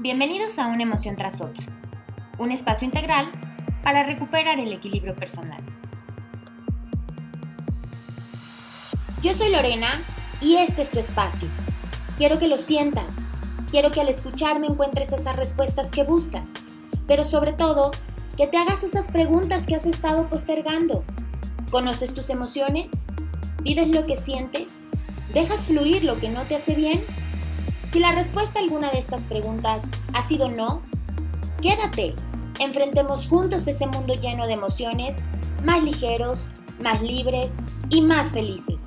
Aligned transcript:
Bienvenidos 0.00 0.60
a 0.60 0.68
Una 0.68 0.84
emoción 0.84 1.16
tras 1.16 1.40
otra, 1.40 1.66
un 2.38 2.52
espacio 2.52 2.86
integral 2.86 3.32
para 3.82 4.04
recuperar 4.04 4.60
el 4.60 4.72
equilibrio 4.72 5.16
personal. 5.16 5.60
Yo 9.24 9.34
soy 9.34 9.50
Lorena 9.50 9.88
y 10.40 10.54
este 10.54 10.82
es 10.82 10.92
tu 10.92 11.00
espacio. 11.00 11.48
Quiero 12.16 12.38
que 12.38 12.46
lo 12.46 12.58
sientas, 12.58 13.12
quiero 13.72 13.90
que 13.90 14.00
al 14.00 14.08
escucharme 14.08 14.68
encuentres 14.68 15.10
esas 15.10 15.34
respuestas 15.34 15.90
que 15.90 16.04
buscas, 16.04 16.52
pero 17.08 17.24
sobre 17.24 17.52
todo, 17.52 17.90
que 18.36 18.46
te 18.46 18.56
hagas 18.56 18.84
esas 18.84 19.10
preguntas 19.10 19.66
que 19.66 19.74
has 19.74 19.84
estado 19.84 20.28
postergando. 20.28 21.02
¿Conoces 21.72 22.14
tus 22.14 22.30
emociones? 22.30 23.02
¿Vives 23.62 23.88
lo 23.88 24.06
que 24.06 24.16
sientes? 24.16 24.78
¿Dejas 25.34 25.66
fluir 25.66 26.04
lo 26.04 26.20
que 26.20 26.28
no 26.28 26.42
te 26.42 26.54
hace 26.54 26.76
bien? 26.76 27.02
Si 27.98 28.02
la 28.02 28.12
respuesta 28.12 28.60
a 28.60 28.62
alguna 28.62 28.92
de 28.92 29.00
estas 29.00 29.26
preguntas 29.26 29.82
ha 30.12 30.22
sido 30.22 30.48
no, 30.48 30.82
quédate. 31.60 32.14
Enfrentemos 32.60 33.26
juntos 33.26 33.66
ese 33.66 33.88
mundo 33.88 34.14
lleno 34.14 34.46
de 34.46 34.52
emociones, 34.52 35.16
más 35.64 35.82
ligeros, 35.82 36.48
más 36.80 37.02
libres 37.02 37.54
y 37.90 38.02
más 38.02 38.30
felices. 38.30 38.77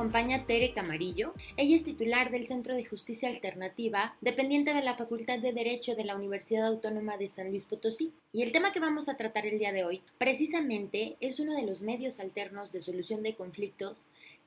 Acompaña 0.00 0.46
Tere 0.46 0.72
Camarillo. 0.72 1.34
Ella 1.58 1.76
es 1.76 1.84
titular 1.84 2.30
del 2.30 2.46
Centro 2.46 2.74
de 2.74 2.86
Justicia 2.86 3.28
Alternativa, 3.28 4.16
dependiente 4.22 4.72
de 4.72 4.80
la 4.80 4.96
Facultad 4.96 5.38
de 5.40 5.52
Derecho 5.52 5.94
de 5.94 6.06
la 6.06 6.16
Universidad 6.16 6.68
Autónoma 6.68 7.18
de 7.18 7.28
San 7.28 7.50
Luis 7.50 7.66
Potosí. 7.66 8.14
Y 8.32 8.40
el 8.40 8.50
tema 8.50 8.72
que 8.72 8.80
vamos 8.80 9.10
a 9.10 9.18
tratar 9.18 9.44
el 9.44 9.58
día 9.58 9.72
de 9.72 9.84
hoy, 9.84 10.00
precisamente, 10.16 11.18
es 11.20 11.38
uno 11.38 11.54
de 11.54 11.66
los 11.66 11.82
medios 11.82 12.18
alternos 12.18 12.72
de 12.72 12.80
solución 12.80 13.22
de 13.22 13.34
conflictos 13.34 13.98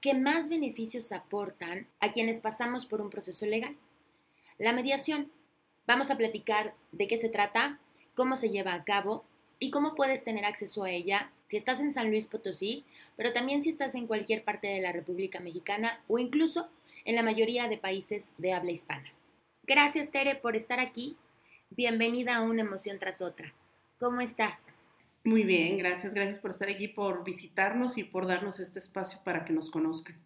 que 0.02 0.16
más 0.16 0.50
beneficios 0.50 1.12
aportan 1.12 1.86
a 2.00 2.10
quienes 2.10 2.40
pasamos 2.40 2.88
por 2.88 3.00
un 3.00 3.12
proceso 3.12 3.46
legal. 3.46 3.76
La 4.58 4.74
mediación. 4.74 5.32
Vamos 5.86 6.10
a 6.10 6.18
platicar 6.18 6.74
de 6.94 7.06
qué 7.06 7.20
se 7.20 7.30
trata, 7.30 7.80
cómo 8.16 8.38
se 8.38 8.50
lleva 8.50 8.74
a 8.74 8.84
cabo 8.84 9.24
y 9.60 9.72
cómo 9.72 9.96
puedes 9.96 10.24
tener 10.24 10.46
acceso 10.46 10.84
a 10.84 10.92
ella 10.92 11.32
si 11.46 11.58
estás 11.58 11.80
en 11.80 11.94
San 11.94 12.10
Luis 12.10 12.28
Potosí, 12.28 12.84
pero 13.16 13.34
también 13.34 13.62
si 13.62 13.70
estás 13.70 13.96
en 13.96 14.08
cualquier 14.08 14.44
parte 14.44 14.68
de 14.68 14.82
la 14.82 14.92
República 14.92 15.40
Mexicana 15.40 16.02
o 16.08 16.20
incluso 16.20 16.70
en 17.06 17.16
la 17.16 17.24
mayoría 17.24 17.68
de 17.68 17.78
países 17.78 18.34
de 18.38 18.54
habla 18.54 18.72
hispana. 18.72 19.14
Gracias 19.64 20.12
Tere 20.12 20.36
por 20.36 20.56
estar 20.56 20.80
aquí. 20.80 21.18
Bienvenida 21.70 22.36
a 22.36 22.42
una 22.42 22.62
emoción 22.62 23.00
tras 23.00 23.22
otra. 23.22 23.54
¿Cómo 24.00 24.22
estás? 24.22 24.64
Muy 25.24 25.44
bien, 25.44 25.78
gracias. 25.78 26.14
Gracias 26.14 26.40
por 26.40 26.52
estar 26.52 26.70
aquí, 26.70 26.90
por 26.90 27.24
visitarnos 27.24 27.98
y 27.98 28.04
por 28.04 28.28
darnos 28.28 28.60
este 28.60 28.80
espacio 28.80 29.20
para 29.24 29.46
que 29.46 29.54
nos 29.54 29.70
conozcan. 29.70 30.18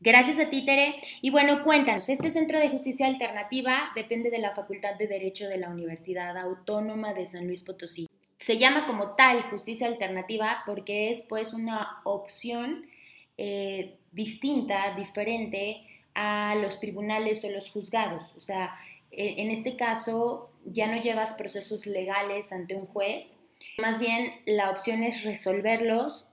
Gracias 0.00 0.38
a 0.38 0.50
ti, 0.50 0.64
Tere. 0.64 0.96
Y 1.20 1.30
bueno, 1.30 1.62
cuéntanos, 1.62 2.08
este 2.08 2.30
Centro 2.30 2.58
de 2.58 2.70
Justicia 2.70 3.06
Alternativa 3.06 3.92
depende 3.94 4.30
de 4.30 4.38
la 4.38 4.54
Facultad 4.54 4.96
de 4.96 5.06
Derecho 5.06 5.46
de 5.46 5.58
la 5.58 5.68
Universidad 5.68 6.36
Autónoma 6.38 7.14
de 7.14 7.26
San 7.26 7.46
Luis 7.46 7.62
Potosí 7.62 8.09
se 8.50 8.58
llama 8.58 8.84
como 8.84 9.14
tal 9.14 9.44
justicia 9.44 9.86
alternativa 9.86 10.64
porque 10.66 11.12
es 11.12 11.22
pues 11.22 11.52
una 11.52 12.00
opción 12.02 12.84
eh, 13.38 13.96
distinta, 14.10 14.96
diferente 14.96 15.86
a 16.16 16.56
los 16.56 16.80
tribunales 16.80 17.44
o 17.44 17.48
los 17.48 17.70
juzgados. 17.70 18.34
O 18.36 18.40
sea, 18.40 18.74
e, 19.12 19.40
en 19.40 19.52
este 19.52 19.76
caso 19.76 20.50
ya 20.64 20.88
no 20.92 21.00
llevas 21.00 21.34
procesos 21.34 21.86
legales 21.86 22.50
ante 22.50 22.74
un 22.74 22.86
juez, 22.86 23.38
más 23.78 24.00
bien 24.00 24.32
la 24.46 24.70
opción 24.70 25.04
es 25.04 25.22
resolverlos 25.22 26.26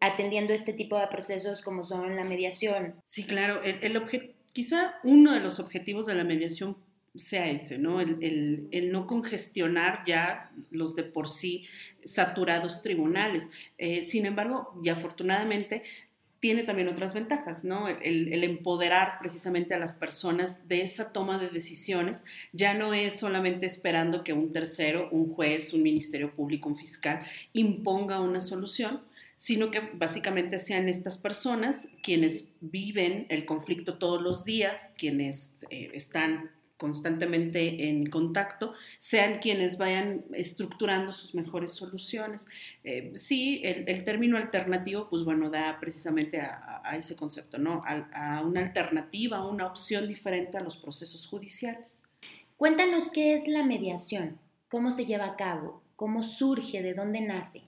atendiendo 0.00 0.52
este 0.52 0.74
tipo 0.74 0.98
de 0.98 1.06
procesos 1.06 1.62
como 1.62 1.82
son 1.82 2.14
la 2.14 2.24
mediación. 2.24 3.00
Sí, 3.04 3.24
claro. 3.24 3.62
El, 3.62 3.82
el 3.82 4.34
quizá 4.52 4.96
uno 5.02 5.32
de 5.32 5.40
los 5.40 5.60
objetivos 5.60 6.04
de 6.04 6.14
la 6.14 6.24
mediación 6.24 6.76
sea 7.18 7.50
ese, 7.50 7.78
¿no? 7.78 8.00
El, 8.00 8.90
no 8.90 9.06
congestionar 9.06 10.04
ya 10.06 10.50
los 10.70 10.94
de 10.96 11.02
por 11.02 11.28
sí 11.28 11.66
saturados 12.04 12.82
tribunales. 12.82 13.50
Eh, 13.76 14.02
sin 14.02 14.24
embargo, 14.24 14.80
y 14.82 14.88
afortunadamente, 14.88 15.82
tiene 16.40 16.62
también 16.62 16.88
otras 16.88 17.14
ventajas, 17.14 17.64
¿no? 17.64 17.88
El, 17.88 18.32
el, 18.32 18.44
empoderar 18.44 19.18
precisamente 19.18 19.74
a 19.74 19.78
las 19.78 19.92
personas 19.92 20.68
de 20.68 20.82
esa 20.82 21.12
toma 21.12 21.36
de 21.38 21.48
decisiones 21.48 22.24
ya 22.52 22.74
no 22.74 22.94
es 22.94 23.18
solamente 23.18 23.66
esperando 23.66 24.22
que 24.22 24.32
un 24.32 24.52
tercero, 24.52 25.08
un 25.10 25.34
juez, 25.34 25.74
un 25.74 25.82
ministerio 25.82 26.32
público, 26.32 26.68
un 26.68 26.76
fiscal 26.76 27.26
imponga 27.52 28.20
una 28.20 28.40
solución, 28.40 29.00
sino 29.34 29.70
que 29.70 29.80
básicamente 29.94 30.58
sean 30.60 30.88
estas 30.88 31.16
personas 31.16 31.88
quienes 32.02 32.48
viven 32.60 33.26
el 33.30 33.44
conflicto 33.44 33.98
todos 33.98 34.22
los 34.22 34.44
días, 34.44 34.90
quienes 34.96 35.66
eh, 35.70 35.90
están 35.94 36.50
constantemente 36.78 37.88
en 37.88 38.08
contacto, 38.08 38.72
sean 38.98 39.40
quienes 39.40 39.76
vayan 39.76 40.24
estructurando 40.32 41.12
sus 41.12 41.34
mejores 41.34 41.72
soluciones. 41.72 42.46
Eh, 42.84 43.10
sí, 43.14 43.60
el, 43.64 44.04
término 44.04 44.38
alternativo, 44.38 45.08
pues 45.10 45.24
bueno, 45.24 45.50
da 45.50 45.78
precisamente 45.80 46.40
a, 46.40 46.96
ese 46.96 47.16
concepto, 47.16 47.58
¿no? 47.58 47.82
A, 47.84 48.42
una 48.42 48.60
alternativa, 48.60 49.46
una 49.46 49.66
opción 49.66 50.06
diferente 50.06 50.56
a 50.56 50.62
los 50.62 50.76
procesos 50.76 51.26
judiciales. 51.26 52.04
Cuéntanos 52.56 53.10
qué 53.10 53.34
es 53.34 53.48
la 53.48 53.64
mediación, 53.64 54.38
cómo 54.68 54.92
se 54.92 55.04
lleva 55.04 55.26
a 55.26 55.36
cabo, 55.36 55.82
cómo 55.96 56.22
surge, 56.22 56.82
de 56.82 56.94
dónde 56.94 57.20
nace. 57.20 57.62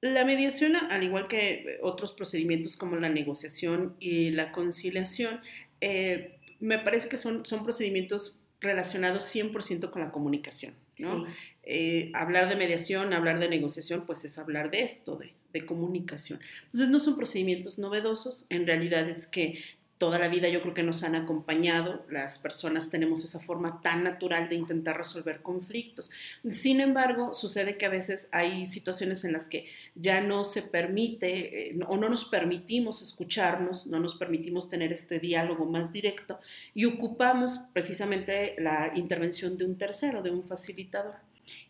La 0.00 0.24
mediación, 0.24 0.76
al 0.76 1.02
igual 1.02 1.28
que 1.28 1.78
otros 1.82 2.12
procedimientos 2.12 2.76
como 2.76 2.96
la 2.96 3.08
negociación 3.08 3.96
y 3.98 4.30
la 4.30 4.52
conciliación, 4.52 5.40
eh, 5.80 6.38
me 6.60 6.78
parece 6.78 7.08
que 7.08 7.16
son, 7.16 7.44
son 7.44 7.64
procedimientos 7.64 8.38
relacionado 8.60 9.18
100% 9.18 9.90
con 9.90 10.02
la 10.02 10.10
comunicación, 10.10 10.74
¿no? 10.98 11.26
Eh, 11.62 12.10
hablar 12.14 12.48
de 12.48 12.56
mediación, 12.56 13.12
hablar 13.12 13.38
de 13.38 13.48
negociación, 13.48 14.06
pues 14.06 14.24
es 14.24 14.38
hablar 14.38 14.70
de 14.70 14.82
esto, 14.82 15.16
de, 15.16 15.32
de 15.52 15.66
comunicación. 15.66 16.40
Entonces 16.64 16.88
no 16.88 16.98
son 16.98 17.16
procedimientos 17.16 17.78
novedosos, 17.78 18.46
en 18.50 18.66
realidad 18.66 19.08
es 19.08 19.26
que 19.26 19.62
toda 19.98 20.18
la 20.18 20.28
vida 20.28 20.48
yo 20.48 20.60
creo 20.60 20.74
que 20.74 20.82
nos 20.82 21.02
han 21.02 21.14
acompañado, 21.14 22.04
las 22.10 22.38
personas 22.38 22.90
tenemos 22.90 23.24
esa 23.24 23.40
forma 23.40 23.80
tan 23.80 24.04
natural 24.04 24.48
de 24.48 24.56
intentar 24.56 24.96
resolver 24.96 25.40
conflictos. 25.40 26.10
Sin 26.50 26.80
embargo, 26.80 27.32
sucede 27.32 27.78
que 27.78 27.86
a 27.86 27.90
veces 27.90 28.28
hay 28.32 28.66
situaciones 28.66 29.24
en 29.24 29.32
las 29.32 29.48
que 29.48 29.66
ya 29.94 30.20
no 30.20 30.44
se 30.44 30.62
permite 30.62 31.70
eh, 31.70 31.78
o 31.88 31.96
no 31.96 32.10
nos 32.10 32.26
permitimos 32.26 33.00
escucharnos, 33.00 33.86
no 33.86 33.98
nos 33.98 34.16
permitimos 34.16 34.68
tener 34.68 34.92
este 34.92 35.18
diálogo 35.18 35.64
más 35.64 35.92
directo 35.92 36.40
y 36.74 36.84
ocupamos 36.84 37.58
precisamente 37.72 38.54
la 38.58 38.92
intervención 38.94 39.56
de 39.56 39.64
un 39.64 39.78
tercero, 39.78 40.22
de 40.22 40.30
un 40.30 40.44
facilitador. 40.44 41.14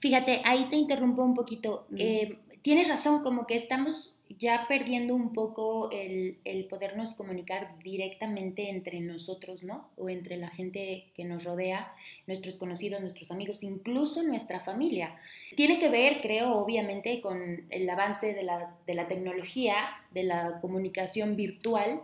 Fíjate, 0.01 0.43
ahí 0.45 0.67
te 0.69 0.77
interrumpo 0.77 1.23
un 1.23 1.35
poquito. 1.35 1.87
Eh, 1.97 2.39
tienes 2.63 2.89
razón, 2.89 3.23
como 3.23 3.47
que 3.47 3.55
estamos 3.55 4.16
ya 4.29 4.67
perdiendo 4.69 5.15
un 5.15 5.33
poco 5.33 5.91
el, 5.91 6.39
el, 6.45 6.65
podernos 6.67 7.15
comunicar 7.15 7.79
directamente 7.83 8.71
entre 8.71 9.01
nosotros, 9.01 9.63
¿no? 9.63 9.89
O 9.97 10.09
entre 10.09 10.37
la 10.37 10.49
gente 10.49 11.07
que 11.15 11.25
nos 11.25 11.45
rodea, 11.45 11.93
nuestros 12.27 12.57
conocidos, 12.57 13.01
nuestros 13.01 13.31
amigos, 13.31 13.63
incluso 13.63 14.23
nuestra 14.23 14.61
familia. 14.61 15.17
Tiene 15.57 15.79
que 15.79 15.89
ver, 15.89 16.21
creo, 16.21 16.55
obviamente, 16.55 17.21
con 17.21 17.67
el 17.71 17.89
avance 17.89 18.35
de 18.35 18.43
la, 18.43 18.77
de 18.87 18.95
la 18.95 19.09
tecnología, 19.09 19.77
de 20.11 20.25
la 20.25 20.61
comunicación 20.61 21.37
virtual, 21.37 22.01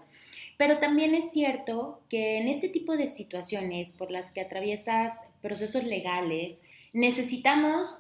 pero 0.57 0.79
también 0.79 1.15
es 1.15 1.31
cierto 1.33 2.01
que 2.09 2.39
en 2.39 2.49
este 2.49 2.69
tipo 2.69 2.97
de 2.97 3.09
situaciones 3.09 3.93
por 3.93 4.11
las 4.11 4.31
que 4.31 4.41
atraviesas 4.41 5.25
procesos 5.41 5.85
legales, 5.85 6.65
necesitamos 6.93 7.99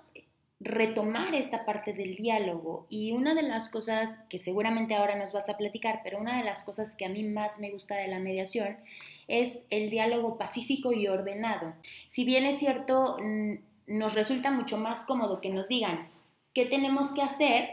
retomar 0.64 1.34
esta 1.34 1.64
parte 1.64 1.92
del 1.92 2.16
diálogo. 2.16 2.86
Y 2.88 3.12
una 3.12 3.34
de 3.34 3.42
las 3.42 3.68
cosas 3.68 4.18
que 4.28 4.40
seguramente 4.40 4.94
ahora 4.94 5.16
nos 5.16 5.32
vas 5.32 5.48
a 5.48 5.56
platicar, 5.56 6.00
pero 6.04 6.18
una 6.18 6.38
de 6.38 6.44
las 6.44 6.62
cosas 6.62 6.96
que 6.96 7.04
a 7.04 7.08
mí 7.08 7.24
más 7.24 7.58
me 7.58 7.70
gusta 7.70 7.96
de 7.96 8.08
la 8.08 8.18
mediación 8.18 8.76
es 9.28 9.62
el 9.70 9.90
diálogo 9.90 10.38
pacífico 10.38 10.92
y 10.92 11.08
ordenado. 11.08 11.74
Si 12.06 12.24
bien 12.24 12.44
es 12.44 12.58
cierto, 12.58 13.16
nos 13.86 14.14
resulta 14.14 14.50
mucho 14.50 14.78
más 14.78 15.02
cómodo 15.02 15.40
que 15.40 15.50
nos 15.50 15.68
digan 15.68 16.08
qué 16.54 16.66
tenemos 16.66 17.12
que 17.12 17.22
hacer, 17.22 17.70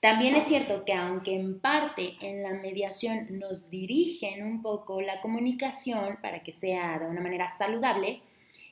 también 0.00 0.34
es 0.34 0.44
cierto 0.44 0.84
que 0.84 0.94
aunque 0.94 1.34
en 1.34 1.60
parte 1.60 2.14
en 2.20 2.42
la 2.42 2.54
mediación 2.54 3.38
nos 3.38 3.70
dirigen 3.70 4.44
un 4.44 4.62
poco 4.62 5.00
la 5.00 5.20
comunicación 5.20 6.18
para 6.20 6.42
que 6.42 6.52
sea 6.52 6.98
de 6.98 7.06
una 7.06 7.20
manera 7.20 7.48
saludable, 7.48 8.20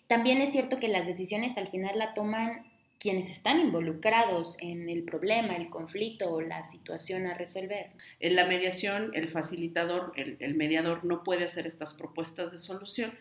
también 0.09 0.41
es 0.41 0.51
cierto 0.51 0.81
que 0.81 0.89
las 0.89 1.07
decisiones 1.07 1.57
al 1.57 1.69
final 1.69 1.99
la 1.99 2.15
toman 2.15 2.67
quienes 3.01 3.31
están 3.31 3.59
involucrados 3.59 4.57
en 4.61 4.91
el 4.91 5.05
problema, 5.05 5.57
el 5.57 5.71
conflicto 5.71 6.31
o 6.31 6.43
la 6.43 6.63
situación 6.63 7.27
a 7.27 7.35
resolver. 7.35 7.87
En 8.21 8.37
la 8.37 8.45
mediación, 8.45 9.13
el 9.15 9.31
facilitador, 9.31 10.13
el, 10.17 10.55
mediador 10.55 11.03
no 11.05 11.25
puede 11.25 11.45
hacer 11.45 11.67
estas 11.67 11.95
propuestas 11.95 12.53
de 12.53 12.59
solución. 12.59 13.13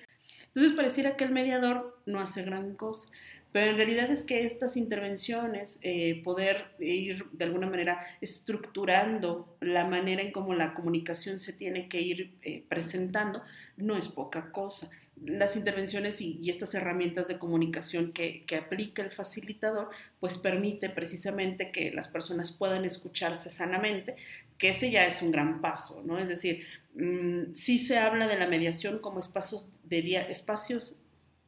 Entonces 0.47 0.73
pareciera 0.73 1.15
que 1.15 1.23
el 1.23 1.31
mediador 1.31 1.97
no 2.05 2.19
hace 2.19 2.43
gran 2.43 2.75
cosa, 2.75 3.09
pero 3.53 3.71
en 3.71 3.77
realidad 3.77 4.11
es 4.11 4.23
que 4.23 4.43
estas 4.43 4.75
intervenciones, 4.75 5.79
eh, 5.81 6.21
poder 6.25 6.65
ir 6.79 7.25
de 7.31 7.45
alguna 7.45 7.67
manera 7.67 8.01
estructurando 8.19 9.55
la 9.61 9.85
manera 9.85 10.21
en 10.21 10.33
cómo 10.33 10.53
la 10.55 10.73
comunicación 10.73 11.39
se 11.39 11.53
tiene 11.53 11.87
que 11.87 12.01
ir 12.01 12.33
eh, 12.41 12.63
presentando, 12.67 13.41
no 13.77 13.95
es 13.95 14.09
poca 14.09 14.51
cosa 14.51 14.91
las 15.25 15.55
intervenciones 15.55 16.21
y, 16.21 16.49
estas 16.49 16.73
herramientas 16.73 17.27
de 17.27 17.37
comunicación 17.37 18.11
que, 18.11 18.45
aplica 18.57 19.03
el 19.03 19.11
facilitador, 19.11 19.89
pues 20.19 20.37
permite 20.37 20.89
precisamente 20.89 21.71
que 21.71 21.91
las 21.91 22.07
personas 22.07 22.51
puedan 22.51 22.85
escucharse 22.85 23.49
sanamente, 23.49 24.15
que 24.57 24.69
ese 24.69 24.91
ya 24.91 25.05
es 25.05 25.21
un 25.21 25.31
gran 25.31 25.61
paso, 25.61 26.03
¿no? 26.05 26.17
Es 26.17 26.27
decir, 26.27 26.65
mm, 26.95 27.51
sí 27.51 27.79
se 27.79 27.97
habla 27.97 28.27
de 28.27 28.37
la 28.37 28.47
mediación 28.47 28.99
como 28.99 29.19
espacios 29.19 29.71
de, 29.83 29.99
espacios 30.29 31.03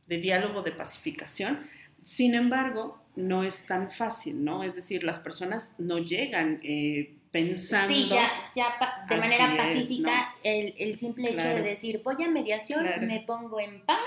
de 0.08 0.18
diálogo 0.18 0.62
de 0.62 0.72
pacificación, 0.72 1.68
sin 2.04 2.36
embargo, 2.36 3.02
no 3.16 3.44
es 3.44 3.66
tan 3.66 3.92
fácil, 3.92 4.44
¿no? 4.44 4.64
Es 4.64 4.76
decir, 4.76 5.04
las 5.04 5.20
personas 5.20 5.74
no 5.78 6.00
llegan 6.00 6.60
eh, 6.64 7.16
pensando. 7.32 7.94
Sí, 7.94 8.10
ya, 8.10 8.76
de 9.10 9.18
manera 9.18 9.56
pacífica, 9.56 10.36
el, 10.44 11.00
simple 11.00 11.32
hecho 11.32 11.48
de 11.48 11.62
decir, 11.62 12.02
voy 12.04 12.22
a 12.24 12.30
mediación, 12.30 12.86
me 13.08 13.22
pongo 13.22 13.60
en 13.60 13.82
paz 13.86 14.00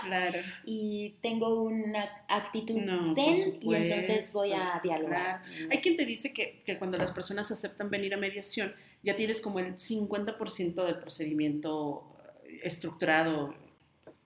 y 0.64 1.14
tengo 1.22 1.62
una 1.62 2.08
actitud 2.28 2.80
zen 3.14 3.58
y 3.60 3.74
entonces 3.74 4.32
voy 4.32 4.52
a 4.52 4.80
dialogar. 4.82 5.42
Hay 5.70 5.78
quien 5.78 5.96
te 5.96 6.04
dice 6.04 6.32
que, 6.32 6.60
que, 6.64 6.78
cuando 6.78 6.98
las 6.98 7.10
personas 7.12 7.50
aceptan 7.50 7.90
venir 7.90 8.12
a 8.14 8.18
mediación, 8.18 8.74
ya 9.02 9.16
tienes 9.16 9.40
como 9.40 9.58
el 9.58 9.76
50% 9.76 10.84
del 10.84 10.98
procedimiento 10.98 12.16
eh, 12.44 12.60
estructurado. 12.62 13.54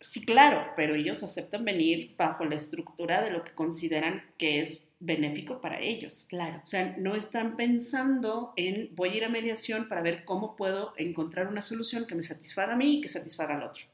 Sí, 0.00 0.25
claro, 0.25 0.73
pero 0.77 0.95
ellos 0.95 1.23
aceptan 1.23 1.65
venir 1.65 2.15
bajo 2.17 2.45
la 2.45 2.55
estructura 2.55 3.23
de 3.23 3.31
lo 3.31 3.43
que 3.43 3.53
consideran 3.53 4.25
que 4.39 4.61
es 4.61 4.81
benéfico 5.00 5.61
para 5.61 5.81
ellos. 5.81 6.27
Claro. 6.29 6.61
O 6.62 6.67
sea, 6.67 6.97
no 6.99 7.15
están 7.15 7.56
pensando 7.56 8.53
en 8.56 8.95
voy 8.95 9.11
a 9.11 9.17
ir 9.17 9.25
a 9.25 9.29
mediación 9.29 9.89
para 9.89 10.03
ver 10.03 10.25
cómo 10.25 10.56
puedo 10.56 10.93
encontrar 10.97 11.49
una 11.49 11.62
solución 11.62 12.06
que 12.06 12.15
me 12.15 12.23
satisfaga 12.23 12.75
a 12.75 12.77
mí 12.77 12.99
y 12.99 13.00
que 13.00 13.09
satisfaga 13.09 13.56
al 13.56 13.62
otro. 13.62 13.85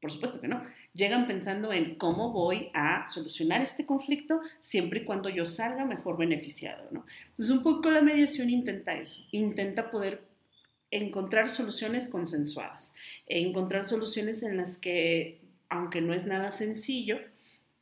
Por 0.00 0.10
supuesto 0.10 0.40
que 0.40 0.48
no. 0.48 0.64
Llegan 0.94 1.28
pensando 1.28 1.72
en 1.72 1.94
cómo 1.94 2.32
voy 2.32 2.68
a 2.74 3.06
solucionar 3.06 3.62
este 3.62 3.86
conflicto 3.86 4.40
siempre 4.58 5.00
y 5.00 5.04
cuando 5.04 5.28
yo 5.28 5.46
salga 5.46 5.84
mejor 5.84 6.18
beneficiado, 6.18 6.88
¿no? 6.90 7.06
Entonces, 7.28 7.50
un 7.54 7.62
poco 7.62 7.88
la 7.88 8.02
mediación 8.02 8.50
intenta 8.50 8.94
eso, 8.94 9.24
intenta 9.30 9.92
poder 9.92 10.22
encontrar 10.90 11.50
soluciones 11.50 12.08
consensuadas, 12.08 12.94
encontrar 13.26 13.84
soluciones 13.84 14.42
en 14.42 14.56
las 14.56 14.76
que, 14.76 15.40
aunque 15.68 16.00
no 16.00 16.12
es 16.12 16.26
nada 16.26 16.50
sencillo, 16.50 17.18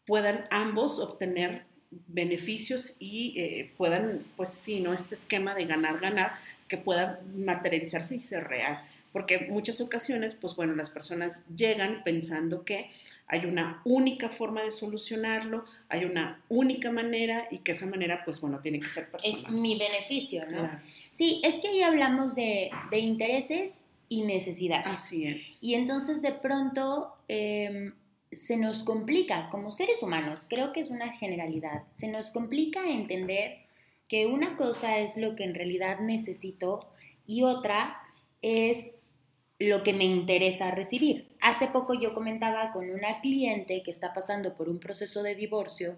puedan 0.05 0.44
ambos 0.50 1.00
obtener 1.00 1.69
beneficios 1.91 2.97
y 3.01 3.35
eh, 3.39 3.73
puedan, 3.77 4.21
pues 4.37 4.51
sí, 4.51 4.81
¿no? 4.81 4.93
Este 4.93 5.15
esquema 5.15 5.55
de 5.55 5.67
ganar-ganar 5.67 6.35
que 6.69 6.79
pueda 6.79 7.21
materializarse 7.37 8.17
y 8.17 8.23
ser 8.23 8.45
real. 8.49 8.85
Porque 9.13 9.49
muchas 9.51 9.81
ocasiones, 9.81 10.35
pues 10.35 10.55
bueno, 10.55 10.75
las 10.75 10.91
personas 10.91 11.45
llegan 11.55 12.03
pensando 12.05 12.65
que 12.65 12.91
hay 13.27 13.45
una 13.45 13.81
única 13.85 14.29
forma 14.29 14.63
de 14.63 14.73
solucionarlo, 14.73 15.65
hay 15.89 16.05
una 16.05 16.41
única 16.49 16.91
manera 16.91 17.47
y 17.51 17.59
que 17.59 17.73
esa 17.73 17.87
manera, 17.87 18.25
pues 18.25 18.41
bueno, 18.41 18.59
tiene 18.61 18.81
que 18.81 18.89
ser 18.89 19.09
personal. 19.09 19.41
Es 19.41 19.51
mi 19.51 19.79
beneficio, 19.79 20.47
¿no? 20.47 20.69
Sí, 21.13 21.41
es 21.45 21.57
que 21.57 21.69
ahí 21.69 21.83
hablamos 21.83 22.35
de, 22.35 22.71
de, 22.91 22.99
intereses 22.99 23.73
y 24.09 24.23
necesidades. 24.23 24.87
Así 24.87 25.27
es. 25.27 25.59
Y 25.61 25.75
entonces 25.75 26.23
de 26.23 26.33
pronto 26.33 27.15
em, 27.29 27.93
se 28.32 28.56
nos 28.56 28.82
complica 28.82 29.49
como 29.50 29.71
seres 29.71 30.03
humanos, 30.03 30.41
creo 30.49 30.73
que 30.73 30.81
es 30.81 30.91
una 30.91 31.12
generalidad, 31.12 31.85
se 31.91 32.09
nos 32.09 32.31
complica 32.31 32.88
entender 32.88 33.59
que 34.09 34.27
una 34.27 34.56
cosa 34.56 34.99
es 34.99 35.17
lo 35.17 35.37
que 35.37 35.44
en 35.44 35.55
realidad 35.55 36.00
necesito 36.00 36.88
y 37.27 37.43
otra 37.43 37.97
es 38.43 38.91
lo 39.59 39.82
que 39.82 39.93
me 39.93 40.05
interesa 40.05 40.71
recibir. 40.71 41.29
Hace 41.41 41.67
poco 41.67 41.94
yo 41.94 42.15
comentaba 42.15 42.73
con 42.73 42.91
una 42.91 43.21
cliente 43.21 43.82
que 43.82 43.91
está 43.91 44.15
pasando 44.15 44.55
por 44.55 44.69
un 44.69 44.81
proceso 44.81 45.23
de 45.23 45.35
divorcio 45.35 45.97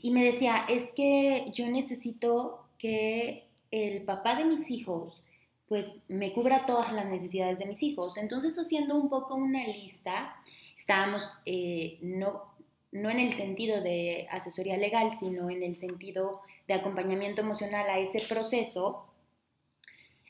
y 0.00 0.10
me 0.10 0.24
decía, 0.24 0.64
es 0.68 0.84
que 0.94 1.50
yo 1.52 1.68
necesito 1.68 2.64
que 2.78 3.46
el 3.70 4.02
papá 4.02 4.36
de 4.36 4.44
mis 4.44 4.70
hijos 4.70 5.22
pues 5.68 5.98
me 6.08 6.32
cubra 6.32 6.64
todas 6.64 6.92
las 6.92 7.06
necesidades 7.06 7.58
de 7.58 7.66
mis 7.66 7.82
hijos. 7.82 8.16
Entonces 8.16 8.58
haciendo 8.58 8.94
un 8.96 9.08
poco 9.08 9.34
una 9.34 9.66
lista, 9.66 10.34
estábamos 10.88 11.30
eh, 11.44 11.98
no, 12.00 12.44
no 12.92 13.10
en 13.10 13.20
el 13.20 13.34
sentido 13.34 13.82
de 13.82 14.26
asesoría 14.30 14.78
legal, 14.78 15.10
sino 15.12 15.50
en 15.50 15.62
el 15.62 15.76
sentido 15.76 16.40
de 16.66 16.72
acompañamiento 16.72 17.42
emocional 17.42 17.90
a 17.90 17.98
ese 17.98 18.26
proceso, 18.26 19.04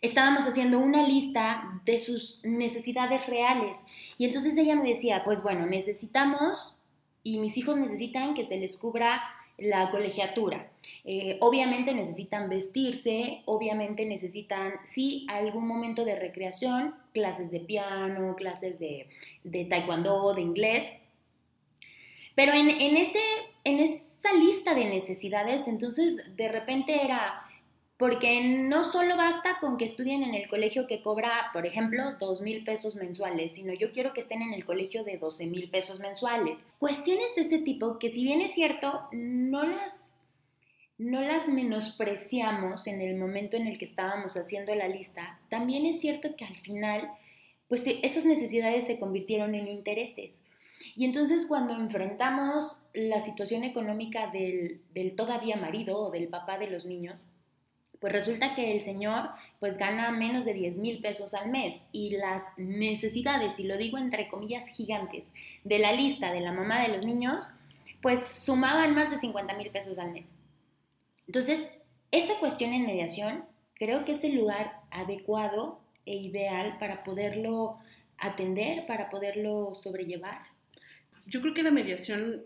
estábamos 0.00 0.48
haciendo 0.48 0.80
una 0.80 1.06
lista 1.06 1.80
de 1.84 2.00
sus 2.00 2.40
necesidades 2.42 3.24
reales. 3.28 3.78
Y 4.18 4.24
entonces 4.24 4.56
ella 4.56 4.74
me 4.74 4.88
decía, 4.88 5.22
pues 5.24 5.44
bueno, 5.44 5.64
necesitamos, 5.64 6.74
y 7.22 7.38
mis 7.38 7.56
hijos 7.56 7.76
necesitan 7.76 8.34
que 8.34 8.44
se 8.44 8.56
les 8.56 8.76
cubra 8.76 9.22
la 9.58 9.90
colegiatura. 9.90 10.70
Eh, 11.04 11.36
obviamente 11.40 11.92
necesitan 11.92 12.48
vestirse, 12.48 13.42
obviamente 13.44 14.06
necesitan, 14.06 14.74
sí, 14.84 15.26
algún 15.28 15.66
momento 15.66 16.04
de 16.04 16.16
recreación, 16.16 16.94
clases 17.12 17.50
de 17.50 17.60
piano, 17.60 18.36
clases 18.36 18.78
de, 18.78 19.08
de 19.42 19.64
taekwondo, 19.64 20.32
de 20.34 20.42
inglés. 20.42 20.92
Pero 22.36 22.52
en, 22.52 22.70
en, 22.70 22.96
ese, 22.96 23.18
en 23.64 23.80
esa 23.80 24.32
lista 24.34 24.74
de 24.74 24.84
necesidades, 24.84 25.66
entonces 25.66 26.36
de 26.36 26.48
repente 26.48 27.04
era, 27.04 27.47
porque 27.98 28.40
no 28.40 28.84
solo 28.84 29.16
basta 29.16 29.58
con 29.60 29.76
que 29.76 29.84
estudien 29.84 30.22
en 30.22 30.36
el 30.36 30.48
colegio 30.48 30.86
que 30.86 31.02
cobra, 31.02 31.50
por 31.52 31.66
ejemplo, 31.66 32.12
dos 32.20 32.40
mil 32.40 32.64
pesos 32.64 32.94
mensuales, 32.94 33.54
sino 33.54 33.74
yo 33.74 33.92
quiero 33.92 34.12
que 34.12 34.20
estén 34.20 34.40
en 34.40 34.54
el 34.54 34.64
colegio 34.64 35.02
de 35.02 35.18
12 35.18 35.46
mil 35.46 35.68
pesos 35.68 35.98
mensuales. 35.98 36.64
Cuestiones 36.78 37.34
de 37.34 37.42
ese 37.42 37.58
tipo 37.58 37.98
que 37.98 38.12
si 38.12 38.22
bien 38.22 38.40
es 38.40 38.54
cierto, 38.54 39.08
no 39.10 39.64
las, 39.64 40.04
no 40.96 41.22
las 41.22 41.48
menospreciamos 41.48 42.86
en 42.86 43.00
el 43.00 43.16
momento 43.16 43.56
en 43.56 43.66
el 43.66 43.78
que 43.78 43.86
estábamos 43.86 44.36
haciendo 44.36 44.76
la 44.76 44.86
lista, 44.86 45.40
también 45.50 45.84
es 45.84 46.00
cierto 46.00 46.36
que 46.36 46.44
al 46.44 46.56
final, 46.56 47.10
pues 47.66 47.84
esas 47.84 48.24
necesidades 48.24 48.86
se 48.86 49.00
convirtieron 49.00 49.56
en 49.56 49.66
intereses. 49.66 50.44
Y 50.94 51.04
entonces 51.04 51.46
cuando 51.46 51.74
enfrentamos 51.74 52.76
la 52.94 53.20
situación 53.20 53.64
económica 53.64 54.28
del, 54.28 54.82
del 54.94 55.16
todavía 55.16 55.56
marido 55.56 55.98
o 55.98 56.10
del 56.12 56.28
papá 56.28 56.58
de 56.58 56.70
los 56.70 56.86
niños, 56.86 57.18
pues 58.00 58.12
resulta 58.12 58.54
que 58.54 58.72
el 58.72 58.82
señor 58.82 59.30
pues 59.60 59.76
gana 59.76 60.10
menos 60.12 60.44
de 60.44 60.54
10 60.54 60.78
mil 60.78 61.00
pesos 61.00 61.34
al 61.34 61.50
mes 61.50 61.84
y 61.92 62.16
las 62.16 62.44
necesidades, 62.56 63.58
y 63.58 63.64
lo 63.64 63.76
digo 63.76 63.98
entre 63.98 64.28
comillas 64.28 64.68
gigantes, 64.68 65.32
de 65.64 65.78
la 65.78 65.92
lista 65.92 66.32
de 66.32 66.40
la 66.40 66.52
mamá 66.52 66.80
de 66.82 66.88
los 66.88 67.04
niños, 67.04 67.44
pues 68.00 68.24
sumaban 68.24 68.94
más 68.94 69.10
de 69.10 69.18
50 69.18 69.54
mil 69.54 69.70
pesos 69.70 69.98
al 69.98 70.12
mes. 70.12 70.26
Entonces, 71.26 71.66
esa 72.10 72.38
cuestión 72.38 72.72
en 72.72 72.86
mediación 72.86 73.44
creo 73.74 74.04
que 74.04 74.12
es 74.12 74.24
el 74.24 74.36
lugar 74.36 74.80
adecuado 74.90 75.80
e 76.06 76.16
ideal 76.16 76.78
para 76.78 77.04
poderlo 77.04 77.78
atender, 78.16 78.86
para 78.86 79.10
poderlo 79.10 79.74
sobrellevar. 79.74 80.42
Yo 81.26 81.40
creo 81.40 81.54
que 81.54 81.62
la 81.62 81.70
mediación 81.70 82.44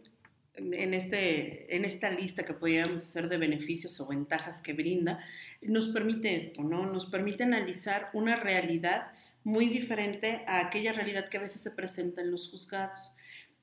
en, 0.55 0.95
este, 0.95 1.75
en 1.75 1.85
esta 1.85 2.11
lista 2.11 2.45
que 2.45 2.55
podríamos 2.55 3.03
hacer 3.03 3.29
de 3.29 3.39
beneficios 3.39 3.99
o 4.01 4.09
ventajas 4.09 4.61
que 4.61 4.73
brinda, 4.73 5.25
nos 5.63 5.89
permite 5.89 6.37
esto, 6.37 6.63
¿no? 6.63 6.87
Nos 6.87 7.07
permite 7.07 7.45
analizar 7.45 8.11
una 8.13 8.37
realidad 8.37 9.13
muy 9.45 9.69
diferente 9.69 10.45
a 10.47 10.61
aquella 10.61 10.93
realidad 10.93 11.29
que 11.29 11.39
a 11.39 11.43
veces 11.43 11.63
se 11.63 11.71
presenta 11.71 12.21
en 12.21 12.31
los 12.31 12.51
juzgados. 12.51 13.17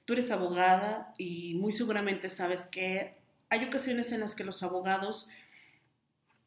Tú 0.06 0.14
eres 0.14 0.32
abogada 0.32 1.14
y 1.18 1.56
muy 1.56 1.72
seguramente 1.72 2.30
sabes 2.30 2.66
que 2.68 3.14
hay 3.50 3.66
ocasiones 3.66 4.12
en 4.12 4.22
las 4.22 4.36
que 4.36 4.44
los 4.44 4.64
abogados 4.64 5.30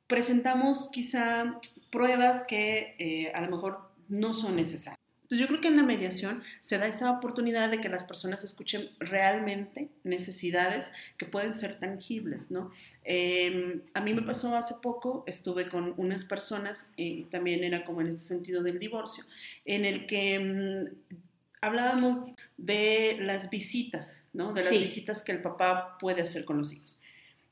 presentamos 0.06 0.90
quizá 0.90 1.58
pruebas 1.90 2.44
que 2.46 2.96
eh, 2.98 3.32
a 3.32 3.40
lo 3.40 3.50
mejor 3.50 3.92
no 4.08 4.34
son 4.34 4.56
necesarias. 4.56 5.01
Entonces 5.32 5.48
yo 5.48 5.48
creo 5.48 5.60
que 5.62 5.68
en 5.68 5.78
la 5.78 5.82
mediación 5.82 6.42
se 6.60 6.76
da 6.76 6.86
esa 6.86 7.10
oportunidad 7.10 7.70
de 7.70 7.80
que 7.80 7.88
las 7.88 8.04
personas 8.04 8.44
escuchen 8.44 8.90
realmente 8.98 9.88
necesidades 10.04 10.92
que 11.16 11.24
pueden 11.24 11.54
ser 11.54 11.80
tangibles, 11.80 12.50
¿no? 12.50 12.70
Em, 13.02 13.80
a 13.94 14.02
mí 14.02 14.12
me 14.12 14.20
pasó 14.20 14.54
hace 14.54 14.74
poco, 14.82 15.24
estuve 15.26 15.70
con 15.70 15.94
unas 15.96 16.24
personas, 16.24 16.90
eh, 16.98 17.04
y 17.04 17.24
también 17.24 17.64
era 17.64 17.82
como 17.82 18.02
en 18.02 18.08
este 18.08 18.20
sentido 18.20 18.62
del 18.62 18.78
divorcio, 18.78 19.24
en 19.64 19.86
el 19.86 20.04
que 20.04 20.38
mm, 20.38 21.14
hablábamos 21.62 22.34
de 22.58 23.16
las 23.18 23.48
visitas, 23.48 24.20
¿no? 24.34 24.52
De 24.52 24.62
las 24.62 24.72
visitas 24.72 25.22
que 25.22 25.32
el 25.32 25.40
papá 25.40 25.96
puede 25.98 26.20
hacer 26.20 26.44
con 26.44 26.58
los 26.58 26.74
hijos. 26.74 26.98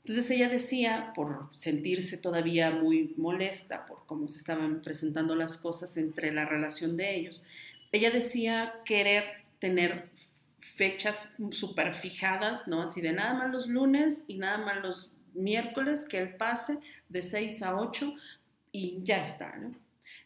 Entonces 0.04 0.30
ella 0.30 0.50
decía, 0.50 1.12
por 1.14 1.48
sentirse 1.54 2.18
todavía 2.18 2.70
muy 2.70 3.14
molesta 3.16 3.86
por 3.86 4.04
cómo 4.06 4.28
se 4.28 4.38
estaban 4.38 4.82
presentando 4.82 5.34
las 5.34 5.56
cosas 5.56 5.96
entre 5.96 6.32
la 6.32 6.44
relación 6.44 6.96
de 6.96 7.16
ellos, 7.16 7.46
ella 7.92 8.10
decía 8.10 8.74
querer 8.84 9.24
tener 9.58 10.08
fechas 10.76 11.28
súper 11.50 11.94
fijadas, 11.94 12.68
¿no? 12.68 12.82
Así 12.82 13.00
de 13.00 13.12
nada 13.12 13.34
más 13.34 13.50
los 13.50 13.66
lunes 13.66 14.24
y 14.28 14.38
nada 14.38 14.58
más 14.58 14.80
los 14.82 15.10
miércoles 15.34 16.06
que 16.08 16.18
él 16.18 16.36
pase 16.36 16.78
de 17.08 17.22
6 17.22 17.62
a 17.62 17.76
8 17.76 18.14
y 18.72 19.00
ya 19.02 19.22
está, 19.22 19.56
¿no? 19.56 19.74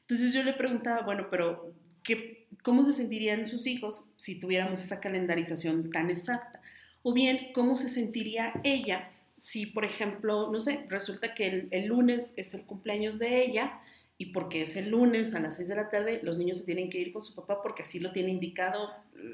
Entonces 0.02 0.32
yo 0.32 0.42
le 0.42 0.52
preguntaba, 0.52 1.02
bueno, 1.02 1.28
pero 1.30 1.72
¿qué, 2.02 2.46
¿cómo 2.62 2.84
se 2.84 2.92
sentirían 2.92 3.46
sus 3.46 3.66
hijos 3.66 4.04
si 4.16 4.38
tuviéramos 4.38 4.82
esa 4.82 5.00
calendarización 5.00 5.90
tan 5.90 6.10
exacta? 6.10 6.60
O 7.02 7.12
bien, 7.12 7.52
¿cómo 7.54 7.76
se 7.76 7.88
sentiría 7.88 8.52
ella 8.64 9.10
si, 9.36 9.66
por 9.66 9.84
ejemplo, 9.84 10.50
no 10.52 10.60
sé, 10.60 10.86
resulta 10.88 11.34
que 11.34 11.46
el, 11.46 11.68
el 11.70 11.86
lunes 11.86 12.34
es 12.36 12.54
el 12.54 12.62
cumpleaños 12.62 13.18
de 13.18 13.44
ella 13.44 13.80
y 14.16 14.26
porque 14.26 14.62
es 14.62 14.76
el 14.76 14.90
lunes 14.90 15.34
a 15.34 15.40
las 15.40 15.56
6 15.56 15.68
de 15.68 15.76
la 15.76 15.90
tarde, 15.90 16.20
los 16.22 16.38
niños 16.38 16.58
se 16.58 16.64
tienen 16.64 16.88
que 16.88 16.98
ir 16.98 17.12
con 17.12 17.24
su 17.24 17.34
papá 17.34 17.60
porque 17.62 17.82
así 17.82 17.98
lo 17.98 18.12
tiene 18.12 18.30
indicado 18.30 18.92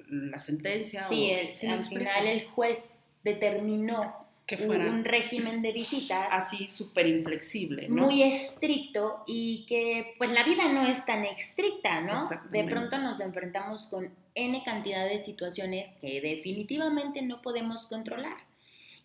la 0.09 0.41
sentencia. 0.41 1.07
Sí, 1.09 1.33
al 1.67 1.85
final 1.85 2.27
el 2.27 2.47
juez 2.47 2.89
determinó 3.23 4.27
que 4.47 4.57
fuera 4.57 4.87
un 4.87 5.05
régimen 5.05 5.63
de 5.63 5.71
visitas 5.71 6.27
así 6.31 6.67
súper 6.67 7.07
inflexible, 7.07 7.89
¿no? 7.89 8.07
Muy 8.07 8.25
estricto 8.25 9.23
y 9.27 9.65
que 9.69 10.15
pues 10.19 10.31
la 10.31 10.43
vida 10.43 10.73
no 10.73 10.85
es 10.87 11.05
tan 11.07 11.25
estricta, 11.25 12.01
¿no? 12.01 12.29
De 12.51 12.65
pronto 12.65 12.99
nos 12.99 13.21
enfrentamos 13.21 13.87
con 13.87 14.11
N 14.35 14.63
cantidad 14.65 15.09
de 15.09 15.23
situaciones 15.23 15.89
que 16.01 16.21
definitivamente 16.21 17.23
no 17.23 17.43
podemos 17.43 17.85
controlar. 17.85 18.39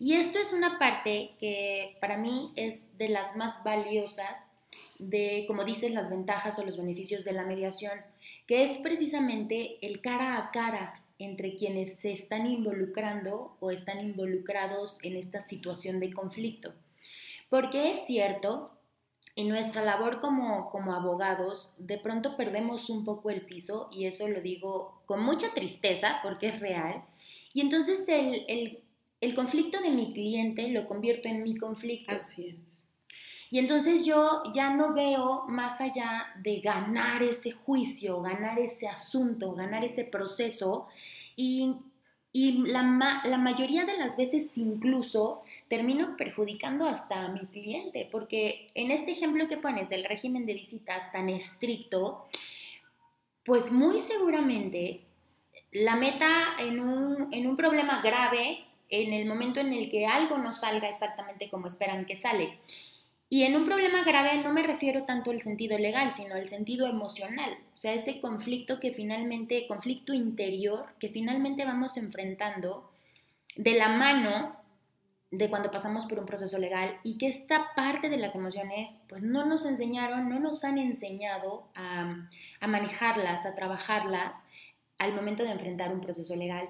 Y 0.00 0.14
esto 0.14 0.38
es 0.40 0.52
una 0.52 0.80
parte 0.80 1.30
que 1.38 1.96
para 2.00 2.16
mí 2.16 2.52
es 2.56 2.98
de 2.98 3.08
las 3.08 3.36
más 3.36 3.62
valiosas 3.62 4.52
de, 4.98 5.44
como 5.46 5.64
dicen, 5.64 5.94
las 5.94 6.10
ventajas 6.10 6.58
o 6.58 6.64
los 6.64 6.76
beneficios 6.76 7.24
de 7.24 7.32
la 7.32 7.44
mediación, 7.44 7.98
que 8.46 8.62
es 8.62 8.78
precisamente 8.78 9.78
el 9.86 10.00
cara 10.00 10.38
a 10.38 10.50
cara 10.50 11.02
entre 11.18 11.54
quienes 11.56 11.96
se 11.96 12.12
están 12.12 12.46
involucrando 12.46 13.56
o 13.60 13.70
están 13.70 14.00
involucrados 14.00 14.98
en 15.02 15.16
esta 15.16 15.40
situación 15.40 15.98
de 16.00 16.12
conflicto. 16.12 16.72
Porque 17.48 17.92
es 17.92 18.06
cierto, 18.06 18.72
en 19.34 19.48
nuestra 19.48 19.84
labor 19.84 20.20
como, 20.20 20.70
como 20.70 20.94
abogados, 20.94 21.74
de 21.78 21.98
pronto 21.98 22.36
perdemos 22.36 22.90
un 22.90 23.04
poco 23.04 23.30
el 23.30 23.42
piso, 23.42 23.88
y 23.92 24.06
eso 24.06 24.28
lo 24.28 24.40
digo 24.40 25.02
con 25.06 25.22
mucha 25.22 25.52
tristeza 25.54 26.18
porque 26.22 26.48
es 26.48 26.60
real, 26.60 27.04
y 27.52 27.60
entonces 27.60 28.04
el, 28.08 28.44
el, 28.48 28.82
el 29.20 29.34
conflicto 29.34 29.80
de 29.80 29.90
mi 29.90 30.12
cliente 30.12 30.68
lo 30.68 30.86
convierto 30.86 31.28
en 31.28 31.42
mi 31.42 31.56
conflicto. 31.56 32.14
Así 32.14 32.48
es. 32.48 32.82
Y 33.50 33.58
entonces 33.58 34.04
yo 34.04 34.42
ya 34.52 34.70
no 34.70 34.92
veo 34.92 35.44
más 35.48 35.80
allá 35.80 36.26
de 36.42 36.60
ganar 36.60 37.22
ese 37.22 37.52
juicio, 37.52 38.20
ganar 38.20 38.58
ese 38.58 38.88
asunto, 38.88 39.52
ganar 39.52 39.84
ese 39.84 40.04
proceso 40.04 40.88
y, 41.36 41.76
la, 42.34 43.22
la, 43.24 43.38
mayoría 43.38 43.86
de 43.86 43.96
las 43.96 44.18
veces 44.18 44.50
incluso 44.56 45.42
termino 45.68 46.18
perjudicando 46.18 46.86
hasta 46.86 47.24
a 47.24 47.28
mi 47.28 47.46
cliente, 47.46 48.06
porque 48.12 48.66
en 48.74 48.90
este 48.90 49.12
ejemplo 49.12 49.48
que 49.48 49.56
pones 49.56 49.88
del 49.88 50.04
régimen 50.04 50.44
de 50.44 50.52
visitas 50.52 51.10
tan 51.12 51.30
estricto, 51.30 52.26
pues 53.42 53.72
muy 53.72 54.00
seguramente 54.00 55.00
la 55.72 55.96
meta 55.96 56.28
en 56.58 56.80
un, 56.80 57.28
en 57.32 57.46
un 57.46 57.56
problema 57.56 58.02
grave 58.02 58.64
en 58.88 59.12
el 59.12 59.26
momento 59.26 59.60
en 59.60 59.72
el 59.72 59.90
que 59.90 60.06
algo 60.06 60.38
no 60.38 60.52
salga 60.52 60.88
exactamente 60.88 61.48
como 61.48 61.66
esperan 61.66 62.06
que 62.06 62.18
sale. 62.18 62.58
Y 63.28 63.42
en 63.42 63.56
un 63.56 63.64
problema 63.64 64.04
grave 64.04 64.38
no 64.42 64.52
me 64.52 64.62
refiero 64.62 65.04
tanto 65.04 65.32
al 65.32 65.42
sentido 65.42 65.76
legal, 65.78 66.14
sino 66.14 66.36
al 66.36 66.48
sentido 66.48 66.86
emocional, 66.86 67.58
o 67.72 67.76
sea, 67.76 67.92
ese 67.92 68.20
conflicto 68.20 68.78
que 68.78 68.92
finalmente, 68.92 69.66
conflicto 69.66 70.14
interior 70.14 70.86
que 71.00 71.08
finalmente 71.08 71.64
vamos 71.64 71.96
enfrentando 71.96 72.88
de 73.56 73.74
la 73.74 73.88
mano 73.88 74.56
de 75.32 75.50
cuando 75.50 75.72
pasamos 75.72 76.06
por 76.06 76.20
un 76.20 76.26
proceso 76.26 76.56
legal 76.58 76.98
y 77.02 77.18
que 77.18 77.26
esta 77.26 77.74
parte 77.74 78.08
de 78.08 78.16
las 78.16 78.36
emociones 78.36 78.98
pues 79.08 79.22
no 79.22 79.44
nos 79.44 79.66
enseñaron, 79.66 80.28
no 80.28 80.38
nos 80.38 80.62
han 80.64 80.78
enseñado 80.78 81.68
a, 81.74 82.28
a 82.60 82.66
manejarlas, 82.68 83.44
a 83.44 83.56
trabajarlas 83.56 84.44
al 84.98 85.14
momento 85.14 85.42
de 85.42 85.50
enfrentar 85.50 85.92
un 85.92 86.00
proceso 86.00 86.36
legal. 86.36 86.68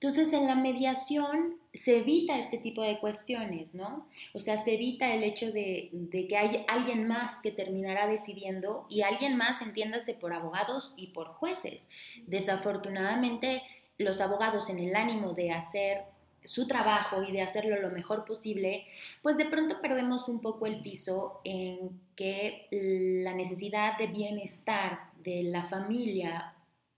Entonces, 0.00 0.32
en 0.32 0.46
la 0.46 0.54
mediación 0.54 1.56
se 1.74 1.98
evita 1.98 2.38
este 2.38 2.58
tipo 2.58 2.82
de 2.84 3.00
cuestiones, 3.00 3.74
¿no? 3.74 4.06
O 4.32 4.38
sea, 4.38 4.56
se 4.56 4.74
evita 4.74 5.12
el 5.12 5.24
hecho 5.24 5.50
de, 5.50 5.90
que 6.28 6.36
hay 6.36 6.64
alguien 6.68 7.08
más 7.08 7.40
que 7.42 7.50
terminará 7.50 8.06
decidiendo 8.06 8.86
y 8.88 9.02
alguien 9.02 9.36
más, 9.36 9.60
entiéndase, 9.60 10.14
por 10.14 10.32
abogados 10.32 10.94
y 10.96 11.08
por 11.08 11.26
jueces. 11.28 11.90
Desafortunadamente, 12.28 13.62
los 13.98 14.20
abogados 14.20 14.70
en 14.70 14.78
el 14.78 14.94
ánimo 14.94 15.32
de 15.32 15.50
hacer 15.50 16.04
su 16.44 16.68
trabajo 16.68 17.24
y 17.24 17.32
de 17.32 17.42
hacerlo 17.42 17.80
lo 17.80 17.90
mejor 17.90 18.24
posible, 18.24 18.86
pues 19.20 19.36
de 19.36 19.46
pronto 19.46 19.80
perdemos 19.82 20.28
un 20.28 20.40
poco 20.40 20.66
el 20.66 20.80
piso 20.80 21.40
en 21.42 22.00
que 22.14 22.68
la 22.70 23.34
necesidad 23.34 23.98
de 23.98 24.06
bienestar 24.06 25.10
de 25.24 25.42
la 25.42 25.64
familia 25.64 26.54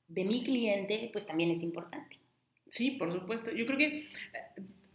de 0.07 0.25
mi 0.27 0.45
cliente, 0.45 1.09
pues 1.15 1.27
también 1.27 1.51
es 1.51 1.63
importante. 1.63 2.20
Sí, 2.71 2.93
por 2.93 3.13
supuesto. 3.13 3.51
Yo 3.51 3.67
creo 3.67 3.79
que 3.79 3.85
eh, 3.85 4.07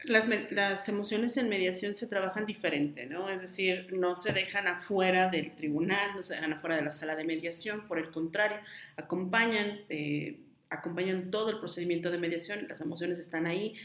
las, 0.05 0.27
las, 0.51 0.89
emociones 0.89 1.37
en 1.37 1.49
mediación 1.49 1.93
se 1.93 2.07
trabajan 2.07 2.45
diferente, 2.45 3.05
¿no? 3.05 3.29
Es 3.29 3.41
decir, 3.41 3.93
no 3.93 4.15
se 4.15 4.33
dejan 4.33 4.67
afuera 4.67 5.29
del 5.29 5.55
tribunal, 5.55 6.15
no 6.15 6.23
se 6.23 6.35
dejan 6.35 6.53
afuera 6.53 6.77
de 6.77 6.83
la 6.83 6.91
sala 6.91 7.15
de 7.15 7.23
mediación, 7.25 7.87
por 7.87 7.99
el 7.99 8.11
contrario, 8.11 8.57
acompañan, 8.95 9.81
eh, 9.89 10.39
acompañan 10.69 11.31
todo 11.31 11.49
el 11.49 11.59
procedimiento 11.59 12.11
de 12.11 12.17
mediación, 12.17 12.67
las 12.67 12.81
emociones 12.81 13.19
están 13.19 13.45
ahí, 13.45 13.75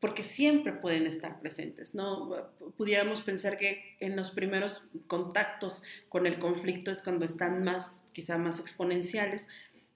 porque 0.00 0.24
siempre 0.24 0.72
pueden 0.72 1.06
estar 1.06 1.38
presentes, 1.40 1.94
¿no? 1.94 2.50
Pudiéramos 2.76 3.20
pensar 3.20 3.56
que 3.56 3.96
en 4.00 4.16
los 4.16 4.32
primeros 4.32 4.88
contactos 5.06 5.84
con 6.08 6.26
el 6.26 6.40
conflicto 6.40 6.90
es 6.90 7.02
cuando 7.02 7.24
están 7.24 7.62
más, 7.62 8.04
quizá 8.12 8.36
más 8.36 8.58
exponenciales, 8.58 9.46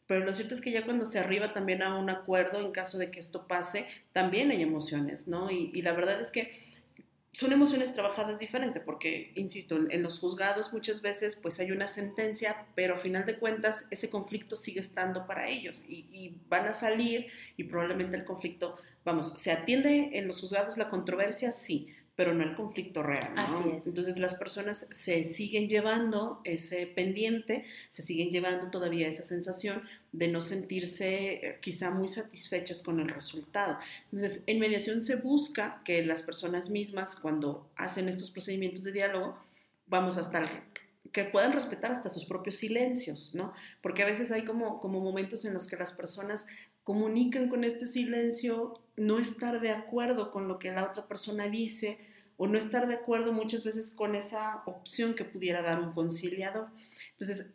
pero 0.07 0.25
lo 0.25 0.33
cierto 0.33 0.55
es 0.55 0.61
que 0.61 0.71
ya 0.71 0.85
cuando 0.85 1.05
se 1.05 1.19
arriba 1.19 1.53
también 1.53 1.83
a 1.83 1.99
un 1.99 2.11
acuerdo, 2.11 2.61
en 2.61 2.71
caso 2.71 2.99
de 2.99 3.11
que 3.11 3.19
esto 3.19 3.47
pase, 3.47 3.87
también 4.13 4.51
hay 4.51 4.63
emociones, 4.63 5.27
¿no? 5.27 5.51
Y, 5.51 5.83
la 5.83 5.93
verdad 5.93 6.21
es 6.21 6.31
que 6.31 6.65
son 7.33 7.53
emociones 7.53 7.93
trabajadas 7.93 8.39
diferente, 8.39 8.81
porque, 8.81 9.33
insisto, 9.35 9.77
en, 9.91 10.03
los 10.03 10.19
juzgados 10.19 10.73
muchas 10.73 11.03
veces 11.03 11.37
pues 11.37 11.61
hay 11.61 11.71
una 11.71 11.87
sentencia, 11.87 12.67
pero 12.75 12.95
a 12.95 12.99
final 12.99 13.27
de 13.27 13.39
cuentas 13.39 13.87
ese 13.91 14.09
conflicto 14.09 14.57
sigue 14.57 14.81
estando 14.81 15.27
para 15.27 15.49
ellos 15.49 15.85
y, 15.87 16.09
y 16.11 16.41
van 16.49 16.67
a 16.67 16.73
salir 16.73 17.27
y 17.57 17.65
probablemente 17.65 18.17
el 18.17 18.25
conflicto, 18.25 18.77
vamos, 19.05 19.39
¿se 19.39 19.53
atiende 19.53 20.13
en 20.15 20.29
los 20.29 20.41
juzgados 20.41 20.79
la 20.79 20.89
controversia? 20.89 21.53
Sí, 21.53 21.95
pero 22.17 22.33
no 22.35 22.43
el 22.43 22.55
conflicto 22.55 23.03
real. 23.03 23.35
¿no? 23.35 23.81
Entonces 23.85 24.17
las 24.17 24.35
personas 24.35 24.89
se 24.91 25.25
siguen 25.25 25.69
llevando 25.69 26.41
ese 26.45 26.87
pendiente, 26.87 27.67
se 27.91 28.03
siguen 28.03 28.31
llevando 28.31 28.71
todavía 28.71 29.07
esa 29.07 29.23
sensación 29.23 29.83
de 30.13 30.29
no 30.29 30.41
sentirse 30.41 31.35
eh, 31.35 31.59
quizá 31.61 31.91
muy 31.91 32.09
satisfechas 32.09 32.83
con 32.83 33.01
el 33.01 33.09
resultado. 33.09 33.79
Entonces, 34.05 34.43
en 34.47 34.59
mediación 34.59 35.03
se 35.03 35.17
busca 35.17 35.83
que 35.85 36.03
las 36.05 36.23
personas 36.23 36.71
mismas, 36.71 37.17
cuando 37.17 37.69
hacen 37.77 38.09
estos 38.09 38.31
procedimientos 38.31 38.85
de 38.85 38.93
diálogo, 38.93 39.39
vamos 39.87 40.17
hasta 40.17 40.65
que 41.13 41.25
puedan 41.25 41.53
respetar 41.53 41.93
hasta 41.93 42.09
sus 42.09 42.25
propios 42.25 42.57
silencios, 42.57 43.35
¿no? 43.35 43.53
Porque 43.83 44.03
a 44.03 44.07
veces 44.07 44.33
hay 44.33 44.45
como, 44.45 44.81
como 44.81 45.01
momentos 45.01 45.45
en 45.45 45.53
los 45.53 45.67
que 45.67 45.77
las 45.77 45.93
personas 45.93 46.47
comunican 46.87 47.49
con 47.49 47.65
este 47.65 47.85
silencio 47.85 48.81
no 48.95 49.19
estar 49.19 49.61
de 49.61 49.71
acuerdo 49.71 50.31
con 50.31 50.47
lo 50.47 50.61
que 50.61 50.71
la 50.71 50.85
otra 50.85 51.09
persona 51.09 51.49
dice 51.49 51.99
o 52.37 52.47
no 52.47 52.57
estar 52.57 52.87
de 52.87 52.95
acuerdo 52.95 53.33
muchas 53.33 53.65
veces 53.65 53.91
con 53.91 54.15
esa 54.15 54.63
opción 54.67 55.15
que 55.15 55.25
pudiera 55.25 55.63
dar 55.63 55.81
un 55.81 55.93
conciliador. 55.93 56.69
Entonces, 57.11 57.51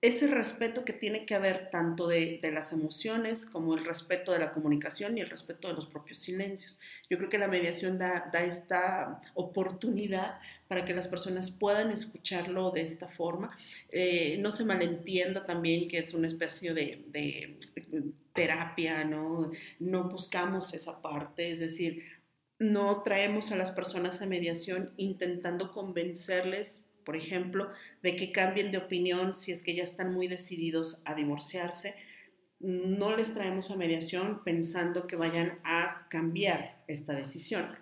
ese 0.00 0.28
respeto 0.28 0.84
que 0.84 0.92
tiene 0.92 1.26
que 1.26 1.34
haber 1.34 1.70
tanto 1.70 2.06
de, 2.06 2.38
las 2.52 2.72
emociones 2.72 3.46
como 3.46 3.74
el 3.74 3.84
respeto 3.84 4.30
de 4.30 4.38
la 4.38 4.52
comunicación 4.52 5.18
y 5.18 5.22
el 5.22 5.28
respeto 5.28 5.66
de 5.66 5.74
los 5.74 5.86
propios 5.86 6.18
silencios. 6.18 6.78
Yo 7.10 7.18
creo 7.18 7.28
que 7.28 7.38
la 7.38 7.48
mediación 7.48 7.98
da, 7.98 8.30
esta 8.46 9.20
oportunidad 9.34 10.38
para 10.68 10.84
que 10.84 10.94
las 10.94 11.08
personas 11.08 11.50
puedan 11.50 11.90
escucharlo 11.90 12.70
de 12.70 12.82
esta 12.82 13.08
forma. 13.08 13.58
Eh, 13.90 14.36
no 14.38 14.52
se 14.52 14.64
malentienda 14.64 15.44
también 15.44 15.88
que 15.88 15.98
es 15.98 16.14
una 16.14 16.28
especie 16.28 16.74
de, 16.74 17.02
de 17.08 17.56
terapia, 18.38 19.04
¿no? 19.04 19.50
No 19.78 20.04
buscamos 20.04 20.74
esa 20.74 21.02
parte, 21.02 21.52
es 21.52 21.60
decir, 21.60 22.04
no 22.58 23.02
traemos 23.02 23.52
a 23.52 23.56
las 23.56 23.70
personas 23.70 24.20
a 24.22 24.26
mediación 24.26 24.92
intentando 24.96 25.70
convencerles 25.70 26.88
por 27.08 27.16
ejemplo, 27.16 27.70
de 28.02 28.16
que 28.16 28.32
cambien 28.32 28.70
de 28.70 28.76
opinión 28.76 29.34
si 29.34 29.50
es 29.50 29.62
que 29.62 29.74
ya 29.74 29.82
están 29.82 30.12
muy 30.12 30.28
decididos 30.28 31.00
a 31.06 31.14
divorciarse. 31.14 31.94
No 32.60 33.16
les 33.16 33.32
traemos 33.32 33.70
a 33.70 33.76
mediación 33.76 34.44
pensando 34.44 35.06
que 35.06 35.16
vayan 35.16 35.58
a 35.64 36.06
cambiar 36.10 36.84
esta 36.86 37.14
decisión, 37.14 37.78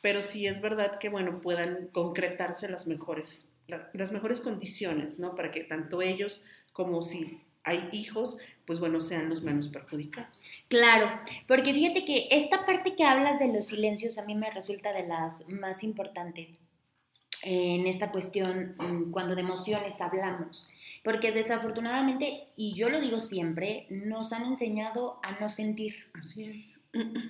pero 0.00 0.22
sí 0.22 0.46
es 0.46 0.60
verdad 0.60 1.00
que, 1.00 1.08
bueno, 1.08 1.40
puedan 1.40 1.88
concretarse 1.88 2.68
las 2.68 2.86
mejores, 2.86 3.50
las 3.66 4.12
mejores 4.12 4.38
condiciones, 4.38 5.18
¿no? 5.18 5.34
Para 5.34 5.50
que 5.50 5.64
tanto 5.64 6.00
ellos 6.00 6.44
como 6.72 7.02
si 7.02 7.42
hay 7.64 7.88
hijos, 7.90 8.38
pues 8.68 8.80
bueno, 8.80 9.00
sean 9.00 9.30
los 9.30 9.42
menos 9.42 9.68
perjudicados. 9.68 10.38
Claro, 10.68 11.10
porque 11.46 11.72
fíjate 11.72 12.04
que 12.04 12.28
esta 12.30 12.66
parte 12.66 12.94
que 12.96 13.02
hablas 13.02 13.38
de 13.38 13.48
los 13.48 13.64
silencios 13.64 14.18
a 14.18 14.26
mí 14.26 14.34
me 14.34 14.50
resulta 14.50 14.92
de 14.92 15.08
las 15.08 15.48
más 15.48 15.82
importantes 15.82 16.50
en 17.42 17.86
esta 17.86 18.12
cuestión 18.12 18.74
mm, 18.78 19.10
cuando 19.10 19.34
de 19.34 19.40
emociones 19.40 19.98
hablamos. 20.02 20.68
Porque 21.02 21.32
desafortunadamente, 21.32 22.48
y 22.56 22.74
yo 22.74 22.90
lo 22.90 23.00
digo 23.00 23.22
siempre, 23.22 23.86
nos 23.88 24.34
han 24.34 24.44
enseñado 24.44 25.18
a 25.22 25.40
no 25.40 25.48
sentir. 25.48 26.10
Así 26.12 26.44
es. 26.44 26.78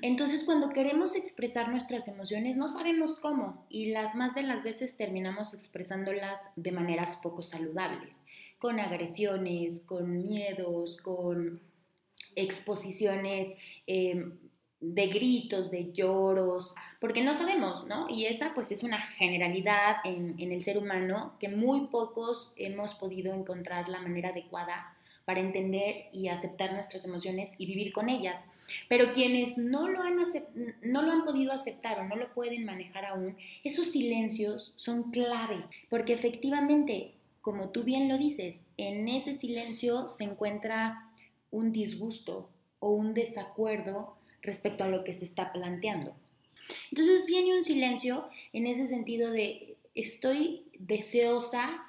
Entonces, 0.02 0.42
cuando 0.44 0.70
queremos 0.70 1.14
expresar 1.14 1.68
nuestras 1.68 2.08
emociones, 2.08 2.56
no 2.56 2.68
sabemos 2.68 3.18
cómo 3.20 3.64
y 3.68 3.90
las 3.90 4.14
más 4.14 4.34
de 4.34 4.42
las 4.42 4.64
veces 4.64 4.96
terminamos 4.96 5.52
expresándolas 5.54 6.40
de 6.56 6.72
maneras 6.72 7.18
poco 7.22 7.42
saludables, 7.42 8.22
con 8.58 8.80
agresiones, 8.80 9.80
con 9.80 10.22
miedos, 10.22 10.98
con 10.98 11.60
exposiciones 12.34 13.56
eh, 13.86 14.32
de 14.80 15.06
gritos, 15.08 15.70
de 15.70 15.92
lloros, 15.92 16.74
porque 17.00 17.22
no 17.22 17.34
sabemos, 17.34 17.86
¿no? 17.86 18.08
Y 18.08 18.26
esa 18.26 18.52
pues 18.54 18.70
es 18.70 18.82
una 18.82 19.00
generalidad 19.00 19.96
en, 20.04 20.36
en, 20.38 20.52
el 20.52 20.62
ser 20.62 20.78
humano 20.78 21.34
que 21.40 21.48
muy 21.48 21.86
pocos 21.86 22.52
hemos 22.56 22.94
podido 22.94 23.34
encontrar 23.34 23.88
la 23.88 24.00
manera 24.00 24.28
adecuada 24.28 24.94
para 25.28 25.40
entender 25.40 26.06
y 26.10 26.28
aceptar 26.28 26.72
nuestras 26.72 27.04
emociones 27.04 27.50
y 27.58 27.66
vivir 27.66 27.92
con 27.92 28.08
ellas. 28.08 28.46
Pero 28.88 29.12
quienes 29.12 29.58
no 29.58 29.86
lo 29.86 30.00
han, 30.00 30.16
no 30.80 31.02
lo 31.02 31.12
han 31.12 31.26
podido 31.26 31.52
aceptar 31.52 31.98
o 31.98 32.04
no 32.04 32.16
lo 32.16 32.32
pueden 32.32 32.64
manejar 32.64 33.04
aún, 33.04 33.36
esos 33.62 33.88
silencios 33.90 34.72
son 34.76 35.10
clave, 35.10 35.64
porque 35.90 36.14
efectivamente, 36.14 37.12
como 37.48 37.70
tú 37.70 37.82
bien 37.82 38.10
lo 38.10 38.18
dices, 38.18 38.66
en 38.76 39.08
ese 39.08 39.32
silencio 39.32 40.10
se 40.10 40.24
encuentra 40.24 41.08
un 41.50 41.72
disgusto 41.72 42.50
o 42.78 42.90
un 42.90 43.14
desacuerdo 43.14 44.18
respecto 44.42 44.84
a 44.84 44.88
lo 44.88 45.02
que 45.02 45.14
se 45.14 45.24
está 45.24 45.50
planteando. 45.50 46.14
Entonces 46.90 47.24
viene 47.24 47.56
un 47.56 47.64
silencio 47.64 48.28
en 48.52 48.66
ese 48.66 48.86
sentido 48.86 49.30
de 49.30 49.76
estoy 49.94 50.66
deseosa, 50.78 51.86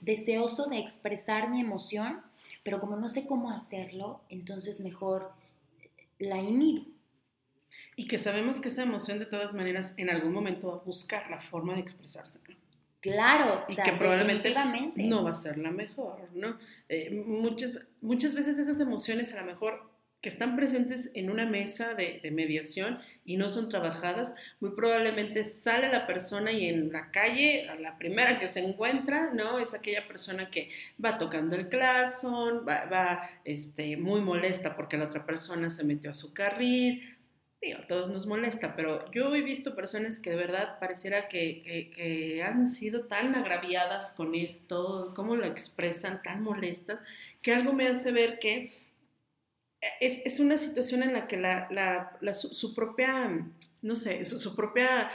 deseoso 0.00 0.66
de 0.66 0.78
expresar 0.78 1.50
mi 1.50 1.60
emoción, 1.60 2.20
pero 2.64 2.80
como 2.80 2.96
no 2.96 3.08
sé 3.08 3.28
cómo 3.28 3.52
hacerlo, 3.52 4.22
entonces 4.28 4.80
mejor 4.80 5.30
la 6.18 6.38
inhibo. 6.38 6.84
Y 7.94 8.08
que 8.08 8.18
sabemos 8.18 8.60
que 8.60 8.70
esa 8.70 8.82
emoción 8.82 9.20
de 9.20 9.26
todas 9.26 9.54
maneras 9.54 9.94
en 9.98 10.10
algún 10.10 10.32
momento 10.32 10.66
va 10.66 10.74
a 10.74 10.84
buscar 10.84 11.30
la 11.30 11.40
forma 11.40 11.74
de 11.74 11.80
expresarse. 11.82 12.40
Claro, 13.12 13.64
y 13.68 13.76
que 13.76 13.92
probablemente 13.92 14.54
no 14.96 15.24
va 15.24 15.30
a 15.30 15.34
ser 15.34 15.58
la 15.58 15.70
mejor, 15.70 16.28
¿no? 16.34 16.58
Eh, 16.88 17.10
muchas, 17.10 17.78
muchas 18.00 18.34
veces 18.34 18.58
esas 18.58 18.80
emociones 18.80 19.34
a 19.34 19.40
lo 19.40 19.46
mejor 19.46 19.96
que 20.26 20.30
están 20.30 20.56
presentes 20.56 21.10
en 21.14 21.30
una 21.30 21.46
mesa 21.46 21.94
de, 21.94 22.20
mediación 22.32 22.98
y 23.24 23.36
no 23.36 23.48
son 23.48 23.68
trabajadas, 23.68 24.34
muy 24.60 24.70
probablemente 24.70 25.44
sale 25.44 25.88
la 25.88 26.06
persona 26.06 26.50
y 26.50 26.68
en 26.68 26.90
la 26.90 27.10
calle, 27.10 27.68
a 27.68 27.76
la 27.76 27.96
primera 27.96 28.38
que 28.40 28.48
se 28.48 28.60
encuentra, 28.60 29.32
¿no? 29.32 29.58
Es 29.58 29.74
aquella 29.74 30.08
persona 30.08 30.50
que 30.50 30.70
va 31.02 31.18
tocando 31.18 31.54
el 31.54 31.68
claxon, 31.68 32.66
va, 32.66 33.20
este, 33.44 33.96
muy 33.96 34.20
molesta 34.20 34.74
porque 34.74 34.96
la 34.96 35.04
otra 35.04 35.24
persona 35.24 35.70
se 35.70 35.84
metió 35.84 36.10
a 36.10 36.14
su 36.14 36.34
carril. 36.34 37.15
Digo, 37.60 37.78
a 37.78 37.86
todos 37.86 38.08
nos 38.10 38.26
molesta, 38.26 38.76
pero 38.76 39.10
yo 39.12 39.34
he 39.34 39.40
visto 39.40 39.74
personas 39.74 40.20
que 40.20 40.30
de 40.30 40.36
verdad 40.36 40.78
pareciera 40.78 41.26
que, 41.28 41.62
que, 41.62 41.90
que 41.90 42.42
han 42.42 42.66
sido 42.66 43.06
tan 43.06 43.34
agraviadas 43.34 44.12
con 44.12 44.34
esto, 44.34 45.12
cómo 45.16 45.36
lo 45.36 45.46
expresan, 45.46 46.22
tan 46.22 46.42
molestas, 46.42 47.00
que 47.40 47.54
algo 47.54 47.72
me 47.72 47.88
hace 47.88 48.12
ver 48.12 48.38
que 48.38 48.72
es, 50.00 50.20
es, 50.24 50.40
una 50.40 50.56
situación 50.56 51.02
en 51.02 51.12
la 51.12 51.26
que 51.26 51.36
la, 51.36 51.68
la, 52.20 52.34
su, 52.34 52.74
propia, 52.74 53.46
no 53.82 53.96
sé, 53.96 54.24
su, 54.24 54.54
propia 54.54 55.10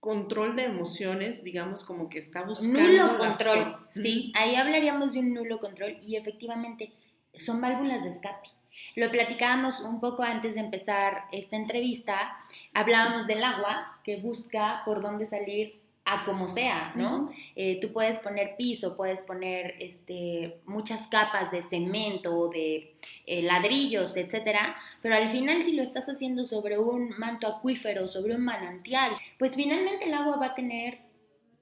control 0.00 0.56
de 0.56 0.64
emociones, 0.64 1.42
digamos, 1.44 1.84
como 1.84 2.08
que 2.08 2.18
está 2.18 2.42
buscando. 2.42 2.80
Nulo 2.80 3.16
control, 3.16 3.76
sí, 3.90 4.32
ahí 4.36 4.56
hablaríamos 4.56 5.12
de 5.12 5.20
un 5.20 5.32
nulo 5.32 5.58
control 5.58 5.98
y 6.02 6.16
efectivamente 6.16 6.92
son 7.38 7.60
válvulas 7.60 8.04
de 8.04 8.10
escape. 8.10 8.48
Lo 8.96 9.10
platicábamos 9.10 9.80
un 9.80 10.00
poco 10.00 10.22
antes 10.22 10.54
de 10.54 10.60
empezar 10.60 11.24
esta 11.32 11.56
entrevista, 11.56 12.36
hablábamos 12.72 13.26
del 13.26 13.42
agua 13.42 13.98
que 14.04 14.16
busca 14.16 14.82
por 14.84 15.02
dónde 15.02 15.26
salir 15.26 15.84
a 16.04 16.24
como 16.24 16.48
sea, 16.48 16.92
¿no? 16.96 17.30
Eh, 17.56 17.78
tú 17.80 17.92
puedes 17.92 18.18
poner 18.18 18.56
piso, 18.56 18.94
puedes 18.96 19.22
poner 19.22 19.74
este, 19.78 20.58
muchas 20.66 21.02
capas 21.08 21.50
de 21.50 21.62
cemento, 21.62 22.48
de 22.48 22.94
eh, 23.26 23.42
ladrillos, 23.42 24.16
etcétera, 24.16 24.76
pero 25.00 25.14
al 25.14 25.28
final 25.28 25.64
si 25.64 25.72
lo 25.72 25.82
estás 25.82 26.08
haciendo 26.08 26.44
sobre 26.44 26.78
un 26.78 27.10
manto 27.18 27.46
acuífero, 27.46 28.06
sobre 28.06 28.34
un 28.34 28.44
manantial, 28.44 29.12
pues 29.38 29.54
finalmente 29.54 30.04
el 30.04 30.14
agua 30.14 30.36
va 30.36 30.46
a 30.46 30.54
tener 30.54 30.98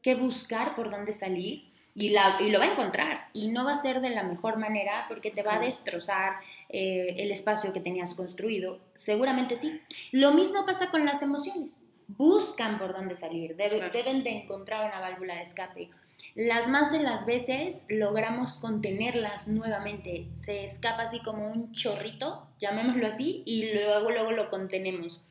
que 0.02 0.16
buscar 0.16 0.74
por 0.74 0.90
dónde 0.90 1.12
salir 1.12 1.70
y, 1.94 2.08
la, 2.08 2.38
y 2.40 2.50
lo 2.50 2.58
va 2.58 2.64
a 2.64 2.72
encontrar 2.72 3.28
y 3.32 3.48
no 3.48 3.64
va 3.64 3.74
a 3.74 3.82
ser 3.82 4.00
de 4.00 4.10
la 4.10 4.24
mejor 4.24 4.56
manera 4.56 5.04
porque 5.08 5.30
te 5.30 5.42
va 5.42 5.54
a 5.54 5.60
destrozar 5.60 6.36
eh, 6.72 7.14
el 7.18 7.30
espacio 7.30 7.72
que 7.72 7.80
tenías 7.80 8.14
construido, 8.14 8.80
seguramente 8.94 9.56
sí. 9.56 9.80
Lo 10.10 10.32
mismo 10.32 10.66
pasa 10.66 10.90
con 10.90 11.04
las 11.04 11.22
emociones 11.22 11.80
buscan 12.16 12.78
por 12.78 12.92
dónde 12.92 13.16
salir, 13.16 13.56
deben 13.56 14.24
de 14.24 14.30
encontrar 14.30 14.86
una 14.86 15.00
válvula 15.00 15.36
de 15.36 15.42
escape. 15.42 15.90
Las 16.34 16.68
más 16.68 16.92
de 16.92 17.00
las 17.00 17.26
veces 17.26 17.84
logramos 17.88 18.54
contenerlas 18.54 19.48
nuevamente, 19.48 20.28
se 20.44 20.64
escapa 20.64 21.02
así 21.02 21.20
como 21.20 21.48
un 21.48 21.72
chorrito, 21.72 22.46
llamémoslo 22.58 23.06
así, 23.06 23.42
y 23.44 23.72
luego, 23.72 24.10
luego 24.10 24.32
lo 24.32 24.48
contenemos. 24.48 25.22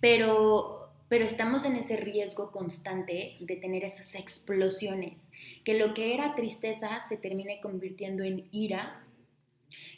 Pero, 0.00 0.90
pero 1.08 1.24
estamos 1.24 1.64
en 1.64 1.76
ese 1.76 1.96
riesgo 1.96 2.52
constante 2.52 3.36
de 3.40 3.56
tener 3.56 3.84
esas 3.84 4.14
explosiones, 4.14 5.30
que 5.64 5.78
lo 5.78 5.94
que 5.94 6.14
era 6.14 6.34
tristeza 6.34 7.00
se 7.02 7.16
termine 7.16 7.60
convirtiendo 7.60 8.22
en 8.22 8.46
ira 8.52 9.02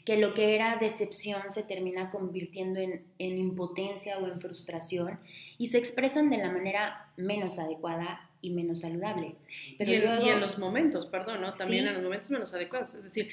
que 0.08 0.16
lo 0.16 0.32
que 0.32 0.54
era 0.54 0.78
decepción 0.80 1.42
se 1.50 1.62
termina 1.62 2.10
convirtiendo 2.10 2.80
en, 2.80 3.04
impotencia 3.18 4.16
o 4.16 4.26
en 4.26 4.40
frustración 4.40 5.20
y 5.58 5.68
se 5.68 5.76
expresan 5.76 6.30
de 6.30 6.38
la 6.38 6.50
manera 6.50 7.10
menos 7.18 7.58
adecuada 7.58 8.26
y 8.40 8.48
menos 8.48 8.80
saludable. 8.80 9.34
Pero 9.76 9.90
y, 9.90 10.30
en, 10.30 10.40
los 10.40 10.58
momentos, 10.58 11.04
perdón, 11.04 11.42
¿no? 11.42 11.52
También 11.52 11.86
en 11.86 11.92
los 11.92 12.02
momentos 12.02 12.30
menos 12.30 12.54
adecuados. 12.54 12.94
Es 12.94 13.04
decir, 13.04 13.28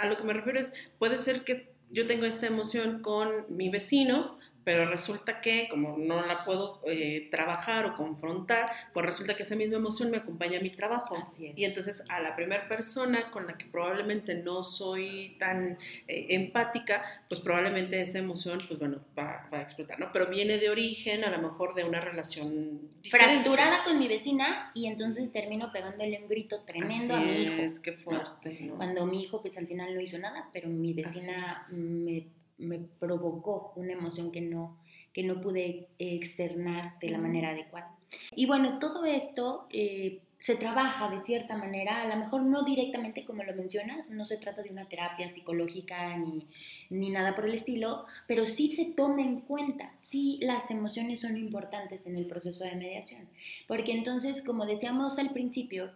a 0.00 0.08
lo 0.08 0.16
que 0.16 0.24
me 0.24 0.32
refiero 0.32 0.58
es, 0.58 0.72
puede 0.98 1.16
ser 1.16 1.44
que 1.44 1.68
yo 1.92 2.08
tengo 2.08 2.26
esta 2.26 2.48
emoción 2.48 3.02
con 3.02 3.46
mi 3.48 3.68
vecino, 3.68 4.36
pero 4.64 4.86
resulta 4.86 5.40
que 5.40 5.68
como 5.68 5.96
no 5.96 6.24
la 6.26 6.44
puedo 6.44 6.80
eh, 6.86 7.28
trabajar 7.30 7.86
o 7.86 7.94
confrontar, 7.94 8.70
pues 8.92 9.06
resulta 9.06 9.34
que 9.34 9.44
esa 9.44 9.56
misma 9.56 9.76
emoción 9.76 10.10
me 10.10 10.18
acompaña 10.18 10.58
a 10.58 10.62
mi 10.62 10.70
trabajo. 10.70 11.16
Y 11.38 11.64
entonces 11.64 12.04
a 12.08 12.20
la 12.20 12.36
primera 12.36 12.68
persona 12.68 13.30
con 13.30 13.46
la 13.46 13.56
que 13.56 13.66
probablemente 13.66 14.34
no 14.34 14.62
soy 14.64 15.36
tan 15.38 15.78
eh, 16.08 16.26
empática, 16.30 17.02
pues 17.28 17.40
probablemente 17.40 18.00
esa 18.00 18.18
emoción, 18.18 18.60
pues 18.66 18.78
bueno, 18.78 18.98
va, 19.18 19.48
a 19.50 19.62
explotar, 19.62 19.98
¿no? 19.98 20.10
Pero 20.12 20.26
viene 20.26 20.58
de 20.58 20.70
origen 20.70 21.24
a 21.24 21.30
lo 21.30 21.38
mejor 21.38 21.74
de 21.74 21.84
una 21.84 22.00
relación 22.00 22.80
fracturada 23.08 23.84
con 23.84 23.98
mi 23.98 24.08
vecina 24.08 24.72
y 24.74 24.86
entonces 24.86 25.32
termino 25.32 25.72
pegándole 25.72 26.20
un 26.20 26.28
grito 26.28 26.62
tremendo 26.64 27.14
a 27.14 27.20
mi 27.20 27.32
hijo. 27.32 27.62
Es 27.62 27.80
que 27.80 27.92
fuerte. 27.92 28.70
Cuando 28.76 29.06
mi 29.06 29.22
hijo 29.22 29.40
pues 29.40 29.56
al 29.56 29.66
final 29.66 29.94
no 29.94 30.00
hizo 30.00 30.18
nada, 30.18 30.48
pero 30.52 30.68
mi 30.68 30.92
vecina 30.92 31.64
me 31.72 32.26
me 32.60 32.78
provocó 32.78 33.72
una 33.76 33.92
emoción 33.92 34.30
que 34.30 34.40
no, 34.40 34.78
que 35.12 35.24
no 35.24 35.40
pude 35.40 35.88
externar 35.98 36.98
de 37.00 37.10
la 37.10 37.18
manera 37.18 37.50
adecuada. 37.50 37.96
Y 38.34 38.46
bueno, 38.46 38.78
todo 38.78 39.04
esto 39.04 39.66
eh, 39.72 40.20
se 40.38 40.56
trabaja 40.56 41.10
de 41.10 41.22
cierta 41.22 41.56
manera, 41.56 42.02
a 42.02 42.08
lo 42.08 42.16
mejor 42.16 42.42
no 42.42 42.64
directamente 42.64 43.24
como 43.24 43.44
lo 43.44 43.54
mencionas, 43.54 44.10
no 44.10 44.24
se 44.24 44.38
trata 44.38 44.62
de 44.62 44.70
una 44.70 44.88
terapia 44.88 45.30
psicológica 45.30 46.16
ni, 46.16 46.46
ni 46.88 47.10
nada 47.10 47.34
por 47.34 47.44
el 47.44 47.54
estilo, 47.54 48.06
pero 48.26 48.46
sí 48.46 48.72
se 48.72 48.86
toma 48.86 49.20
en 49.20 49.42
cuenta, 49.42 49.92
sí 50.00 50.38
las 50.42 50.70
emociones 50.70 51.20
son 51.20 51.36
importantes 51.36 52.06
en 52.06 52.16
el 52.16 52.26
proceso 52.26 52.64
de 52.64 52.74
mediación, 52.74 53.28
porque 53.68 53.92
entonces, 53.92 54.42
como 54.42 54.64
decíamos 54.64 55.18
al 55.18 55.30
principio, 55.30 55.92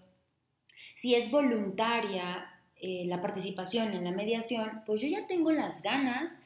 si 0.94 1.14
es 1.14 1.30
voluntaria 1.30 2.46
eh, 2.76 3.04
la 3.06 3.22
participación 3.22 3.94
en 3.94 4.04
la 4.04 4.12
mediación, 4.12 4.82
pues 4.84 5.00
yo 5.00 5.08
ya 5.08 5.26
tengo 5.26 5.52
las 5.52 5.82
ganas 5.82 6.42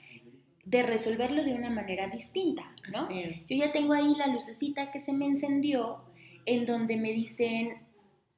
de 0.68 0.82
resolverlo 0.82 1.42
de 1.44 1.54
una 1.54 1.70
manera 1.70 2.08
distinta, 2.08 2.70
¿no? 2.92 3.08
Yo 3.10 3.56
ya 3.56 3.72
tengo 3.72 3.94
ahí 3.94 4.14
la 4.16 4.26
lucecita 4.26 4.92
que 4.92 5.00
se 5.00 5.14
me 5.14 5.24
encendió 5.24 6.02
en 6.44 6.66
donde 6.66 6.98
me 6.98 7.12
dicen, 7.12 7.78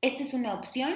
esta 0.01 0.23
es 0.23 0.33
una 0.33 0.55
opción 0.55 0.95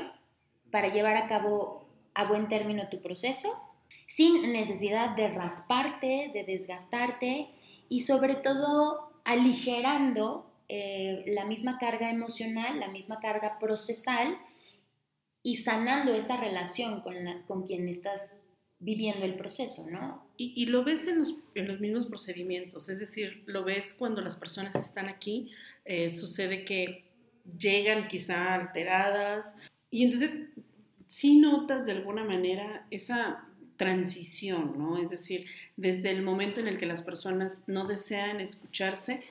para 0.70 0.92
llevar 0.92 1.16
a 1.16 1.26
cabo 1.26 1.88
a 2.14 2.24
buen 2.26 2.46
término 2.48 2.88
tu 2.88 3.02
proceso, 3.02 3.60
sin 4.06 4.52
necesidad 4.52 5.16
de 5.16 5.28
rasparte, 5.28 6.30
de 6.32 6.44
desgastarte 6.44 7.48
y 7.88 8.02
sobre 8.02 8.36
todo 8.36 9.10
aligerando 9.24 10.46
eh, 10.68 11.24
la 11.26 11.44
misma 11.46 11.78
carga 11.78 12.10
emocional, 12.10 12.78
la 12.78 12.88
misma 12.88 13.18
carga 13.18 13.58
procesal 13.58 14.38
y 15.42 15.56
sanando 15.56 16.14
esa 16.14 16.36
relación 16.36 17.00
con, 17.00 17.16
con 17.48 17.66
quien 17.66 17.88
estás 17.88 18.43
viviendo 18.84 19.24
el 19.24 19.34
proceso, 19.34 19.86
¿no? 19.90 20.22
Y, 20.36 20.66
lo 20.66 20.84
ves 20.84 21.06
en 21.06 21.20
los, 21.20 21.80
mismos 21.80 22.06
procedimientos, 22.06 22.88
es 22.88 22.98
decir, 22.98 23.42
lo 23.46 23.64
ves 23.64 23.94
cuando 23.94 24.20
las 24.20 24.36
personas 24.36 24.74
están 24.74 25.08
aquí, 25.08 25.52
eh, 25.84 26.10
sucede 26.10 26.64
que 26.64 27.04
llegan 27.58 28.08
quizá 28.08 28.54
alteradas 28.54 29.54
y 29.90 30.04
entonces 30.04 30.32
sí 31.08 31.38
notas 31.38 31.86
de 31.86 31.92
alguna 31.92 32.24
manera 32.24 32.86
esa 32.90 33.46
transición, 33.76 34.74
¿no? 34.76 34.98
Es 34.98 35.08
decir, 35.08 35.46
desde 35.76 36.10
el 36.10 36.22
momento 36.22 36.60
en 36.60 36.68
el 36.68 36.78
que 36.78 36.86
las 36.86 37.00
personas 37.00 37.62
no 37.66 37.86
desean 37.86 38.40
escucharse 38.40 39.22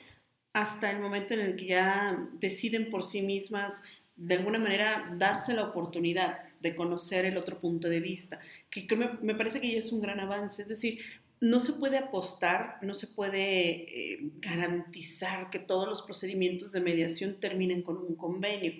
hasta 0.53 0.89
el 0.89 0.99
momento 0.99 1.35
en 1.35 1.41
el 1.41 1.55
que 1.55 1.67
ya 1.67 2.27
deciden 2.39 2.89
por 2.89 3.03
sí 3.03 3.21
mismas 3.21 3.83
de 4.15 4.35
alguna 4.35 4.57
manera 4.57 5.13
darse 5.17 5.53
la 5.53 5.65
oportunidad 5.65 6.39
de 6.63 6.75
conocer 6.75 7.25
el 7.25 7.37
otro 7.37 7.59
punto 7.59 7.89
de 7.89 7.99
vista, 7.99 8.39
que, 8.71 8.87
me, 8.95 9.11
me, 9.21 9.35
parece 9.35 9.61
que 9.61 9.71
ya 9.71 9.77
es 9.77 9.91
un 9.91 10.01
gran 10.01 10.19
avance. 10.19 10.63
Es 10.63 10.69
decir, 10.69 10.99
no 11.43 11.59
se 11.59 11.73
puede 11.73 11.97
apostar, 11.97 12.77
no 12.81 12.93
se 12.93 13.07
puede 13.07 14.13
eh, 14.13 14.19
garantizar 14.39 15.49
que 15.49 15.59
todos 15.59 15.89
los 15.89 16.01
procedimientos 16.01 16.71
de 16.71 16.79
mediación 16.79 17.35
terminen 17.35 17.81
con 17.81 17.97
un 17.97 18.15
convenio 18.15 18.73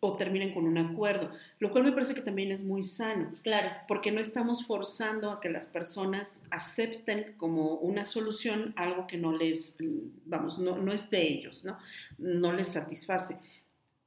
o 0.00 0.16
terminen 0.16 0.54
con 0.54 0.64
un 0.64 0.78
acuerdo, 0.78 1.30
lo 1.58 1.70
cual 1.70 1.84
me 1.84 1.92
parece 1.92 2.14
que 2.14 2.22
también 2.22 2.50
es 2.50 2.64
muy 2.64 2.82
sano. 2.82 3.28
Claro. 3.42 3.70
Porque 3.86 4.10
no 4.12 4.20
estamos 4.20 4.64
forzando 4.64 5.30
a 5.30 5.40
que 5.42 5.50
las 5.50 5.66
personas 5.66 6.40
acepten 6.50 7.34
como 7.36 7.74
una 7.74 8.06
solución 8.06 8.72
algo 8.76 9.06
que 9.06 9.18
no 9.18 9.36
les, 9.36 9.76
vamos, 10.24 10.58
no, 10.58 10.78
no 10.78 10.94
es 10.94 11.10
de 11.10 11.20
ellos, 11.20 11.66
¿no? 11.66 11.78
No 12.16 12.54
les 12.54 12.68
satisface. 12.68 13.36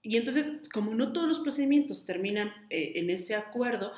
Y 0.02 0.18
entonces, 0.18 0.62
como 0.74 0.94
no 0.94 1.12
todos 1.12 1.28
los 1.28 1.40
procedimientos 1.40 2.06
terminan 2.06 2.54
eh, 2.70 2.94
en 2.96 3.10
ese 3.10 3.36
acuerdo, 3.36 3.92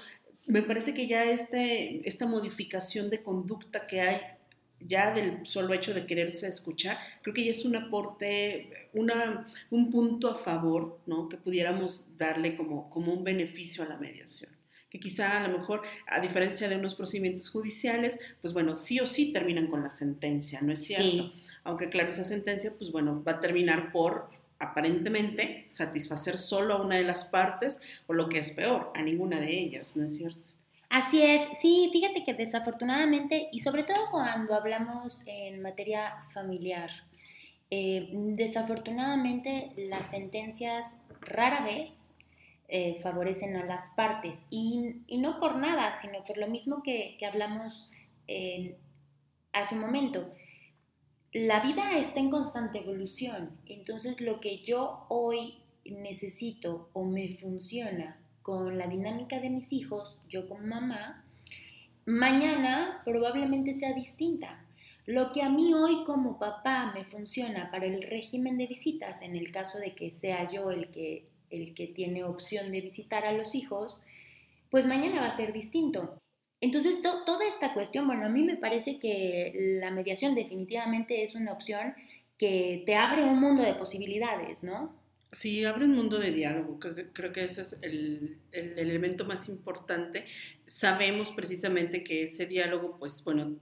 me 0.48 0.62
parece 0.62 0.94
que 0.94 1.08
ya 1.08 1.26
este, 1.26 2.08
esta 2.08 2.26
modificación 2.26 3.10
de 3.10 3.22
conducta 3.22 3.88
que 3.88 4.02
hay 4.02 4.22
ya 4.88 5.14
del 5.14 5.46
solo 5.46 5.74
hecho 5.74 5.94
de 5.94 6.06
quererse 6.06 6.48
escuchar, 6.48 6.98
creo 7.22 7.34
que 7.34 7.46
ya 7.46 7.52
es 7.52 7.66
un 7.66 7.76
aporte, 7.76 8.90
una, 8.94 9.48
un 9.70 9.92
punto 9.92 10.30
a 10.30 10.40
favor, 10.40 11.00
¿no? 11.06 11.30
Que 11.30 11.38
pudiéramos 11.38 12.18
darle 12.18 12.56
como, 12.56 12.90
como 12.90 13.14
un 13.14 13.24
beneficio 13.24 13.84
a 13.84 13.88
la 13.88 13.98
mediación. 13.98 14.52
Que 14.90 15.00
quizá 15.00 15.44
a 15.44 15.48
lo 15.48 15.58
mejor, 15.58 15.84
a 16.08 16.20
diferencia 16.20 16.68
de 16.68 16.76
unos 16.76 16.96
procedimientos 16.96 17.50
judiciales, 17.50 18.20
pues 18.42 18.54
bueno, 18.54 18.76
sí 18.76 19.00
o 19.00 19.08
sí 19.08 19.32
terminan 19.32 19.68
con 19.68 19.84
la 19.84 19.90
sentencia, 19.90 20.62
¿no 20.62 20.74
es 20.74 20.84
cierto? 20.84 21.32
Aunque 21.64 21.90
claro, 21.90 22.10
esa 22.10 22.24
sentencia, 22.24 22.74
pues 22.78 22.92
bueno, 22.92 23.24
va 23.24 23.34
a 23.34 23.40
terminar 23.40 23.92
por 23.92 24.30
aparentemente 24.62 25.66
satisfacer 25.68 26.38
solo 26.38 26.76
a 26.76 26.82
una 26.82 26.96
de 26.96 27.04
las 27.04 27.26
partes 27.26 27.82
o 28.08 28.14
lo 28.14 28.30
que 28.30 28.38
es 28.38 28.52
peor, 28.52 28.92
a 28.96 29.02
ninguna 29.02 29.40
de 29.40 29.60
ellas, 29.60 29.98
¿no 29.98 30.06
es 30.06 30.16
cierto? 30.16 30.40
Así 30.90 31.22
es, 31.22 31.42
sí, 31.62 31.90
fíjate 31.92 32.24
que 32.24 32.34
desafortunadamente, 32.34 33.50
y 33.52 33.62
sobre 33.62 33.84
todo 33.84 34.12
cuando 34.12 34.54
hablamos 34.54 35.22
en 35.26 35.62
materia 35.62 36.26
familiar, 36.34 36.92
eh, 37.70 38.10
desafortunadamente 38.12 39.72
las 39.78 40.12
sentencias 40.12 40.98
rara 41.22 41.64
vez 41.64 41.92
eh, 42.68 43.00
favorecen 43.02 43.56
a 43.56 43.66
las 43.66 43.90
partes, 43.96 44.40
y, 44.50 45.02
no 45.18 45.40
por 45.40 45.56
nada, 45.58 45.98
sino 46.00 46.24
por 46.24 46.38
lo 46.38 46.48
mismo 46.48 46.84
que, 46.84 47.18
hablamos 47.26 47.90
hace 49.52 49.76
un 49.76 49.82
momento 49.82 50.32
la 51.34 51.62
vida 51.62 51.98
está 51.98 52.20
en 52.20 52.30
constante 52.30 52.80
evolución, 52.80 53.52
entonces 53.66 54.20
lo 54.20 54.42
que 54.42 54.64
yo 54.64 55.06
hoy 55.08 55.56
necesito 55.86 56.90
o 56.92 57.06
me 57.06 57.38
funciona 57.38 58.18
con 58.42 58.78
la 58.78 58.88
dinámica 58.88 59.40
de 59.40 59.50
mis 59.50 59.72
hijos, 59.72 60.20
yo 60.28 60.50
como 60.50 60.68
mamá, 60.68 61.24
mañana 62.06 63.02
probablemente 63.06 63.74
sea 63.74 63.94
distinta. 63.94 64.66
Lo 65.06 65.32
que 65.32 65.42
a 65.42 65.50
mí 65.50 65.74
hoy 65.74 66.04
como 66.06 66.38
papá 66.38 66.92
me 66.94 67.06
funciona 67.06 67.72
para 67.72 67.86
el 67.86 68.04
régimen 68.04 68.58
de 68.58 68.68
visitas, 68.68 69.22
en 69.22 69.36
el 69.36 69.52
caso 69.52 69.78
de 69.80 69.96
que 69.96 70.12
sea 70.12 70.50
yo 70.50 70.70
el 70.70 70.90
que, 70.90 71.28
el 71.50 71.74
que 71.74 71.88
tiene 71.88 72.24
opción 72.24 72.72
de 72.72 72.82
visitar 72.82 73.26
a 73.26 73.32
los 73.32 73.56
hijos, 73.56 74.00
pues 74.70 74.86
mañana 74.86 75.22
va 75.22 75.28
a 75.28 75.36
ser 75.36 75.54
distinto. 75.54 76.22
Entonces, 76.62 77.02
toda 77.02 77.48
esta 77.48 77.74
cuestión, 77.74 78.06
bueno, 78.06 78.26
a 78.26 78.30
mí 78.30 78.44
me 78.44 78.56
parece 78.56 79.00
que 79.00 79.52
la 79.82 79.90
mediación 79.90 80.36
definitivamente 80.36 81.24
es 81.24 81.34
una 81.34 81.52
opción 81.52 81.96
que 82.38 82.84
te 82.86 82.96
abre 82.96 83.24
un 83.24 83.40
mundo 83.40 83.64
de 83.64 83.74
posibilidades, 83.74 84.64
¿no? 84.64 84.96
Sí, 85.32 85.64
abre 85.64 85.86
un 85.86 85.96
mundo 85.96 86.20
de 86.20 86.32
diálogo. 86.32 86.78
Creo, 86.80 87.32
que 87.32 87.46
ese 87.46 87.62
es 87.62 87.78
el, 87.82 88.38
el, 88.52 88.78
elemento 88.78 89.26
más 89.26 89.48
importante. 89.48 90.26
Sabemos 90.66 91.32
precisamente 91.32 92.04
que 92.04 92.24
ese 92.24 92.46
diálogo, 92.46 92.98
pues 93.00 93.24
bueno, 93.24 93.56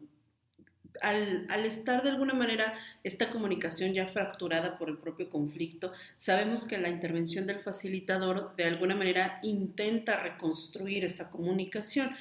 al, 1.01 1.45
al, 1.49 1.65
estar 1.65 2.03
de 2.03 2.09
alguna 2.09 2.33
manera 2.33 2.73
esta 3.03 3.29
comunicación 3.29 3.93
ya 3.93 4.07
fracturada 4.07 4.77
por 4.77 4.89
el 4.89 4.97
propio 4.97 5.29
conflicto, 5.29 5.93
sabemos 6.17 6.65
que 6.65 6.77
la 6.79 6.89
intervención 6.89 7.45
del 7.45 7.59
facilitador 7.59 8.55
de 8.55 8.65
alguna 8.65 8.95
manera 8.95 9.39
intenta 9.43 10.17
reconstruir 10.21 11.05
esa 11.05 11.29
comunicación. 11.29 12.15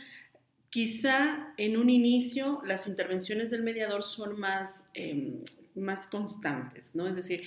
Quizá 0.70 1.54
en 1.56 1.78
un 1.78 1.88
inicio 1.88 2.60
las 2.62 2.86
intervenciones 2.88 3.50
del 3.50 3.62
mediador 3.62 4.02
son 4.02 4.38
más, 4.38 4.90
em, 4.92 5.38
más 5.74 6.06
constantes, 6.06 6.94
¿no? 6.94 7.08
Es 7.08 7.16
decir, 7.16 7.44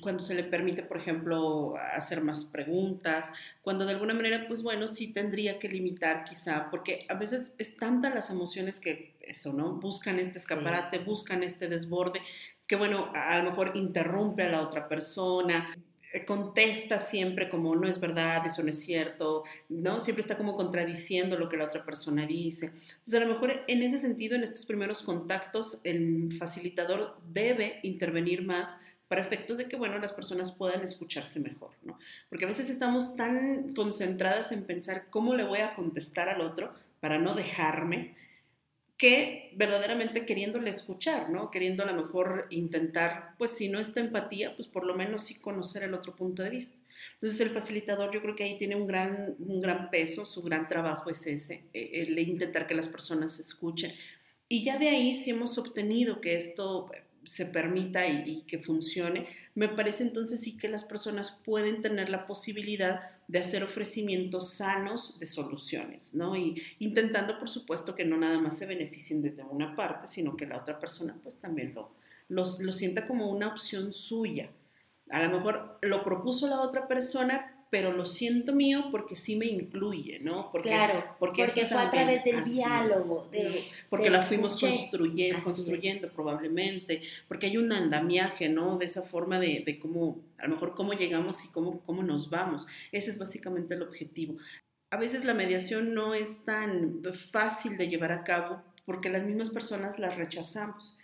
cuando 0.00 0.24
se 0.24 0.34
le 0.34 0.42
permite, 0.42 0.82
por 0.82 0.96
ejemplo, 0.96 1.76
hacer 1.94 2.20
más 2.20 2.44
preguntas, 2.44 3.30
cuando 3.62 3.86
de 3.86 3.92
alguna 3.92 4.12
manera, 4.14 4.48
pues 4.48 4.62
bueno, 4.62 4.88
sí 4.88 5.12
tendría 5.12 5.60
que 5.60 5.68
limitar 5.68 6.24
quizá, 6.24 6.68
porque 6.70 7.06
a 7.08 7.14
veces 7.14 7.52
es 7.58 7.76
tanta 7.76 8.10
las 8.10 8.30
emociones 8.30 8.80
que 8.80 9.14
eso, 9.20 9.52
¿no? 9.52 9.74
Buscan 9.74 10.18
este 10.18 10.38
escaparate, 10.38 10.98
buscan 10.98 11.44
este 11.44 11.68
desborde, 11.68 12.20
que 12.66 12.74
bueno, 12.74 13.12
a 13.14 13.38
lo 13.38 13.50
mejor 13.50 13.72
interrumpe 13.76 14.42
a 14.42 14.48
la 14.48 14.62
otra 14.62 14.88
persona, 14.88 15.68
contesta 16.24 17.00
siempre 17.00 17.48
como 17.48 17.74
no 17.74 17.88
es 17.88 18.00
verdad, 18.00 18.46
eso 18.46 18.62
no 18.62 18.70
es 18.70 18.78
cierto, 18.78 19.42
¿no? 19.68 20.00
Siempre 20.00 20.20
está 20.20 20.36
como 20.36 20.54
contradiciendo 20.54 21.36
lo 21.36 21.48
que 21.48 21.56
la 21.56 21.64
otra 21.64 21.84
persona 21.84 22.24
dice. 22.24 22.66
Entonces, 22.66 23.14
a 23.14 23.24
lo 23.24 23.32
mejor 23.32 23.64
en 23.66 23.82
ese 23.82 23.98
sentido, 23.98 24.36
en 24.36 24.44
estos 24.44 24.64
primeros 24.64 25.02
contactos, 25.02 25.80
el 25.82 26.36
facilitador 26.38 27.16
debe 27.32 27.80
intervenir 27.82 28.42
más 28.42 28.78
para 29.08 29.22
efectos 29.22 29.58
de 29.58 29.66
que, 29.66 29.76
bueno, 29.76 29.98
las 29.98 30.12
personas 30.12 30.52
puedan 30.52 30.82
escucharse 30.82 31.40
mejor, 31.40 31.70
¿no? 31.82 31.98
Porque 32.28 32.44
a 32.44 32.48
veces 32.48 32.70
estamos 32.70 33.16
tan 33.16 33.74
concentradas 33.74 34.52
en 34.52 34.64
pensar 34.64 35.06
cómo 35.10 35.34
le 35.34 35.44
voy 35.44 35.60
a 35.60 35.74
contestar 35.74 36.28
al 36.28 36.40
otro 36.40 36.72
para 37.00 37.18
no 37.18 37.34
dejarme, 37.34 38.16
que 38.96 39.52
verdaderamente 39.56 40.24
queriéndole 40.24 40.70
escuchar, 40.70 41.30
¿no? 41.30 41.50
Queriendo 41.50 41.82
a 41.82 41.86
lo 41.86 42.00
mejor 42.00 42.46
intentar, 42.50 43.34
pues 43.38 43.50
si 43.52 43.68
no 43.68 43.80
esta 43.80 44.00
empatía, 44.00 44.54
pues 44.56 44.68
por 44.68 44.84
lo 44.84 44.94
menos 44.94 45.24
sí 45.24 45.40
conocer 45.40 45.82
el 45.82 45.94
otro 45.94 46.14
punto 46.14 46.42
de 46.42 46.50
vista. 46.50 46.76
Entonces 47.14 47.40
el 47.40 47.50
facilitador 47.50 48.12
yo 48.12 48.22
creo 48.22 48.36
que 48.36 48.44
ahí 48.44 48.56
tiene 48.56 48.76
un 48.76 48.86
gran, 48.86 49.34
un 49.38 49.60
gran 49.60 49.90
peso, 49.90 50.24
su 50.24 50.42
gran 50.42 50.68
trabajo 50.68 51.10
es 51.10 51.26
ese, 51.26 51.64
eh, 51.72 51.90
el 51.92 52.18
intentar 52.18 52.66
que 52.66 52.74
las 52.74 52.88
personas 52.88 53.38
escuchen. 53.40 53.92
Y 54.48 54.64
ya 54.64 54.78
de 54.78 54.88
ahí 54.88 55.14
si 55.14 55.30
hemos 55.30 55.58
obtenido 55.58 56.20
que 56.20 56.36
esto 56.36 56.90
se 57.24 57.46
permita 57.46 58.06
y, 58.06 58.42
que 58.42 58.58
funcione, 58.58 59.26
me 59.54 59.68
parece 59.68 60.02
entonces 60.02 60.40
sí 60.40 60.56
que 60.56 60.68
las 60.68 60.84
personas 60.84 61.40
pueden 61.44 61.80
tener 61.80 62.10
la 62.10 62.26
posibilidad 62.26 63.10
de 63.26 63.38
hacer 63.38 63.62
ofrecimientos 63.64 64.50
sanos 64.50 65.18
de 65.18 65.26
soluciones, 65.26 66.14
¿no? 66.14 66.36
Y 66.36 66.62
intentando, 66.78 67.38
por 67.38 67.48
supuesto, 67.48 67.94
que 67.94 68.04
no 68.04 68.16
nada 68.16 68.38
más 68.38 68.58
se 68.58 68.66
beneficien 68.66 69.22
desde 69.22 69.44
una 69.44 69.74
parte, 69.74 70.06
sino 70.06 70.36
que 70.36 70.46
la 70.46 70.58
otra 70.58 70.78
persona 70.78 71.16
pues 71.22 71.36
también 71.36 71.74
lo, 71.74 71.90
lo 72.28 72.72
sienta 72.72 73.06
como 73.06 73.30
una 73.30 73.48
opción 73.48 73.92
suya. 73.92 74.50
A 75.10 75.22
lo 75.22 75.36
mejor 75.36 75.78
lo 75.82 76.02
propuso 76.02 76.48
la 76.48 76.60
otra 76.60 76.88
persona, 76.88 77.53
pero 77.74 77.92
lo 77.92 78.06
siento 78.06 78.52
mío 78.52 78.84
porque 78.92 79.16
sí 79.16 79.34
me 79.34 79.46
incluye, 79.46 80.20
¿no? 80.20 80.48
Porque, 80.52 80.68
claro, 80.68 81.16
porque, 81.18 81.48
fue 81.48 81.76
a 81.76 81.90
través 81.90 82.22
del 82.22 82.44
diálogo. 82.44 83.28
De, 83.32 83.64
porque 83.90 84.10
la 84.10 84.22
fuimos 84.22 84.60
construyendo, 84.60 85.42
construyendo 85.42 86.08
probablemente, 86.08 87.02
porque 87.26 87.46
hay 87.46 87.56
un 87.56 87.72
andamiaje, 87.72 88.48
¿no? 88.48 88.78
De 88.78 88.84
esa 88.84 89.02
forma 89.02 89.40
de, 89.40 89.64
de, 89.66 89.80
cómo, 89.80 90.20
a 90.38 90.46
lo 90.46 90.54
mejor 90.54 90.76
cómo 90.76 90.92
llegamos 90.92 91.44
y 91.46 91.48
cómo, 91.48 91.80
cómo 91.80 92.04
nos 92.04 92.30
vamos. 92.30 92.68
Ese 92.92 93.10
es 93.10 93.18
básicamente 93.18 93.74
el 93.74 93.82
objetivo. 93.82 94.36
A 94.92 94.96
veces 94.96 95.24
la 95.24 95.34
mediación 95.34 95.94
no 95.94 96.14
es 96.14 96.44
tan 96.44 97.02
fácil 97.32 97.76
de 97.76 97.88
llevar 97.88 98.12
a 98.12 98.22
cabo 98.22 98.62
porque 98.86 99.08
las 99.08 99.24
mismas 99.24 99.50
personas 99.50 99.98
la 99.98 100.10
rechazamos. 100.10 100.96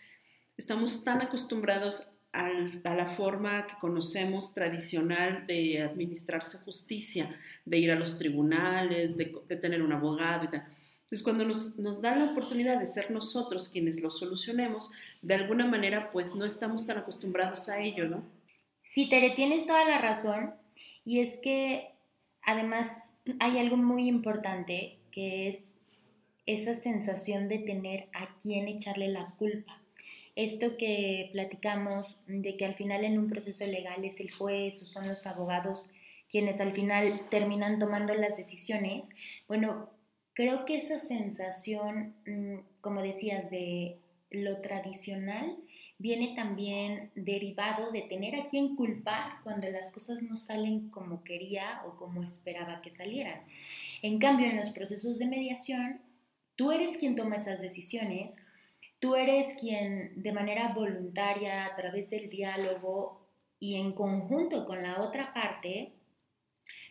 Estamos 0.57 1.03
tan 1.03 1.21
acostumbrados 1.21 2.20
a 2.33 2.95
la 2.95 3.07
forma 3.07 3.67
que 3.67 3.75
conocemos 3.81 4.55
tradicional 4.55 5.47
de 5.47 5.83
administrarse 5.83 6.59
justicia, 6.59 7.37
de 7.65 7.79
ir 7.79 7.91
a 7.91 7.97
los 7.97 8.19
tribunales, 8.19 9.17
de, 9.17 9.27
tener 9.61 9.83
un 9.83 9.93
abogado 9.93 10.45
y 10.45 10.49
tal. 10.49 10.65
Entonces, 11.01 11.25
cuando 11.25 11.45
nos, 11.45 11.77
nos 11.79 12.01
da 12.01 12.15
la 12.15 12.31
oportunidad 12.31 12.79
de 12.79 12.87
ser 12.87 13.11
nosotros 13.11 13.69
quienes 13.69 14.01
lo 14.01 14.11
solucionemos, 14.11 14.93
de 15.23 15.35
alguna 15.35 15.67
manera, 15.67 16.13
pues 16.13 16.37
no 16.37 16.45
estamos 16.45 16.87
tan 16.87 16.99
acostumbrados 16.99 17.69
a 17.69 17.81
ello, 17.81 18.09
¿no? 18.09 18.23
Sí, 18.85 19.09
Tere, 19.09 19.31
tienes 19.31 19.67
toda 19.67 19.85
la 19.85 19.99
razón. 19.99 20.55
Y 21.05 21.19
es 21.19 21.39
que, 21.39 21.91
además, 22.43 22.97
hay 23.41 23.59
algo 23.59 23.77
muy 23.77 24.07
importante 24.07 24.99
que 25.11 25.49
es 25.49 25.77
esa 26.47 26.75
sensación 26.75 27.49
de 27.49 27.59
tener 27.59 28.07
a 28.13 28.37
quién 28.41 28.69
echarle 28.69 29.09
la 29.09 29.31
culpa. 29.37 29.80
Esto 30.43 30.79
que 30.79 31.29
platicamos 31.33 32.17
de 32.27 32.57
que 32.57 32.65
al 32.65 32.75
final 32.75 33.05
en 33.05 33.19
un 33.19 33.29
proceso 33.29 33.67
legal 33.67 34.03
es 34.07 34.21
el 34.21 34.31
juez 34.31 34.83
o 34.83 34.87
son 34.87 35.07
los 35.07 35.27
abogados 35.27 35.91
quienes 36.31 36.61
al 36.61 36.73
final 36.73 37.13
terminan 37.29 37.79
tomando 37.79 38.15
las 38.15 38.39
decisiones, 38.39 39.11
bueno, 39.49 39.91
creo 40.33 40.65
que 40.65 40.77
esa 40.77 40.99
sensación, 40.99 42.15
mm, 42.25 42.55
como 42.81 43.03
decías, 43.03 43.51
de 43.51 43.99
lo 44.31 44.63
tradicional, 44.63 45.59
viene 45.99 46.35
también 46.35 47.11
derivado 47.15 47.93
de 47.93 48.01
tener 48.01 48.35
a 48.37 48.49
quien 48.49 48.77
culpar 48.77 49.43
cuando 49.43 49.69
las 49.69 49.91
cosas 49.91 50.23
no 50.23 50.39
salen 50.39 50.89
como 50.89 51.23
quería 51.23 51.83
o 51.85 51.99
como 51.99 52.23
esperaba 52.23 52.81
que 52.81 52.91
salieran. 52.91 53.43
En 54.01 54.19
cambio, 54.19 54.47
en 54.47 54.57
los 54.57 54.71
procesos 54.71 55.19
de 55.19 55.27
mediación, 55.27 56.01
tú 56.57 56.73
eres 56.73 56.97
quien 56.97 57.15
toma 57.15 57.37
esas 57.37 57.61
decisiones, 57.61 58.37
tú 59.01 59.17
eres 59.17 59.59
quien 59.59 60.23
de 60.23 60.33
manera 60.33 60.73
voluntaria, 60.75 61.67
a 61.67 61.75
través 61.75 62.11
del 62.11 62.29
diálogo 62.29 63.21
y 63.59 63.77
en 63.77 63.93
conjunto 63.93 64.65
con 64.67 64.83
la 64.83 65.01
otra 65.01 65.35
parte, 65.35 65.93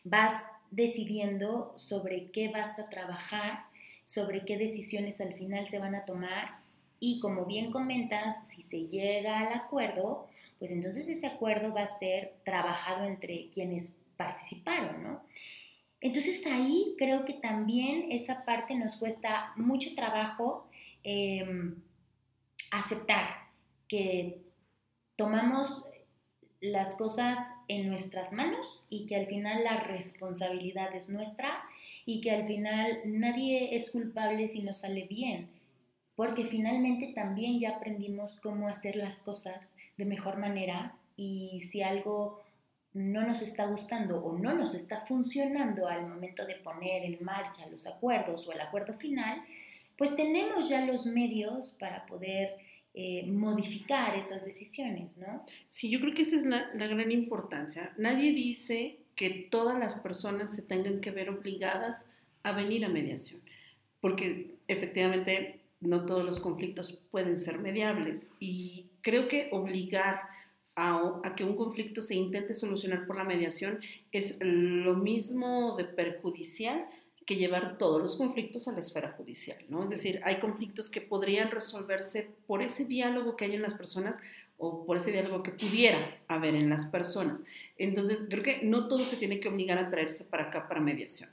vas 0.04 0.44
decidiendo 0.72 1.74
sobre 1.78 2.32
qué 2.32 2.50
vas 2.50 2.78
a 2.80 2.90
trabajar, 2.90 3.66
sobre 4.06 4.44
qué 4.44 4.58
decisiones 4.58 5.22
al 5.22 5.34
final 5.34 5.68
se 5.68 5.80
van 5.80 5.96
a 5.96 6.06
tomar 6.06 6.60
y 7.00 7.20
como 7.20 7.46
bien 7.46 7.72
comentas, 7.72 8.48
si 8.48 8.64
se 8.64 8.86
llega 8.88 9.40
al 9.40 9.54
acuerdo, 9.54 10.28
pues 10.58 10.72
entonces 10.72 11.08
ese 11.08 11.28
acuerdo 11.28 11.74
va 11.74 11.84
a 11.84 11.88
ser 11.88 12.34
trabajado 12.44 13.06
entre 13.06 13.50
quienes 13.50 13.94
participaron, 14.18 15.04
¿no? 15.04 15.24
Entonces 16.02 16.46
ahí 16.46 16.96
creo 16.98 17.24
que 17.26 17.34
también 17.34 18.12
esa 18.12 18.44
parte 18.46 18.76
nos 18.76 18.96
cuesta 18.98 19.54
mucho 19.56 19.96
trabajo 19.96 20.68
em, 21.04 21.76
aceptar 22.72 23.50
que 23.88 24.42
tomamos 25.16 25.84
las 26.62 26.94
cosas 26.96 27.40
en 27.68 27.90
nuestras 27.90 28.34
manos 28.34 28.84
y 28.90 29.06
que 29.06 29.16
al 29.16 29.28
final 29.28 29.64
la 29.64 29.78
responsabilidad 29.82 30.94
es 30.96 31.10
nuestra 31.10 31.64
y 32.06 32.22
que 32.22 32.32
al 32.32 32.46
final 32.46 33.00
nadie 33.06 33.76
es 33.76 33.92
culpable 33.92 34.48
si 34.48 34.62
no 34.62 34.74
sale 34.74 35.08
bien, 35.08 35.50
porque 36.16 36.46
finalmente 36.46 37.14
también 37.14 37.60
ya 37.60 37.78
aprendimos 37.78 38.36
cómo 38.42 38.68
hacer 38.68 38.96
las 38.96 39.20
cosas 39.20 39.74
de 39.98 40.06
mejor 40.06 40.38
manera 40.38 40.96
y 41.16 41.62
si 41.70 41.82
algo 41.82 42.42
no 42.94 43.26
nos 43.26 43.42
está 43.42 43.66
gustando 43.66 44.24
o 44.24 44.38
no 44.38 44.54
nos 44.54 44.74
está 44.74 45.02
funcionando 45.02 45.88
al 45.88 46.08
momento 46.08 46.46
de 46.46 46.56
poner 46.56 47.04
en 47.04 47.24
marcha 47.24 47.68
los 47.68 47.86
acuerdos 47.86 48.48
o 48.48 48.52
el 48.52 48.62
acuerdo 48.62 48.94
final, 48.94 49.42
pues 50.00 50.16
tenemos 50.16 50.70
ya 50.70 50.86
los 50.86 51.06
medios 51.06 51.76
para 51.78 52.06
poder 52.06 52.56
eh, 52.94 53.26
modificar 53.28 54.16
esas 54.16 54.46
decisiones, 54.46 55.18
¿no? 55.18 55.46
Sí, 55.68 55.90
yo 55.90 56.00
creo 56.00 56.14
que 56.14 56.22
esa 56.22 56.38
es 56.38 56.46
la, 56.46 56.72
gran 56.74 57.12
importancia. 57.12 57.94
Nadie 57.98 58.32
dice 58.32 59.00
que 59.18 59.30
todas 59.52 59.78
las 59.78 59.96
personas 59.96 60.56
se 60.56 60.62
tengan 60.62 61.02
que 61.02 61.12
ver 61.12 61.30
obligadas 61.30 62.10
a 62.44 62.54
venir 62.54 62.86
a 62.86 62.88
mediación, 62.88 63.42
porque 64.00 64.56
efectivamente 64.70 65.60
no 65.82 66.06
todos 66.06 66.24
los 66.24 66.40
conflictos 66.40 66.94
pueden 67.12 67.36
ser 67.36 67.60
mediables 67.60 68.32
y 68.40 68.86
creo 69.02 69.28
que 69.28 69.50
obligar 69.52 70.22
a, 70.78 71.20
a, 71.26 71.36
que 71.36 71.44
un 71.44 71.58
conflicto 71.58 72.02
se 72.02 72.16
intente 72.16 72.54
solucionar 72.54 73.06
por 73.06 73.18
la 73.18 73.26
mediación 73.26 73.82
es 74.14 74.38
lo 74.42 74.94
mismo 74.94 75.76
de 75.76 75.84
perjudicial 75.84 76.86
que 77.30 77.36
llevar 77.36 77.78
todos 77.78 78.02
los 78.02 78.16
conflictos 78.16 78.68
a 78.68 78.72
la 78.72 78.80
esfera 78.80 79.12
judicial, 79.12 79.60
¿no? 79.68 79.84
Es 79.84 79.92
decir, 79.92 80.20
hay 80.24 80.38
conflictos 80.38 80.90
que 80.90 81.00
podrían 81.00 81.52
resolverse 81.52 82.28
por 82.48 82.64
ese 82.64 82.86
diálogo 82.86 83.36
que 83.36 83.46
hay 83.46 83.54
en 83.54 83.62
las 83.62 83.76
personas 83.76 84.20
o 84.58 84.84
por 84.84 84.98
ese 84.98 85.12
diálogo 85.12 85.44
que 85.44 85.52
pudiera 85.52 86.18
haber 86.28 86.56
en 86.56 86.72
las 86.72 86.86
personas. 86.86 87.46
Entonces, 87.78 88.26
creo 88.28 88.42
que 88.42 88.62
no 88.64 88.88
todo 88.88 89.06
se 89.06 89.16
tiene 89.16 89.40
que 89.40 89.48
obligar 89.48 89.78
a 89.78 89.92
traerse 89.92 90.26
para 90.26 90.46
acá 90.46 90.68
para 90.68 90.82
mediación. 90.82 91.30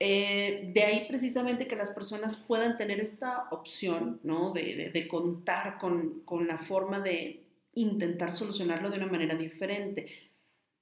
Eh, 0.00 0.72
de 0.74 0.82
ahí 0.82 1.06
precisamente 1.08 1.68
que 1.68 1.76
las 1.76 1.90
personas 1.90 2.34
puedan 2.34 2.76
tener 2.76 2.98
esta 2.98 3.46
opción, 3.52 4.18
¿no? 4.24 4.52
De, 4.52 4.74
de, 4.74 4.90
de 4.90 5.06
contar 5.06 5.78
con, 5.78 6.22
con 6.24 6.48
la 6.48 6.58
forma 6.58 6.98
de 6.98 7.44
intentar 7.74 8.32
solucionarlo 8.32 8.90
de 8.90 8.96
una 8.96 9.06
manera 9.06 9.36
diferente 9.36 10.27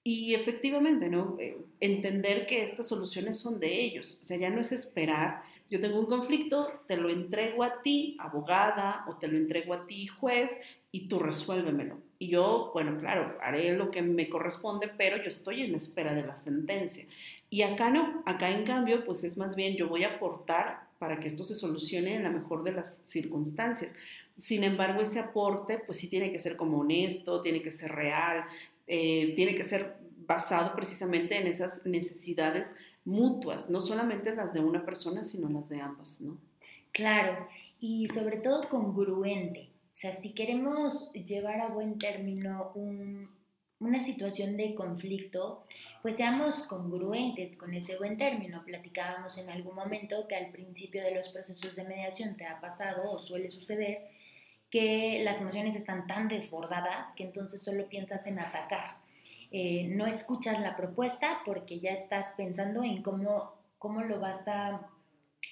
y 0.07 0.37
efectivamente, 0.37 1.09
¿no? 1.09 1.37
Eh, 1.41 1.59
entender 1.81 2.47
que 2.47 2.63
estas 2.63 2.87
soluciones 2.87 3.41
son 3.41 3.59
de 3.59 3.81
ellos. 3.81 4.21
O 4.23 4.27
sea, 4.27 4.37
ya 4.37 4.51
no 4.51 4.61
es 4.61 4.71
esperar, 4.71 5.43
yo 5.69 5.81
tengo 5.81 5.99
un 5.99 6.07
conflicto, 6.07 6.71
te 6.87 6.97
lo 6.97 7.11
entrego 7.11 7.65
a 7.65 7.83
ti, 7.83 8.17
abogada, 8.21 9.05
o 9.09 9.17
te 9.17 9.27
lo 9.27 9.37
entrego 9.37 9.75
a 9.75 9.85
ti, 9.85 10.07
juez, 10.07 10.61
y 10.93 11.09
tú 11.09 11.19
resuélvemelo. 11.19 11.99
Y 12.21 12.29
yo, 12.29 12.71
bueno, 12.73 13.01
claro, 13.01 13.37
haré 13.43 13.77
lo 13.77 13.91
que 13.91 14.01
me 14.01 14.29
corresponde, 14.29 14.89
pero 14.97 15.17
yo 15.17 15.29
estoy 15.29 15.63
en 15.63 15.75
espera 15.75 16.15
de 16.15 16.25
la 16.25 16.37
sentencia. 16.37 17.05
Y 17.51 17.63
acá 17.63 17.91
no, 17.91 18.23
acá 18.27 18.53
en 18.53 18.63
cambio, 18.63 19.05
pues 19.05 19.25
es 19.25 19.37
más 19.37 19.57
bien 19.57 19.75
yo 19.75 19.89
voy 19.89 20.05
a 20.05 20.15
aportar 20.15 20.87
para 21.01 21.19
que 21.19 21.27
esto 21.27 21.43
se 21.43 21.57
solucione 21.57 22.15
en 22.15 22.23
la 22.23 22.31
mejor 22.31 22.63
de 22.63 22.75
las 22.75 23.03
circunstancias. 23.07 23.97
Sin 24.39 24.63
embargo, 24.63 25.01
ese 25.01 25.19
aporte, 25.19 25.79
pues 25.79 25.99
sí 25.99 26.07
tiene 26.07 26.31
que 26.31 26.39
ser 26.39 26.57
como 26.57 26.79
honesto, 26.79 27.41
tiene 27.41 27.61
que 27.61 27.73
ser 27.73 27.91
real, 27.91 28.45
eh, 28.89 29.33
tiene 29.35 29.57
que 29.57 29.65
ser 29.65 29.96
basado 30.27 30.75
precisamente 30.75 31.37
en 31.37 31.47
esas 31.47 31.87
necesidades 31.87 32.75
mutuas, 33.05 33.71
no 33.71 33.81
solamente 33.81 34.35
las 34.35 34.53
de 34.53 34.61
una 34.61 34.85
persona, 34.85 35.23
sino 35.23 35.49
las 35.49 35.69
de 35.69 35.81
ambas, 35.81 36.21
¿no? 36.21 36.39
Claro, 36.93 37.47
y 37.79 38.09
sobre 38.09 38.39
todo 38.39 38.69
congruente. 38.69 39.71
O 39.97 39.99
sea, 39.99 40.13
si 40.13 40.33
queremos 40.33 41.13
llevar 41.13 41.61
a 41.61 41.69
buen 41.69 41.99
término 41.99 42.73
una 43.79 44.01
situación 44.01 44.57
de 44.57 44.75
conflicto, 44.75 45.65
pues 46.03 46.17
seamos 46.17 46.63
congruentes 46.65 47.57
con 47.57 47.73
ese 47.75 47.97
buen 47.97 48.19
término. 48.19 48.65
Platicábamos 48.65 49.39
en 49.39 49.49
algún 49.51 49.75
momento 49.75 50.27
que 50.29 50.37
al 50.37 50.51
principio 50.51 51.03
de 51.03 51.15
los 51.15 51.29
procesos 51.29 51.77
de 51.77 51.85
mediación 51.85 52.37
te 52.37 52.47
ha 52.47 52.61
pasado 52.61 53.11
o 53.11 53.19
suele 53.19 53.51
suceder 53.51 54.09
que 54.71 55.21
las 55.23 55.41
emociones 55.41 55.77
están 55.77 56.07
tan 56.07 56.29
desbordadas 56.29 57.15
que 57.15 57.25
entonces 57.25 57.63
solo 57.63 57.89
piensas 57.89 58.27
en 58.27 58.39
atacar. 58.39 59.06
Eh, 59.51 59.89
no 59.89 60.07
escuchas 60.07 60.61
la 60.61 60.77
propuesta 60.77 61.41
porque 61.45 61.81
ya 61.81 61.91
estás 61.91 62.35
pensando 62.37 62.83
en 62.83 63.03
cómo, 63.03 63.55
cómo 63.79 64.03
lo 64.03 64.21
vas 64.21 64.49
a 64.49 64.89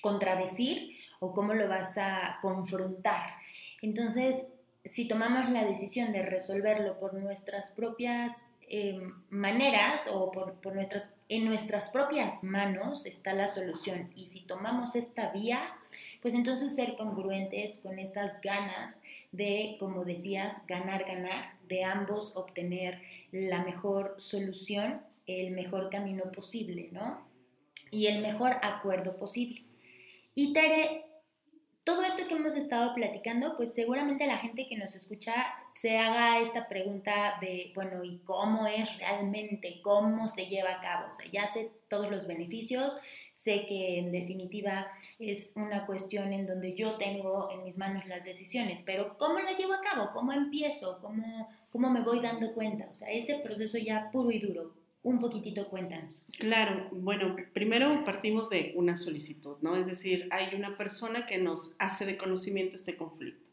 contradecir 0.01 0.97
o 1.21 1.33
cómo 1.33 1.55
lo 1.55 1.69
vas 1.69 1.97
a 1.99 2.39
confrontar. 2.43 3.37
Entonces, 3.83 4.47
si 4.85 5.09
tomamos 5.09 5.51
la 5.51 5.65
decisión 5.65 6.13
de 6.13 6.23
resolverlo 6.23 6.99
por 6.99 7.15
nuestras 7.15 7.71
propias 7.71 8.47
eh, 8.69 9.11
maneras 9.31 10.07
o 10.11 10.31
por, 10.31 10.55
por, 10.55 10.75
nuestras, 10.75 11.09
en 11.29 11.45
nuestras 11.45 11.91
propias 11.91 12.43
manos 12.43 13.07
está 13.07 13.33
la 13.33 13.49
solución. 13.49 14.11
Y 14.15 14.29
si 14.29 14.41
tomamos 14.41 14.97
esta 14.97 15.31
vía, 15.31 15.63
pues 16.25 16.35
entonces 16.35 16.75
ser 16.75 16.97
congruentes 16.97 17.81
con 17.83 17.99
esas 17.99 18.41
ganas 18.41 19.03
de, 19.31 19.77
como 19.79 20.07
decías, 20.07 20.55
ganar, 20.67 21.05
ganar, 21.05 21.53
de 21.69 21.85
ambos 21.85 22.35
obtener 22.35 23.03
la 23.31 23.63
mejor 23.63 24.15
solución, 24.17 25.03
el 25.27 25.51
mejor 25.51 25.91
camino 25.91 26.33
posible, 26.33 26.89
¿no? 26.93 27.29
Y 27.91 28.07
el 28.07 28.23
mejor 28.23 28.53
acuerdo 28.63 29.19
posible. 29.19 29.65
Y 30.35 30.55
Tere, 30.55 31.05
todo 31.85 32.03
esto 32.03 32.27
que 32.27 32.37
hemos 32.37 32.57
estado 32.57 32.95
platicando, 32.95 33.55
pues 33.59 33.75
seguramente 33.75 34.27
la 34.27 34.39
gente 34.39 34.67
que 34.67 34.79
nos 34.79 34.95
escucha 34.95 35.35
se 35.75 35.99
haga 35.99 36.41
esta 36.41 36.69
pregunta 36.69 37.37
de, 37.43 37.71
bueno, 37.75 38.03
¿y 38.03 38.21
cómo 38.25 38.67
es 38.67 38.97
realmente? 38.97 39.83
¿Cómo 39.83 40.27
se 40.31 40.47
lleva 40.47 40.71
a 40.71 40.81
cabo? 40.81 41.11
O 41.11 41.13
sea, 41.13 41.31
ya 41.31 41.47
sé 41.47 41.71
todos 41.89 42.11
los 42.11 42.27
beneficios, 42.27 42.97
sé 43.35 43.67
que 43.67 43.99
en 43.99 44.13
definitiva 44.13 44.87
es 45.19 45.53
una 45.57 45.85
cuestión 45.87 46.33
en 46.33 46.47
donde 46.47 46.75
yo 46.75 46.97
tengo 46.97 47.51
en 47.53 47.65
mis 47.65 47.77
manos 47.77 48.07
las 48.07 48.25
decisiones, 48.25 48.83
pero 48.87 49.19
¿cómo 49.19 49.41
la 49.41 49.57
llevo 49.57 49.75
a 49.75 49.81
cabo? 49.81 50.11
¿Cómo 50.13 50.33
empiezo? 50.33 50.99
¿Cómo, 51.03 51.49
cómo 51.71 51.91
me 51.91 52.03
voy 52.03 52.21
dando 52.21 52.55
cuenta? 52.55 52.87
O 52.91 52.95
sea, 52.95 53.11
ese 53.11 53.35
proceso 53.41 53.77
ya 53.77 54.11
puro 54.13 54.31
y 54.31 54.39
duro, 54.39 54.73
un 55.03 55.21
poquitito 55.21 55.69
cuéntanos. 55.69 56.23
Claro, 56.39 56.89
bueno, 56.93 57.37
primero 57.53 58.05
partimos 58.05 58.49
de 58.51 58.73
una 58.77 58.97
solicitud, 58.97 59.57
¿no? 59.61 59.77
Es 59.77 59.87
decir, 59.87 60.29
hay 60.31 60.55
una 60.55 60.77
persona 60.77 61.27
que 61.27 61.39
nos 61.39 61.77
hace 61.81 62.07
de 62.07 62.17
conocimiento 62.17 62.77
este 62.77 62.97
conflicto. 62.97 63.51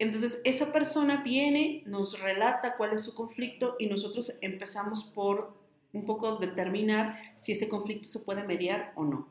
Entonces, 0.00 0.40
esa 0.44 0.72
persona 0.72 1.22
viene, 1.22 1.82
nos 1.86 2.20
relata 2.20 2.76
cuál 2.76 2.94
es 2.94 3.02
su 3.02 3.14
conflicto 3.14 3.76
y 3.78 3.86
nosotros 3.86 4.38
empezamos 4.40 5.04
por 5.04 5.59
un 5.92 6.06
poco 6.06 6.36
determinar 6.36 7.18
si 7.36 7.52
ese 7.52 7.68
conflicto 7.68 8.08
se 8.08 8.20
puede 8.20 8.44
mediar 8.44 8.92
o 8.96 9.04
no. 9.04 9.28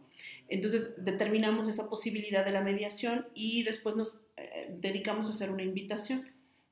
Entonces, 0.48 0.93
determinamos 0.98 1.67
esa 1.67 1.89
posibilidad 1.89 2.43
de 2.43 2.52
la 2.52 2.62
mediación 2.62 3.28
y 3.34 3.63
después 3.63 3.95
nos 3.95 4.26
eh, 4.36 4.76
dedicamos 4.80 5.28
a 5.28 5.32
hacer 5.32 5.52
una 5.52 5.63
invitación. 5.63 6.28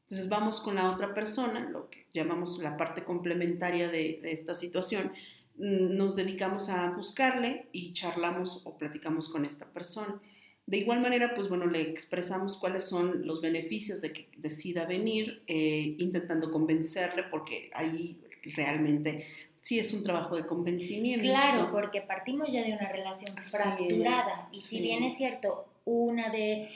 Entonces 0.09 0.29
vamos 0.29 0.61
con 0.61 0.75
la 0.75 0.89
otra 0.89 1.13
persona, 1.13 1.69
lo 1.69 1.89
que 1.89 2.05
llamamos 2.13 2.59
la 2.59 2.77
parte 2.77 3.03
complementaria 3.03 3.89
de, 3.89 4.21
esta 4.23 4.55
situación, 4.55 5.11
mm, 5.57 5.97
nos 5.97 6.15
dedicamos 6.15 6.69
a 6.69 6.91
buscarle 6.91 7.67
y 7.73 7.91
charlamos 7.91 8.61
o 8.65 8.77
platicamos 8.77 9.27
con 9.27 9.43
esta 9.43 9.65
persona. 9.65 10.21
De 10.65 10.77
igual 10.77 11.01
manera, 11.01 11.35
pues 11.35 11.49
bueno, 11.49 11.65
le 11.65 11.81
expresamos 11.81 12.57
cuáles 12.57 12.85
son 12.85 13.27
los 13.27 13.41
beneficios 13.41 13.99
de 13.99 14.13
que 14.13 14.29
decida 14.37 14.85
venir, 14.85 15.43
eh, 15.47 15.95
intentando 15.97 16.51
convencerle, 16.51 17.23
porque 17.23 17.69
ahí 17.73 18.21
realmente 18.55 19.27
sí 19.67 19.79
es 19.79 19.93
un 19.93 20.01
trabajo 20.01 20.37
de 20.37 20.45
convencimiento. 20.45 21.25
Claro, 21.25 21.71
porque 21.71 22.01
partimos 22.01 22.49
ya 22.49 22.63
de 22.63 22.71
una 22.73 22.89
relación 22.89 23.35
fracturada. 23.35 24.47
y 24.53 24.59
si 24.61 24.79
bien 24.79 25.03
es 25.03 25.17
cierto, 25.17 25.67
una 25.83 26.29
de 26.29 26.69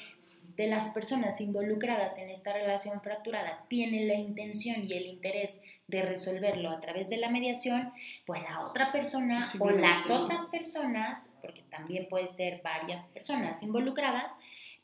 de 0.57 0.67
las 0.67 0.89
personas 0.89 1.39
involucradas 1.41 2.17
en 2.17 2.29
esta 2.29 2.53
relación 2.53 3.01
fracturada 3.01 3.65
tiene 3.67 4.05
la 4.05 4.15
intención 4.15 4.83
y 4.85 4.93
el 4.93 5.05
interés 5.05 5.61
de 5.87 6.01
resolverlo 6.01 6.69
a 6.69 6.79
través 6.79 7.09
de 7.09 7.17
la 7.17 7.29
mediación, 7.29 7.91
pues 8.25 8.41
la 8.43 8.65
otra 8.65 8.91
persona 8.91 9.45
o 9.59 9.69
las 9.71 10.09
otras 10.09 10.45
personas, 10.47 11.33
porque 11.41 11.63
también 11.63 12.07
puede 12.07 12.33
ser 12.35 12.61
varias 12.63 13.07
personas 13.07 13.63
involucradas, 13.63 14.33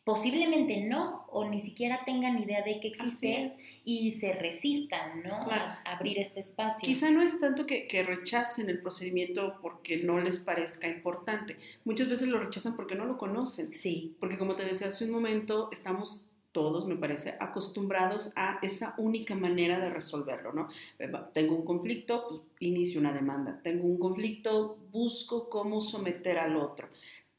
posiblemente 0.08 0.86
no 0.86 1.26
o 1.34 1.50
ni 1.50 1.60
siquiera 1.60 2.06
tengan 2.06 2.41
idea 2.41 2.63
de 2.63 2.80
que 2.80 2.88
existe 2.88 3.50
y 3.84 4.13
se 4.13 4.32
resistan 4.32 5.22
¿no? 5.22 5.36
a 5.52 5.82
abrir 5.84 6.17
este 6.17 6.39
espacio. 6.39 6.88
Quizá 6.88 7.12
no 7.12 7.22
es 7.22 7.41
tanto 7.41 7.65
que, 7.65 7.88
que, 7.88 8.04
rechacen 8.04 8.70
el 8.70 8.80
procedimiento 8.80 9.56
porque 9.62 9.98
no 9.98 10.17
les 10.17 10.38
parezca 10.39 10.88
importante. 10.88 11.58
Muchas 11.84 12.08
veces 12.08 12.30
lo 12.30 12.39
rechazan 12.39 12.78
porque 12.78 12.96
no 12.96 13.04
lo 13.04 13.17
conocen. 13.17 13.65
Sí. 13.74 14.15
Porque 14.22 14.38
como 14.38 14.56
te 14.56 14.63
decía 14.63 14.88
hace 14.88 15.04
un 15.04 15.12
momento, 15.12 15.67
estamos 15.74 16.30
todos, 16.54 16.88
me 16.88 16.96
parece, 16.96 17.36
acostumbrados 17.39 18.32
a 18.36 18.58
esa 18.63 18.96
única 18.98 19.36
manera 19.36 19.78
de 19.80 19.89
resolverlo, 19.89 20.54
¿no? 20.54 20.70
Eh, 20.98 21.12
tengo 21.32 21.56
un 21.56 21.63
conflicto, 21.65 22.28
pues 22.30 22.41
inicio 22.62 23.00
una 23.00 23.13
demanda. 23.13 23.60
Tengo 23.62 23.86
un 23.86 24.00
conflicto, 24.00 24.78
busco 24.91 25.50
cómo 25.50 25.82
someter 25.82 26.39
al 26.39 26.56
otro. 26.56 26.88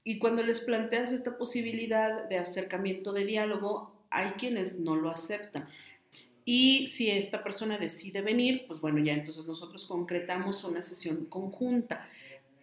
Y 0.09 0.19
cuando 0.19 0.43
les 0.43 0.61
planteas 0.61 1.13
esta 1.13 1.37
posibilidad 1.37 2.27
de 2.31 2.39
acercamiento 2.39 3.13
de 3.13 3.27
diálogo, 3.27 3.93
hay 4.09 4.31
quienes 4.39 4.81
no 4.81 4.97
lo 4.97 5.11
aceptan. 5.11 5.69
Y 6.47 6.87
si 6.87 7.11
esta 7.11 7.45
persona 7.45 7.77
decide 7.77 8.23
venir, 8.23 8.65
pues 8.67 8.81
bueno, 8.81 9.05
ya 9.05 9.13
entonces 9.13 9.45
nosotros 9.45 9.85
concretamos 9.85 10.65
una 10.65 10.81
sesión 10.81 11.27
conjunta. 11.27 12.09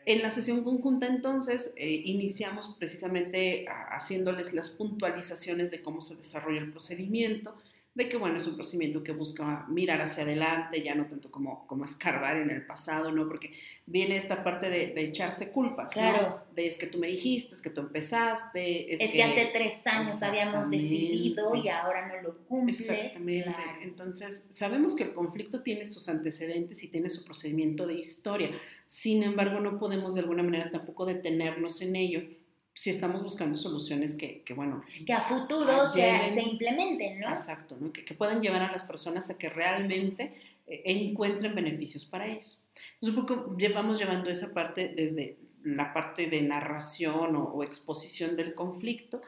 En 0.07 0.23
la 0.23 0.31
sesión 0.31 0.63
conjunta 0.63 1.05
entonces 1.05 1.75
eh, 1.77 2.01
iniciamos 2.05 2.75
precisamente 2.79 3.67
haciéndoles 3.91 4.55
las 4.55 4.71
puntualizaciones 4.71 5.69
de 5.69 5.83
cómo 5.83 6.01
se 6.01 6.15
desarrolla 6.15 6.61
el 6.61 6.71
procedimiento, 6.71 7.55
de 7.95 8.09
que, 8.09 8.17
bueno, 8.17 8.35
es 8.37 8.45
un 8.45 8.55
procedimiento 8.55 9.01
que 9.01 9.13
busca 9.13 9.65
mirar 9.69 10.01
hacia 10.01 10.23
adelante, 10.23 10.83
ya 10.83 10.95
no 10.95 11.05
tanto 11.07 11.31
como, 11.31 11.65
como 11.65 11.85
escarbar 11.85 12.35
en 12.35 12.49
el 12.49 12.65
pasado, 12.65 13.09
¿no? 13.09 13.25
Porque 13.25 13.53
viene 13.85 14.17
esta 14.17 14.43
parte 14.43 14.69
de, 14.69 14.93
echarse 15.01 15.53
culpas, 15.53 15.93
claro. 15.93 16.21
¿no? 16.21 16.43
De 16.53 16.67
es 16.67 16.77
que 16.77 16.87
tú 16.87 16.97
me 16.97 17.07
dijiste, 17.07 17.55
es 17.55 17.61
que 17.61 17.69
tú 17.69 17.79
empezaste. 17.79 18.93
Es, 19.01 19.11
que, 19.11 19.23
hace 19.23 19.49
tres 19.53 19.87
años 19.87 20.21
habíamos 20.21 20.69
decidido 20.69 21.55
y 21.55 21.69
ahora 21.69 22.09
no 22.09 22.21
lo 22.21 22.37
cumples. 22.39 22.81
Exactamente. 22.81 23.55
Entonces, 23.81 24.43
sabemos 24.49 24.93
que 24.93 25.03
el 25.03 25.13
conflicto 25.13 25.63
tiene 25.63 25.85
sus 25.85 26.09
antecedentes 26.09 26.83
y 26.83 26.89
tiene 26.89 27.07
su 27.09 27.23
procedimiento 27.23 27.87
de 27.87 27.93
historia. 27.93 28.51
Sin 28.87 29.23
embargo, 29.23 29.61
no 29.61 29.79
podemos 29.79 30.15
de 30.15 30.19
alguna 30.19 30.43
manera 30.43 30.69
tampoco 30.69 31.05
detenernos 31.05 31.81
en 31.81 31.95
ello 31.95 32.21
si 32.75 32.89
estamos 32.89 33.23
buscando 33.23 33.57
soluciones 33.57 34.17
que, 34.17 34.41
que 34.41 34.53
bueno... 34.53 34.83
Que 35.05 35.13
a 35.13 35.21
futuro 35.21 35.87
se, 35.87 36.01
se, 36.29 36.41
implementen, 36.41 37.21
¿no? 37.21 37.29
Exacto, 37.29 37.77
¿no? 37.79 37.93
Que, 37.93 38.03
que, 38.03 38.13
puedan 38.13 38.41
llevar 38.41 38.61
a 38.63 38.71
las 38.71 38.83
personas 38.83 39.29
a 39.29 39.37
que 39.37 39.47
realmente 39.49 40.33
eh, 40.67 40.81
encuentren 40.83 41.55
beneficios 41.55 42.03
para 42.03 42.27
ellos. 42.27 42.61
Entonces, 42.95 43.17
un 43.17 43.25
poco 43.25 43.57
llevamos 43.57 43.97
llevando 43.97 44.29
esa 44.29 44.53
parte 44.53 44.89
desde 44.89 45.37
la 45.63 45.93
parte 45.93 46.27
de 46.27 46.41
narración 46.41 47.37
o, 47.37 47.63
exposición 47.63 48.35
del 48.35 48.53
conflicto 48.53 49.21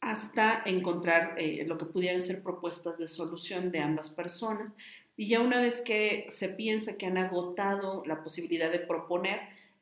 hasta 0.00 0.62
encontrar 0.64 1.34
eh, 1.38 1.64
lo 1.66 1.76
que 1.76 1.84
pudieran 1.84 2.22
ser 2.22 2.42
propuestas 2.42 2.96
de 2.98 3.08
solución 3.08 3.70
de 3.72 3.80
ambas 3.80 4.08
personas. 4.08 4.74
Y 5.18 5.28
ya 5.28 5.40
una 5.40 5.60
vez 5.60 5.82
que 5.82 6.26
se 6.30 6.48
piensa 6.48 6.96
que 6.96 7.06
han 7.06 7.18
agotado 7.18 8.02
la 8.06 8.22
posibilidad 8.22 8.72
de 8.72 8.80
proponer, 8.80 9.40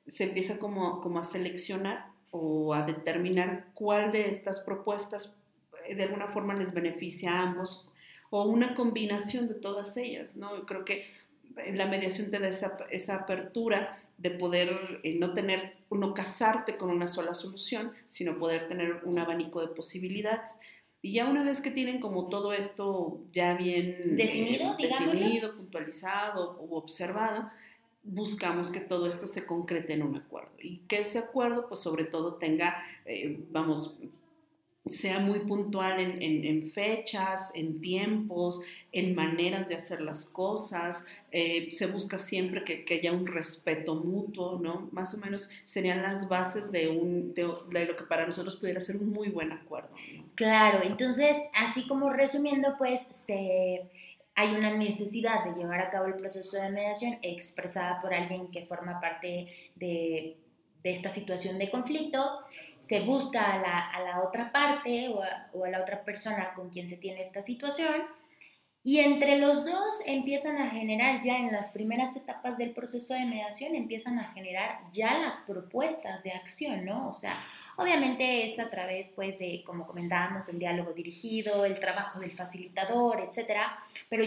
se 0.09 0.25
empieza 0.25 0.59
como, 0.59 1.01
como 1.01 1.21
a 1.21 1.23
seleccionar 1.23 2.12
o 2.33 2.75
a 2.75 2.83
determinar 2.83 3.69
cuál 3.75 4.11
de 4.11 4.29
estas 4.29 4.59
propuestas 4.61 5.37
eh, 5.87 5.95
de 5.95 6.03
alguna 6.03 6.27
forma 6.29 6.55
les 6.55 6.75
beneficia 6.75 7.33
a 7.33 7.43
ambos 7.43 7.89
o 8.31 8.45
una 8.45 8.75
combinación 8.75 9.47
de 9.47 9.55
todas 9.55 9.97
ellas, 9.97 10.37
¿no? 10.37 10.67
Creo 10.67 10.85
que 10.85 11.07
la 11.75 11.87
mediación 11.87 12.31
te 12.31 12.39
da 12.39 12.49
esa, 12.49 12.79
esa 12.91 13.17
apertura 13.17 13.99
de 14.17 14.31
poder 14.31 15.01
eh, 15.03 15.17
no 15.19 15.35
tener, 15.35 15.75
no 15.91 16.15
casarte 16.15 16.77
con 16.77 16.91
una 16.91 17.07
sola 17.07 17.35
solución, 17.35 17.93
sino 18.07 18.39
poder 18.39 18.69
tener 18.69 19.03
un 19.05 19.19
abanico 19.19 19.61
de 19.61 19.69
posibilidades. 19.69 20.59
Y 21.03 21.15
ya 21.15 21.27
una 21.27 21.43
vez 21.43 21.61
que 21.61 21.71
tienen 21.71 22.01
como 22.01 22.29
todo 22.29 22.53
esto 22.53 23.21
ya 23.33 23.55
bien 23.55 24.17
definido, 24.17 24.77
eh, 24.79 24.89
definido 24.89 25.57
puntualizado 25.57 26.59
o 26.61 26.79
observado, 26.79 27.51
buscamos 28.05 28.71
que 28.71 28.81
todo 28.81 29.07
esto 29.09 29.27
se 29.27 29.47
concrete 29.47 29.93
en 29.93 30.03
un 30.03 30.17
acuerdo 30.17 30.53
y 30.61 30.79
que 30.89 31.01
ese 31.01 31.19
acuerdo 31.19 31.69
pues 31.69 31.81
sobre 31.81 32.05
todo 32.05 32.35
tenga, 32.35 32.83
eh, 33.05 33.45
vamos, 33.51 33.97
sea 34.87 35.21
muy 35.21 35.39
puntual 35.41 36.01
en, 36.01 36.71
fechas, 36.73 37.53
en 37.55 37.81
tiempos, 37.81 38.61
en 38.91 39.15
maneras 39.15 39.69
de 39.69 39.77
hacer 39.77 40.01
las 40.01 40.25
cosas. 40.25 41.07
Eh, 41.31 41.69
se 41.71 41.87
busca 41.87 42.19
siempre 42.19 42.65
que, 42.65 42.93
haya 42.93 43.13
un 43.13 43.29
respeto 43.29 43.95
mutuo, 43.95 44.59
¿no? 44.59 44.89
Más 44.91 45.15
o 45.15 45.19
menos 45.19 45.51
serían 45.65 46.03
las 46.03 46.29
bases 46.29 46.73
de, 46.73 46.89
un, 46.89 47.33
de, 47.33 47.45
lo 47.87 47.97
que 47.97 48.05
para 48.09 48.27
nosotros 48.27 48.57
pudiera 48.57 48.81
ser 48.81 48.97
un 48.97 49.11
muy 49.11 49.29
buen 49.29 49.53
acuerdo. 49.53 49.91
Claro, 50.35 50.81
entonces, 50.83 51.37
así 51.55 51.87
como 51.87 52.11
resumiendo, 52.11 52.75
pues 52.77 53.03
se 53.03 53.83
hay 54.35 54.55
una 54.55 54.75
necesidad 54.75 55.45
de 55.45 55.55
llevar 55.55 55.81
a 55.81 55.91
cabo 55.91 56.07
el 56.07 56.15
proceso 56.15 56.57
de 56.57 56.71
mediación 56.71 57.19
expresada 57.23 58.01
por 58.01 58.15
alguien 58.15 58.51
que 58.51 58.65
forma 58.65 59.01
parte 59.01 59.49
de, 59.77 60.37
esta 60.83 61.11
situación 61.11 61.59
de 61.59 61.71
conflicto, 61.71 62.41
se 62.81 63.01
busca 63.01 63.55
a 63.55 64.01
la, 64.01 64.23
otra 64.23 64.51
parte 64.51 65.09
o 65.09 65.23
a, 65.23 65.69
la 65.69 65.81
otra 65.81 66.03
persona 66.03 66.55
con 66.55 66.71
quien 66.71 66.89
se 66.89 66.97
tiene 66.97 67.21
esta 67.21 67.43
situación 67.43 68.03
y 68.85 68.99
entre 69.01 69.39
los 69.39 69.65
dos 69.65 70.01
empiezan 70.07 70.59
a 70.59 70.71
generar 70.71 71.23
ya 71.23 71.39
en 71.39 71.53
las 71.53 71.71
primeras 71.71 72.17
etapas 72.17 72.59
del 72.59 72.71
proceso 72.71 73.15
de 73.15 73.27
mediación, 73.27 73.75
empiezan 73.75 74.19
a 74.19 74.33
generar 74.33 74.81
ya 74.93 75.19
las 75.19 75.41
propuestas 75.41 76.23
de 76.23 76.33
acción, 76.33 76.85
¿no? 76.85 77.09
O 77.09 77.13
sea, 77.13 77.37
Obviamente 77.77 78.45
es 78.45 78.59
a 78.59 78.69
través, 78.69 79.11
pues, 79.15 79.39
de, 79.39 79.63
como 79.65 79.87
comentábamos, 79.87 80.49
el 80.49 80.59
diálogo 80.59 80.93
dirigido, 80.93 81.65
el 81.65 81.81
trabajo 81.81 82.21
del 82.21 82.33
facilitador, 82.33 83.27
etcétera, 83.29 83.79
pero 84.09 84.25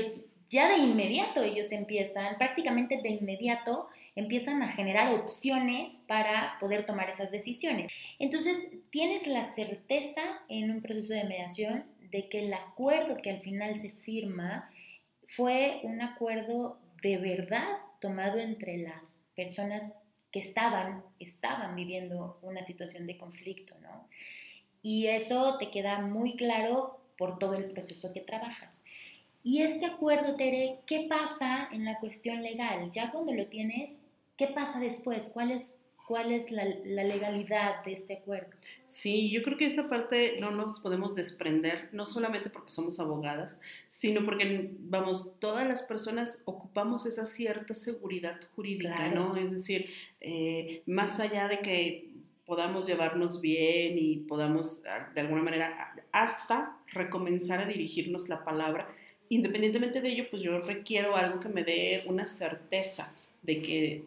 ya 0.49 0.67
de 0.67 0.77
inmediato 0.77 1.43
ellos 1.43 1.71
empiezan, 1.71 2.37
prácticamente 2.37 3.01
de 3.01 3.09
inmediato, 3.09 3.87
empiezan 4.15 4.63
a 4.63 4.71
generar 4.71 5.13
opciones 5.13 6.03
para 6.07 6.57
poder 6.59 6.85
tomar 6.85 7.09
esas 7.09 7.31
decisiones. 7.31 7.91
Entonces, 8.17 8.65
tienes 8.89 9.27
la 9.27 9.43
certeza 9.43 10.21
en 10.47 10.71
un 10.71 10.81
proceso 10.81 11.13
de 11.13 11.25
mediación 11.25 11.83
de 12.11 12.29
que 12.29 12.45
el 12.45 12.53
acuerdo 12.53 13.17
que 13.17 13.29
al 13.31 13.39
final 13.39 13.79
se 13.79 13.91
firma 13.91 14.69
fue 15.29 15.79
un 15.83 16.01
acuerdo 16.01 16.79
de 17.01 17.17
verdad 17.17 17.67
tomado 17.99 18.39
entre 18.39 18.77
las 18.77 19.19
personas 19.35 19.93
que 20.31 20.39
estaban, 20.39 21.03
estaban 21.19 21.75
viviendo 21.75 22.39
una 22.41 22.63
situación 22.63 23.07
de 23.07 23.17
conflicto, 23.17 23.75
¿no? 23.81 24.07
Y 24.81 25.07
eso 25.07 25.57
te 25.57 25.71
queda 25.71 25.99
muy 26.01 26.35
claro 26.35 26.99
por 27.17 27.39
todo 27.39 27.55
el 27.55 27.65
proceso 27.65 28.13
que 28.13 28.21
trabajas. 28.21 28.83
Y 29.43 29.61
este 29.61 29.85
acuerdo, 29.85 30.35
Tere, 30.35 30.79
¿qué 30.85 31.07
pasa 31.09 31.69
en 31.71 31.85
la 31.85 31.99
cuestión 31.99 32.43
legal? 32.43 32.91
Ya 32.91 33.11
cuando 33.11 33.33
lo 33.33 33.47
tienes, 33.47 33.91
¿qué 34.37 34.47
pasa 34.47 34.79
después? 34.79 35.29
¿Cuál 35.33 35.51
es 35.51 35.84
cuál 36.07 36.31
es 36.31 36.51
la, 36.51 36.65
legalidad 36.65 37.83
de 37.83 37.93
este 37.93 38.17
acuerdo. 38.17 38.49
Sí, 38.85 39.31
yo 39.31 39.41
creo 39.43 39.57
que 39.57 39.65
esa 39.65 39.89
parte 39.89 40.39
no 40.39 40.51
nos 40.51 40.79
podemos 40.79 41.15
desprender, 41.15 41.89
no 41.91 42.05
solamente 42.05 42.49
porque 42.49 42.69
somos 42.69 42.99
abogadas, 42.99 43.59
sino 43.87 44.23
porque, 44.23 44.71
vamos, 44.79 45.39
todas 45.39 45.67
las 45.67 45.83
personas 45.83 46.41
ocupamos 46.45 47.05
esa 47.05 47.25
cierta 47.25 47.73
seguridad 47.73 48.39
jurídica, 48.55 49.09
¿no? 49.09 49.35
Es 49.35 49.51
decir, 49.51 49.89
eh, 50.21 50.83
más 50.85 51.19
allá 51.19 51.47
de 51.47 51.59
que 51.59 52.09
podamos 52.45 52.85
llevarnos 52.85 53.41
bien 53.41 53.97
y 53.97 54.17
podamos, 54.17 54.83
ah, 54.85 55.11
de 55.13 55.21
alguna 55.21 55.41
manera, 55.41 55.95
hasta 56.11 56.77
recomenzar 56.91 57.59
a 57.59 57.65
dirigirnos 57.65 58.29
la 58.29 58.43
palabra, 58.43 58.87
independientemente 59.29 60.01
de 60.01 60.09
ello, 60.09 60.25
pues 60.29 60.43
yo 60.43 60.59
requiero 60.59 61.15
algo 61.15 61.39
que 61.39 61.49
me 61.49 61.63
dé 61.63 62.03
una 62.05 62.27
certeza 62.27 63.11
de 63.41 63.61
que 63.63 64.03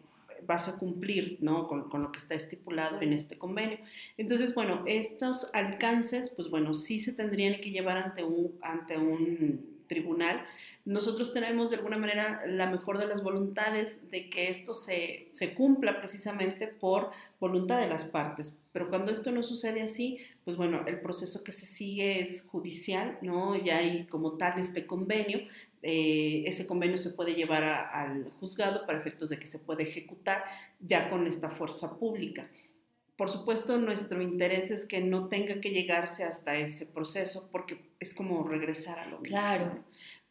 vas 0.47 0.67
a 0.67 0.77
cumplir 0.77 1.37
¿no? 1.41 1.67
con, 1.67 1.89
con, 1.89 2.03
lo 2.03 2.11
que 2.11 2.19
está 2.19 2.35
estipulado 2.35 3.01
en 3.01 3.13
este 3.13 3.37
convenio. 3.37 3.79
Entonces, 4.17 4.53
bueno, 4.53 4.83
estos 4.85 5.49
alcances, 5.53 6.31
pues 6.35 6.49
bueno, 6.49 6.73
sí 6.73 6.99
se 6.99 7.13
tendrían 7.13 7.61
que 7.61 7.71
llevar 7.71 7.97
ante 7.97 8.23
un, 8.23 8.57
ante 8.61 8.97
un 8.97 9.79
tribunal, 9.89 10.45
nosotros 10.85 11.33
tenemos 11.33 11.69
de 11.69 11.75
alguna 11.75 11.97
manera 11.97 12.41
la 12.47 12.67
mejor 12.67 12.97
de 12.97 13.07
las 13.07 13.21
voluntades 13.21 14.09
de 14.09 14.29
que 14.29 14.49
esto 14.49 14.73
se, 14.73 15.27
se, 15.29 15.53
cumpla 15.53 15.97
precisamente 15.97 16.67
por 16.67 17.11
voluntad 17.39 17.79
de 17.81 17.89
las 17.89 18.05
partes. 18.05 18.57
Pero 18.71 18.87
cuando 18.87 19.11
esto 19.11 19.31
no 19.31 19.43
sucede 19.43 19.81
así, 19.81 20.19
pues 20.49 20.57
bueno, 20.57 20.83
el 20.87 20.99
proceso 20.99 21.43
que 21.43 21.51
se 21.51 21.67
sigue 21.67 22.21
es 22.21 22.47
judicial, 22.47 23.19
¿no? 23.21 23.55
Ya 23.55 23.77
hay 23.77 24.07
como 24.07 24.35
tal 24.35 24.57
este 24.57 24.87
convenio. 24.87 25.41
Eh, 25.83 26.41
ese 26.47 26.65
convenio 26.65 26.97
se 26.97 27.11
puede 27.11 27.35
llevar 27.35 27.63
al 27.63 28.31
juzgado 28.39 28.87
para 28.87 28.97
efectos 28.97 29.29
de 29.29 29.37
que 29.37 29.45
se 29.45 29.59
pueda 29.59 29.83
ejecutar 29.83 30.43
ya 30.79 31.07
con 31.07 31.27
esta 31.27 31.51
fuerza 31.51 31.99
pública. 31.99 32.49
Por 33.15 33.29
supuesto, 33.29 33.77
nuestro 33.77 34.23
interés 34.23 34.71
es 34.71 34.87
que 34.87 35.01
no 35.01 35.27
tenga 35.27 35.61
que 35.61 35.69
llegarse 35.69 36.23
hasta 36.23 36.57
ese 36.57 36.87
proceso 36.87 37.49
porque 37.51 37.91
es 37.99 38.15
como 38.15 38.41
regresar 38.41 38.97
a 38.97 39.05
lo 39.05 39.19
mismo. 39.19 39.37
Claro. 39.37 39.83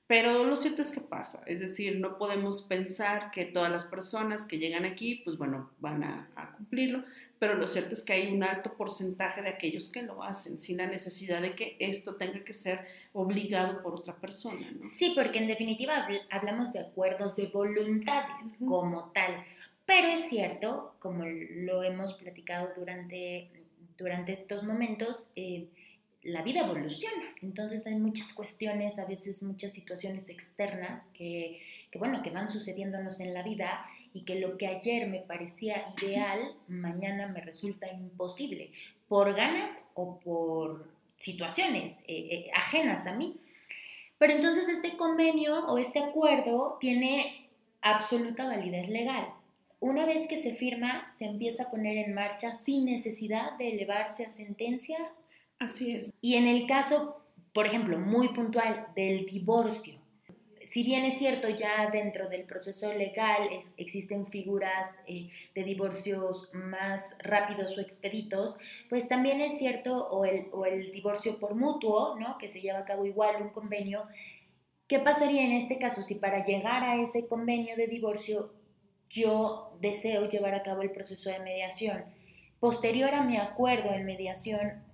Pero 0.08 0.42
lo 0.42 0.56
cierto 0.56 0.80
es 0.80 0.90
que 0.90 1.02
pasa, 1.02 1.42
es 1.44 1.60
decir, 1.60 2.00
no 2.00 2.16
podemos 2.16 2.62
pensar 2.62 3.30
que 3.30 3.44
todas 3.44 3.70
las 3.70 3.84
personas 3.84 4.46
que 4.46 4.56
llegan 4.56 4.86
aquí, 4.86 5.16
pues 5.16 5.36
bueno, 5.36 5.70
van 5.80 6.02
a, 6.02 6.54
cumplirlo, 6.56 7.04
pero 7.38 7.54
lo 7.54 7.68
cierto 7.68 7.92
es 7.92 8.02
que 8.02 8.14
hay 8.14 8.32
un 8.32 8.42
alto 8.42 8.72
porcentaje 8.74 9.42
de 9.42 9.50
aquellos 9.50 9.90
que 9.90 10.02
lo 10.02 10.24
hacen 10.24 10.58
sin 10.58 10.78
la 10.78 10.86
necesidad 10.86 11.42
de 11.42 11.54
que 11.54 11.76
esto 11.78 12.16
tenga 12.16 12.42
que 12.42 12.54
ser 12.54 12.86
obligado 13.12 13.82
por 13.82 13.96
otra 13.96 14.16
persona. 14.16 14.70
¿no? 14.72 14.82
Sí, 14.82 15.12
porque 15.14 15.40
en 15.40 15.46
definitiva 15.46 16.08
hablamos 16.30 16.72
de 16.72 16.80
acuerdos 16.80 17.36
de 17.36 17.48
voluntades 17.48 18.54
como 18.66 19.10
tal, 19.12 19.44
pero 19.84 20.08
es 20.08 20.22
cierto, 20.30 20.94
como 21.00 21.26
lo 21.26 21.82
hemos 21.82 22.14
platicado 22.14 22.70
durante, 22.74 23.50
durante 23.98 24.32
estos 24.32 24.62
momentos, 24.62 25.30
eh, 25.36 25.68
la 26.22 26.42
vida 26.42 26.60
evoluciona. 26.60 27.24
Entonces 27.42 27.86
hay 27.86 27.94
muchas 27.94 28.32
cuestiones, 28.32 28.98
a 28.98 29.04
veces 29.04 29.42
muchas 29.42 29.72
situaciones 29.72 30.28
externas 30.28 31.08
que, 31.14 31.60
bueno, 31.98 32.22
que 32.22 32.30
van 32.30 32.50
sucediéndonos 32.50 33.20
en 33.20 33.34
la 33.34 33.42
vida 33.42 33.86
y 34.12 34.22
que 34.22 34.40
lo 34.40 34.56
que 34.56 34.66
ayer 34.66 35.08
me 35.08 35.20
parecía 35.20 35.84
ideal, 36.00 36.54
mañana 36.66 37.28
me 37.28 37.40
resulta 37.40 37.90
imposible, 37.92 38.72
por 39.08 39.34
ganas 39.34 39.78
o 39.94 40.18
por 40.18 40.88
situaciones 41.18 41.94
eh, 42.06 42.28
eh, 42.30 42.50
ajenas 42.54 43.06
a 43.06 43.12
mí. 43.12 43.36
Pero 44.18 44.32
entonces 44.32 44.68
este 44.68 44.96
convenio 44.96 45.66
o 45.66 45.78
este 45.78 46.00
acuerdo 46.00 46.76
tiene 46.80 47.48
absoluta 47.80 48.46
validez 48.46 48.88
legal. 48.88 49.28
Una 49.80 50.06
vez 50.06 50.26
que 50.26 50.40
se 50.40 50.56
firma, 50.56 51.06
se 51.16 51.26
empieza 51.26 51.64
a 51.64 51.70
poner 51.70 51.98
en 51.98 52.12
marcha 52.12 52.56
sin 52.56 52.84
necesidad 52.84 53.56
de 53.58 53.68
elevarse 53.68 54.24
a 54.24 54.28
sentencia 54.28 54.98
Así 55.58 55.94
es. 55.94 56.12
Y 56.20 56.34
en 56.34 56.46
el 56.46 56.66
caso, 56.66 57.22
por 57.52 57.66
ejemplo, 57.66 57.98
muy 57.98 58.28
puntual 58.28 58.88
del 58.94 59.26
divorcio, 59.26 59.98
si 60.68 60.82
bien 60.82 61.06
es 61.06 61.18
cierto, 61.18 61.48
ya 61.48 61.88
dentro 61.90 62.28
del 62.28 62.44
proceso 62.44 62.92
legal 62.92 63.48
existen 63.78 64.26
figuras 64.26 64.98
eh, 65.06 65.30
de 65.54 65.64
divorcios 65.64 66.50
más 66.52 67.16
rápidos 67.22 67.78
o 67.78 67.80
expeditos, 67.80 68.58
pues 68.90 69.08
también 69.08 69.40
es 69.40 69.56
cierto, 69.56 70.08
o 70.08 70.26
el, 70.26 70.48
o 70.52 70.66
el 70.66 70.92
divorcio 70.92 71.38
por 71.38 71.54
mutuo, 71.54 72.18
¿no? 72.18 72.36
que 72.36 72.50
se 72.50 72.60
lleva 72.60 72.80
a 72.80 72.84
cabo 72.84 73.06
igual 73.06 73.40
un 73.40 73.48
convenio, 73.48 74.04
¿qué 74.88 74.98
pasaría 74.98 75.42
en 75.42 75.52
este 75.52 75.78
caso 75.78 76.02
si 76.02 76.16
para 76.16 76.44
llegar 76.44 76.84
a 76.84 77.00
ese 77.00 77.26
convenio 77.26 77.74
de 77.74 77.86
divorcio 77.86 78.52
yo 79.08 79.74
deseo 79.80 80.28
llevar 80.28 80.54
a 80.54 80.62
cabo 80.62 80.82
el 80.82 80.90
proceso 80.90 81.30
de 81.30 81.38
mediación? 81.38 82.04
Posterior 82.60 83.14
a 83.14 83.22
mi 83.22 83.38
acuerdo 83.38 83.90
en 83.94 84.04
mediación, 84.04 84.84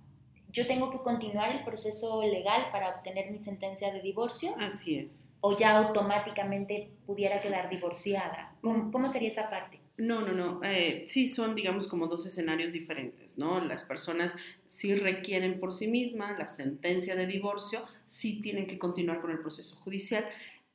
yo 0.55 0.65
tengo 0.67 0.89
que 0.89 0.99
continuar 0.99 1.53
el 1.53 1.65
proceso 1.65 2.23
legal 2.23 2.69
para 2.71 2.89
obtener 2.89 3.29
mi 3.29 3.39
sentencia 3.39 3.91
de 3.91 4.01
divorcio. 4.01 4.55
Así 4.57 4.97
es. 4.97 5.27
O 5.41 5.57
ya 5.57 5.77
automáticamente 5.77 6.91
pudiera 7.05 7.41
quedar 7.41 7.69
divorciada. 7.69 8.55
¿Cómo, 8.61 9.09
sería 9.09 9.27
esa 9.27 9.49
parte? 9.49 9.81
No, 9.97 10.21
no, 10.21 10.31
no. 10.31 10.61
Eh, 10.63 11.03
sí, 11.07 11.27
son, 11.27 11.55
digamos, 11.55 11.87
como 11.87 12.07
dos 12.07 12.25
escenarios 12.25 12.71
diferentes, 12.71 13.37
¿no? 13.37 13.59
Las 13.59 13.83
personas 13.83 14.37
sí 14.65 14.95
requieren 14.95 15.59
por 15.59 15.73
sí 15.73 15.87
mismas 15.87 16.39
la 16.39 16.47
sentencia 16.47 17.17
de 17.17 17.27
divorcio, 17.27 17.85
sí 18.05 18.41
tienen 18.41 18.65
que 18.65 18.79
continuar 18.79 19.19
con 19.19 19.31
el 19.31 19.39
proceso 19.39 19.75
judicial 19.75 20.25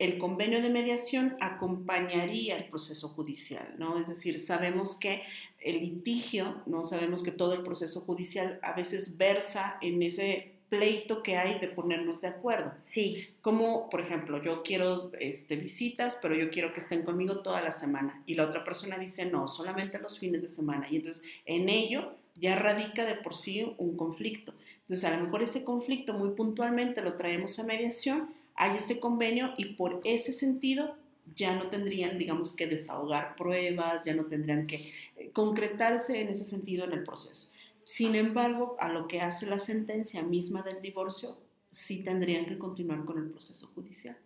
el 0.01 0.17
convenio 0.17 0.63
de 0.63 0.71
mediación 0.71 1.37
acompañaría 1.41 2.57
el 2.57 2.65
proceso 2.65 3.11
judicial, 3.11 3.75
¿no? 3.77 4.01
Es 4.01 4.09
decir, 4.09 4.39
sabemos 4.39 4.97
que 4.97 5.23
el 5.61 5.81
litigio, 5.81 6.63
¿no? 6.65 6.85
Sabemos 6.85 7.23
que 7.23 7.31
todo 7.31 7.53
el 7.53 7.63
proceso 7.63 8.01
judicial 8.01 8.59
a 8.63 8.73
veces 8.73 9.19
versa 9.19 9.77
en 9.83 10.03
ese 10.03 10.53
pleito 10.71 11.23
que 11.23 11.37
hay 11.37 11.59
de 11.59 11.69
ponernos 11.69 12.23
de 12.23 12.29
acuerdo. 12.29 12.73
Sí. 12.85 13.29
Como, 13.43 13.91
por 13.91 14.01
ejemplo, 14.01 14.43
yo 14.43 14.63
quiero 14.63 15.13
este, 15.21 15.57
visitas, 15.57 16.19
pero 16.23 16.35
yo 16.35 16.51
quiero 16.51 16.73
que 16.73 16.81
estén 16.81 17.03
conmigo 17.03 17.41
toda 17.41 17.61
la 17.61 17.71
semana. 17.71 18.23
Y 18.25 18.37
la 18.37 18.45
otra 18.45 18.65
persona 18.65 18.97
dice, 18.97 19.27
no, 19.27 19.49
solamente 19.49 19.99
los 19.99 20.19
fines 20.19 20.41
de 20.41 20.49
semana. 20.49 20.87
Y 20.91 20.97
entonces, 20.97 21.23
en 21.45 21.69
ello 21.69 22.15
ya 22.37 22.57
radica 22.57 23.05
de 23.05 23.17
por 23.17 23.37
sí 23.37 23.75
un 23.77 23.99
conflicto. 23.99 24.55
Entonces, 24.81 25.05
a 25.05 25.15
lo 25.15 25.25
mejor 25.25 25.43
ese 25.43 25.63
conflicto 25.63 26.15
muy 26.15 26.31
puntualmente 26.31 27.03
lo 27.03 27.17
traemos 27.17 27.59
a 27.59 27.65
mediación 27.65 28.40
hay 28.61 28.77
ese 28.77 29.01
convenio 29.01 29.55
y 29.57 29.73
por 29.73 30.03
ese 30.05 30.33
sentido 30.33 30.95
ya 31.35 31.55
no 31.55 31.69
tendrían, 31.69 32.19
digamos, 32.19 32.55
que 32.55 32.67
desahogar 32.67 33.35
pruebas, 33.35 34.05
ya 34.05 34.15
no 34.15 34.27
tendrían 34.27 34.67
que 34.67 34.93
eh, 35.17 35.31
concretarse 35.33 36.21
en 36.21 36.29
ese 36.29 36.45
sentido 36.45 36.85
en 36.85 36.93
el 36.93 37.03
proceso. 37.03 37.53
Sin 37.85 38.15
embargo, 38.15 38.77
a 38.79 38.91
lo 38.91 39.09
que 39.09 39.23
hace 39.23 39.47
la 39.47 39.59
sentencia 39.59 40.23
misma 40.23 40.63
del 40.63 40.83
divorcio, 40.83 41.39
sí 41.71 42.05
tendrían 42.05 42.45
que 42.45 42.59
continuar 42.59 43.07
con 43.07 43.17
el 43.17 43.31
proceso 43.31 43.69
judicial. 43.69 44.19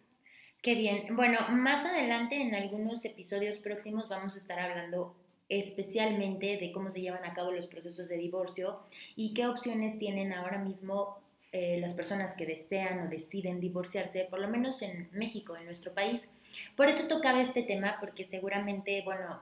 Qué 0.60 0.74
bien. 0.74 1.14
Bueno, 1.14 1.38
más 1.50 1.84
adelante 1.84 2.40
en 2.40 2.56
algunos 2.56 3.04
episodios 3.04 3.58
próximos 3.58 4.08
vamos 4.08 4.34
a 4.34 4.38
estar 4.38 4.58
hablando 4.58 5.14
especialmente 5.48 6.56
de 6.56 6.72
cómo 6.72 6.90
se 6.90 7.02
llevan 7.02 7.24
a 7.24 7.34
cabo 7.34 7.52
los 7.52 7.66
procesos 7.66 8.08
de 8.08 8.16
divorcio 8.16 8.80
y 9.14 9.32
qué 9.32 9.46
opciones 9.46 9.96
tienen 9.96 10.32
ahora 10.32 10.58
mismo 10.58 11.18
eh, 11.56 11.78
las 11.78 11.94
personas 11.94 12.34
que 12.34 12.46
desean 12.46 13.06
o 13.06 13.08
deciden 13.08 13.60
divorciarse, 13.60 14.26
por 14.28 14.40
lo 14.40 14.48
menos 14.48 14.82
en 14.82 15.08
México, 15.12 15.56
en 15.56 15.66
nuestro 15.66 15.94
país. 15.94 16.26
Por 16.74 16.88
eso 16.88 17.06
tocaba 17.06 17.40
este 17.40 17.62
tema, 17.62 17.98
porque 18.00 18.24
seguramente, 18.24 19.02
bueno, 19.04 19.38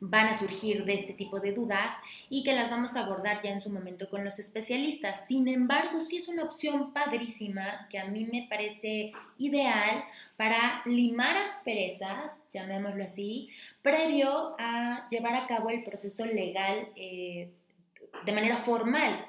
van 0.00 0.28
a 0.28 0.38
surgir 0.38 0.86
de 0.86 0.94
este 0.94 1.12
tipo 1.12 1.40
de 1.40 1.52
dudas 1.52 1.94
y 2.30 2.42
que 2.42 2.54
las 2.54 2.70
vamos 2.70 2.96
a 2.96 3.00
abordar 3.00 3.42
ya 3.42 3.50
en 3.50 3.60
su 3.60 3.68
momento 3.68 4.08
con 4.08 4.24
los 4.24 4.38
especialistas. 4.38 5.28
Sin 5.28 5.46
embargo, 5.46 6.00
sí 6.00 6.16
es 6.16 6.28
una 6.28 6.44
opción 6.44 6.94
padrísima 6.94 7.86
que 7.90 7.98
a 7.98 8.06
mí 8.06 8.26
me 8.32 8.46
parece 8.48 9.12
ideal 9.36 10.04
para 10.38 10.80
limar 10.86 11.36
asperezas, 11.36 12.32
llamémoslo 12.50 13.04
así, 13.04 13.50
previo 13.82 14.56
a 14.58 15.06
llevar 15.10 15.34
a 15.34 15.46
cabo 15.46 15.68
el 15.68 15.84
proceso 15.84 16.24
legal 16.24 16.88
eh, 16.96 17.50
de 18.24 18.32
manera 18.32 18.56
formal, 18.56 19.28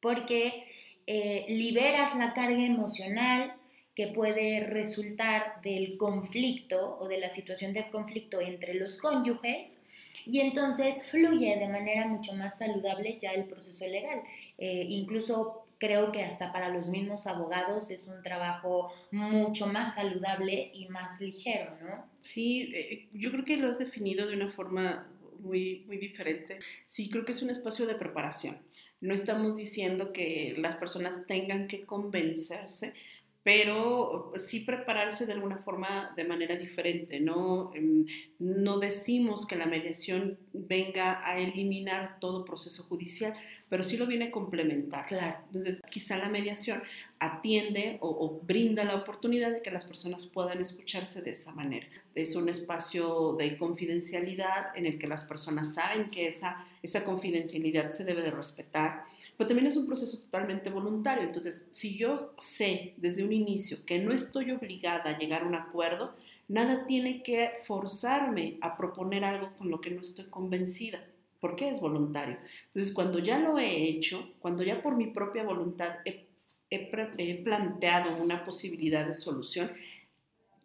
porque 0.00 0.69
eh, 1.06 1.46
liberas 1.48 2.16
la 2.16 2.34
carga 2.34 2.64
emocional 2.64 3.54
que 3.94 4.08
puede 4.08 4.60
resultar 4.60 5.60
del 5.62 5.96
conflicto 5.96 6.98
o 6.98 7.08
de 7.08 7.18
la 7.18 7.30
situación 7.30 7.72
de 7.72 7.90
conflicto 7.90 8.40
entre 8.40 8.74
los 8.74 8.96
cónyuges 8.96 9.80
y 10.26 10.40
entonces 10.40 11.10
fluye 11.10 11.56
de 11.58 11.68
manera 11.68 12.06
mucho 12.06 12.32
más 12.34 12.58
saludable 12.58 13.18
ya 13.18 13.32
el 13.32 13.44
proceso 13.44 13.86
legal. 13.86 14.22
Eh, 14.58 14.86
incluso 14.88 15.66
creo 15.78 16.12
que 16.12 16.22
hasta 16.22 16.52
para 16.52 16.68
los 16.68 16.88
mismos 16.88 17.26
abogados 17.26 17.90
es 17.90 18.06
un 18.06 18.22
trabajo 18.22 18.92
mucho 19.10 19.66
más 19.66 19.94
saludable 19.94 20.70
y 20.74 20.88
más 20.88 21.20
ligero, 21.20 21.76
¿no? 21.82 22.06
Sí, 22.18 22.72
eh, 22.74 23.08
yo 23.14 23.32
creo 23.32 23.44
que 23.44 23.56
lo 23.56 23.68
has 23.68 23.78
definido 23.78 24.26
de 24.26 24.36
una 24.36 24.48
forma 24.48 25.08
muy, 25.40 25.84
muy 25.86 25.96
diferente. 25.96 26.58
Sí, 26.84 27.08
creo 27.08 27.24
que 27.24 27.32
es 27.32 27.42
un 27.42 27.50
espacio 27.50 27.86
de 27.86 27.94
preparación. 27.94 28.58
No 29.00 29.14
estamos 29.14 29.56
diciendo 29.56 30.12
que 30.12 30.54
las 30.58 30.76
personas 30.76 31.26
tengan 31.26 31.68
que 31.68 31.84
convencerse, 31.86 32.94
pero 33.42 34.32
sí 34.36 34.60
prepararse 34.60 35.24
de 35.24 35.32
alguna 35.32 35.58
forma 35.58 36.12
de 36.14 36.24
manera 36.24 36.56
diferente, 36.56 37.20
¿no? 37.20 37.72
Em, 37.74 38.04
no 38.38 38.78
decimos 38.78 39.46
que 39.46 39.56
la 39.56 39.66
mediación 39.66 40.38
venga 40.52 41.26
a 41.26 41.38
eliminar 41.38 42.18
todo 42.20 42.44
proceso 42.44 42.82
judicial, 42.82 43.34
pero 43.70 43.84
sí 43.84 43.96
lo 43.96 44.06
viene 44.06 44.26
a 44.26 44.30
complementar. 44.30 45.06
Claro. 45.06 45.38
Entonces, 45.46 45.80
quizá 45.90 46.18
la 46.18 46.28
mediación 46.28 46.82
atiende 47.20 47.98
o, 48.00 48.40
brinda 48.42 48.82
la 48.84 48.96
oportunidad 48.96 49.52
de 49.52 49.62
que 49.62 49.70
las 49.70 49.84
personas 49.84 50.26
puedan 50.26 50.60
escucharse 50.60 51.22
de 51.22 51.30
esa 51.30 51.52
manera. 51.52 51.86
Es 52.14 52.34
un 52.34 52.48
espacio 52.48 53.36
de 53.38 53.56
confidencialidad 53.56 54.76
en 54.76 54.86
el 54.86 54.98
que 54.98 55.06
las 55.06 55.22
personas 55.22 55.74
saben 55.74 56.10
que 56.10 56.26
esa, 56.26 56.66
esa 56.82 57.04
confidencialidad 57.04 57.92
se 57.92 58.04
debe 58.04 58.22
de 58.22 58.32
respetar, 58.32 59.04
pero 59.36 59.48
también 59.48 59.68
es 59.68 59.76
un 59.76 59.86
proceso 59.86 60.18
totalmente 60.18 60.68
voluntario. 60.68 61.22
Entonces, 61.22 61.68
si 61.70 61.96
yo 61.96 62.34
sé 62.38 62.94
desde 62.96 63.22
un 63.22 63.32
inicio 63.32 63.78
que 63.86 64.00
no 64.00 64.12
estoy 64.12 64.50
obligada 64.50 65.10
a 65.10 65.18
llegar 65.18 65.42
a 65.42 65.46
un 65.46 65.54
acuerdo, 65.54 66.16
nada 66.48 66.86
tiene 66.86 67.22
que 67.22 67.52
forzarme 67.66 68.58
a 68.62 68.76
proponer 68.76 69.24
algo 69.24 69.52
con 69.56 69.70
lo 69.70 69.80
que 69.80 69.90
no 69.90 70.00
estoy 70.00 70.24
convencida 70.24 71.00
porque 71.40 71.68
es 71.68 71.80
voluntario. 71.80 72.38
Entonces, 72.66 72.92
cuando 72.92 73.18
ya 73.18 73.38
lo 73.38 73.58
he 73.58 73.84
hecho, 73.88 74.34
cuando 74.38 74.62
ya 74.62 74.82
por 74.82 74.96
mi 74.96 75.08
propia 75.08 75.42
voluntad 75.42 75.96
he 76.04 76.30
he, 76.70 77.42
planteado 77.42 78.16
una 78.16 78.44
posibilidad 78.44 79.06
de 79.06 79.14
solución, 79.14 79.72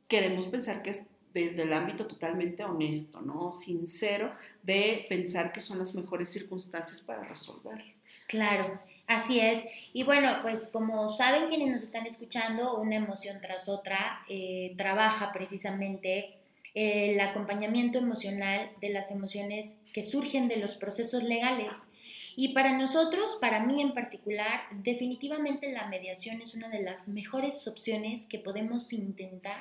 queremos 0.07 0.47
pensar 0.47 0.81
que 0.83 0.91
es 0.91 1.07
desde 1.33 1.63
el 1.63 1.73
ámbito 1.73 2.07
totalmente 2.07 2.63
honesto, 2.63 3.21
¿no? 3.21 3.51
Sincero, 3.51 4.31
de 4.63 5.05
pensar 5.09 5.51
que 5.51 5.59
son 5.59 5.79
las 5.79 5.93
mejores 5.93 6.29
circunstancias 6.29 7.01
para 7.01 7.23
resolver. 7.25 7.83
Claro, 8.27 8.79
así 9.07 9.39
es. 9.39 9.61
Y 9.91 10.03
bueno, 10.03 10.29
pues 10.43 10.61
como 10.71 11.09
saben 11.09 11.47
quienes 11.47 11.69
nos 11.69 11.83
están 11.83 12.05
escuchando, 12.05 12.77
una 12.77 12.95
emoción 12.95 13.41
tras 13.41 13.67
otra 13.67 14.23
eh, 14.29 14.73
trabaja 14.77 15.33
precisamente 15.33 16.37
el 16.75 17.19
acompañamiento 17.21 17.97
emocional 17.97 18.69
de 18.81 18.89
las 18.89 19.09
emociones 19.09 19.77
que 19.93 20.03
surgen 20.03 20.49
de 20.49 20.57
los 20.57 20.75
procesos 20.75 21.23
legales. 21.23 21.89
Y 22.35 22.49
para 22.49 22.77
nosotros, 22.77 23.37
para 23.39 23.61
mí 23.65 23.81
en 23.81 23.93
particular, 23.93 24.63
definitivamente 24.83 25.71
la 25.71 25.87
mediación 25.87 26.41
es 26.41 26.53
una 26.53 26.67
de 26.67 26.83
las 26.83 27.07
mejores 27.07 27.65
opciones 27.65 28.25
que 28.25 28.39
podemos 28.39 28.91
intentar 28.91 29.57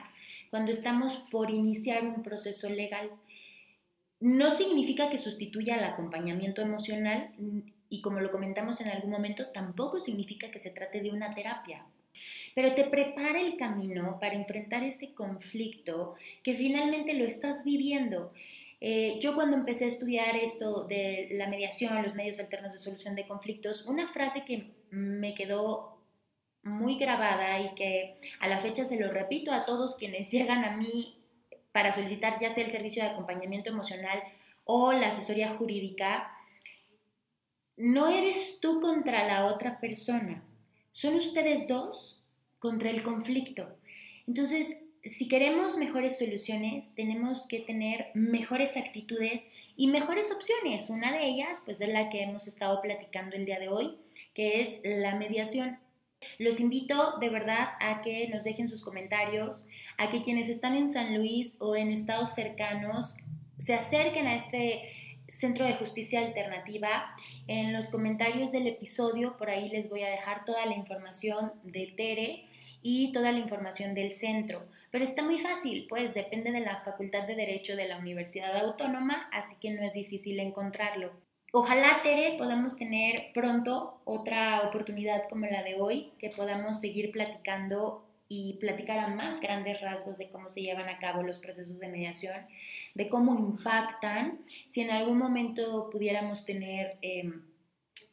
cuando 0.51 0.73
estamos 0.73 1.17
por 1.31 1.51
iniciar 1.51 2.05
un 2.05 2.25
proceso 2.25 2.69
legal. 2.69 3.11
No 4.19 4.51
significa 4.51 5.09
que 5.09 5.19
sustituya 5.19 5.77
el 5.77 5.85
acompañamiento 5.85 6.63
emocional 6.63 7.31
y 7.89 8.01
como 8.01 8.19
lo 8.19 8.33
comentamos 8.33 8.81
en 8.81 8.89
algún 8.89 9.11
momento, 9.11 9.53
tampoco 9.53 10.01
significa 10.01 10.51
que 10.51 10.59
se 10.59 10.71
trate 10.71 11.01
de 11.01 11.13
una 11.13 11.33
terapia 11.33 11.87
pero 12.55 12.75
te 12.75 12.85
prepara 12.85 13.41
el 13.41 13.57
camino 13.57 14.19
para 14.21 14.35
enfrentar 14.35 14.85
ese 14.85 15.13
conflicto 15.13 16.15
que 16.43 16.55
finalmente 16.55 17.15
lo 17.15 17.25
estás 17.25 17.65
viviendo. 17.65 18.33
Eh, 18.81 19.19
yo 19.21 19.35
cuando 19.35 19.57
empecé 19.57 19.87
a 19.87 19.89
estudiar 19.89 20.37
esto 20.37 20.85
de 20.85 21.31
la 21.33 21.49
mediación, 21.49 22.03
los 22.03 22.15
medios 22.15 22.39
alternos 22.39 22.73
de 22.73 22.79
solución 22.79 23.15
de 23.15 23.27
conflictos, 23.27 23.87
una 23.87 24.13
frase 24.13 24.45
que 24.45 24.71
me 24.91 25.35
quedó 25.35 25.99
muy 26.63 26.97
grabada 26.97 27.61
y 27.61 27.75
que 27.75 28.21
a 28.41 28.49
la 28.49 28.61
fecha 28.61 28.85
se 28.85 28.99
lo 28.99 29.11
repito 29.13 29.53
a 29.53 29.65
todos 29.65 29.97
quienes 29.97 30.31
llegan 30.33 30.65
a 30.65 30.77
mí 30.77 31.19
para 31.73 31.93
solicitar 31.93 32.39
ya 32.41 32.51
sea 32.51 32.65
el 32.65 32.71
servicio 32.71 33.03
de 33.03 33.11
acompañamiento 33.11 33.71
emocional 33.71 34.23
o 34.65 34.93
la 34.93 35.09
asesoría 35.09 35.57
jurídica, 35.57 36.31
no 37.77 38.09
eres 38.09 38.61
tú 38.61 38.81
contra 38.81 39.27
la 39.27 39.47
otra 39.47 39.81
persona, 39.81 40.45
son 40.93 41.17
ustedes 41.17 41.67
dos 41.67 42.24
contra 42.65 42.89
el 42.89 43.03
conflicto. 43.03 43.77
Entonces, 44.27 44.79
si 45.05 45.29
queremos 45.29 45.77
mejores 45.77 46.17
soluciones, 46.17 46.95
tenemos 46.95 47.47
que 47.47 47.61
tener 47.61 48.07
mejores 48.15 48.79
actitudes 48.79 49.47
y 49.77 49.89
mejores 49.89 50.33
opciones. 50.33 50.89
Una 50.89 51.13
de 51.13 51.27
ellas, 51.27 51.61
pues 51.67 51.83
es 51.83 51.91
la 51.91 52.09
que 52.09 52.23
hemos 52.23 52.49
estado 52.49 52.81
platicando 52.81 53.37
el 53.37 53.45
día 53.45 53.59
de 53.59 53.69
hoy, 53.69 53.99
que 54.33 54.63
es 54.63 54.79
la 54.83 55.15
mediación. 55.15 55.79
Los 56.39 56.59
invito 56.59 57.19
de 57.21 57.29
verdad 57.29 57.69
a 57.81 58.01
que 58.01 58.29
nos 58.29 58.45
dejen 58.45 58.71
sus 58.71 58.83
comentarios, 58.83 59.67
a 59.99 60.09
que 60.09 60.23
quienes 60.23 60.49
están 60.49 60.75
en 60.75 60.89
San 60.89 61.15
Luis 61.15 61.57
o 61.59 61.77
en 61.77 61.91
estados 61.91 62.35
cercanos 62.35 63.15
se 63.59 63.75
acerquen 63.75 64.27
a 64.27 64.37
este 64.37 64.91
Centro 65.29 65.67
de 65.67 65.75
Justicia 65.75 66.21
Alternativa. 66.21 67.15
En 67.47 67.75
los 67.75 67.91
comentarios 67.91 68.53
del 68.53 68.69
episodio, 68.69 69.37
por 69.37 69.51
ahí 69.51 69.69
les 69.69 69.91
voy 69.91 70.03
a 70.03 70.09
dejar 70.09 70.47
toda 70.47 70.65
la 70.65 70.75
información 70.75 71.53
de 71.63 71.93
Tere 71.95 72.54
y 72.85 73.13
toda 73.13 73.33
la 73.33 73.39
información 73.39 73.95
del 73.95 74.13
centro. 74.13 74.67
Pero 74.91 75.03
está 75.03 75.25
muy 75.25 75.39
fácil, 75.39 75.87
pues 75.89 76.13
depende 76.13 76.53
de 76.53 76.61
la 76.61 76.83
Facultad 76.85 77.27
de 77.27 77.35
Derecho 77.35 77.75
de 77.75 77.89
la 77.89 77.97
Universidad 77.97 78.55
Autónoma, 78.59 79.29
así 79.33 79.57
que 79.59 79.71
no 79.71 79.83
es 79.83 79.95
difícil 79.95 80.39
encontrarlo. 80.39 81.11
Ojalá, 81.51 82.01
Tere, 82.03 82.37
podamos 82.37 82.77
tener 82.77 83.33
pronto 83.33 84.03
otra 84.05 84.61
oportunidad 84.69 85.29
como 85.31 85.47
la 85.47 85.63
de 85.63 85.81
hoy, 85.81 86.13
que 86.19 86.29
podamos 86.29 86.79
seguir 86.79 87.11
platicando 87.11 88.05
y 88.29 88.59
platicar 88.61 88.99
a 88.99 89.09
más 89.09 89.41
grandes 89.41 89.81
rasgos 89.81 90.19
de 90.19 90.29
cómo 90.29 90.51
se 90.51 90.61
llevan 90.61 90.91
a 90.91 90.99
cabo 90.99 91.23
los 91.23 91.39
procesos 91.39 91.79
de 91.79 91.89
mediación, 91.89 92.47
de 92.95 93.09
cómo 93.09 93.35
impactan. 93.35 94.41
Si 94.69 94.83
en 94.83 94.91
algún 94.91 95.17
momento 95.17 95.89
pudiéramos 95.91 96.45
tener... 96.45 96.99
Em, 97.01 97.54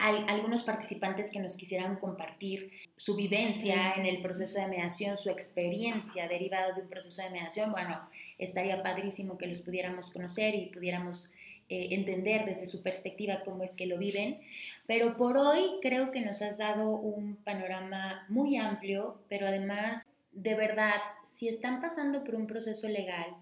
hay 0.01 0.25
algunos 0.27 0.63
participantes 0.63 1.29
que 1.29 1.39
nos 1.39 1.55
quisieran 1.55 1.97
compartir 1.97 2.71
su 2.97 3.15
vivencia 3.15 3.93
en 3.95 4.07
el 4.07 4.19
proceso 4.23 4.59
de 4.59 4.67
mediación, 4.67 5.15
su 5.15 5.29
experiencia 5.29 6.27
derivada 6.27 6.73
de 6.73 6.81
un 6.81 6.89
proceso 6.89 7.21
de 7.21 7.29
mediación, 7.29 7.71
bueno, 7.71 8.09
estaría 8.39 8.81
padrísimo 8.81 9.37
que 9.37 9.45
los 9.45 9.59
pudiéramos 9.59 10.09
conocer 10.09 10.55
y 10.55 10.65
pudiéramos 10.67 11.29
eh, 11.69 11.89
entender 11.91 12.45
desde 12.45 12.65
su 12.65 12.81
perspectiva 12.81 13.43
cómo 13.45 13.63
es 13.63 13.73
que 13.73 13.85
lo 13.85 13.99
viven. 13.99 14.39
Pero 14.87 15.15
por 15.17 15.37
hoy 15.37 15.61
creo 15.83 16.09
que 16.09 16.21
nos 16.21 16.41
has 16.41 16.57
dado 16.57 16.89
un 16.89 17.35
panorama 17.35 18.25
muy 18.27 18.57
amplio, 18.57 19.21
pero 19.29 19.45
además, 19.45 20.01
de 20.31 20.55
verdad, 20.55 20.95
si 21.25 21.47
están 21.47 21.79
pasando 21.79 22.23
por 22.23 22.33
un 22.33 22.47
proceso 22.47 22.89
legal 22.89 23.37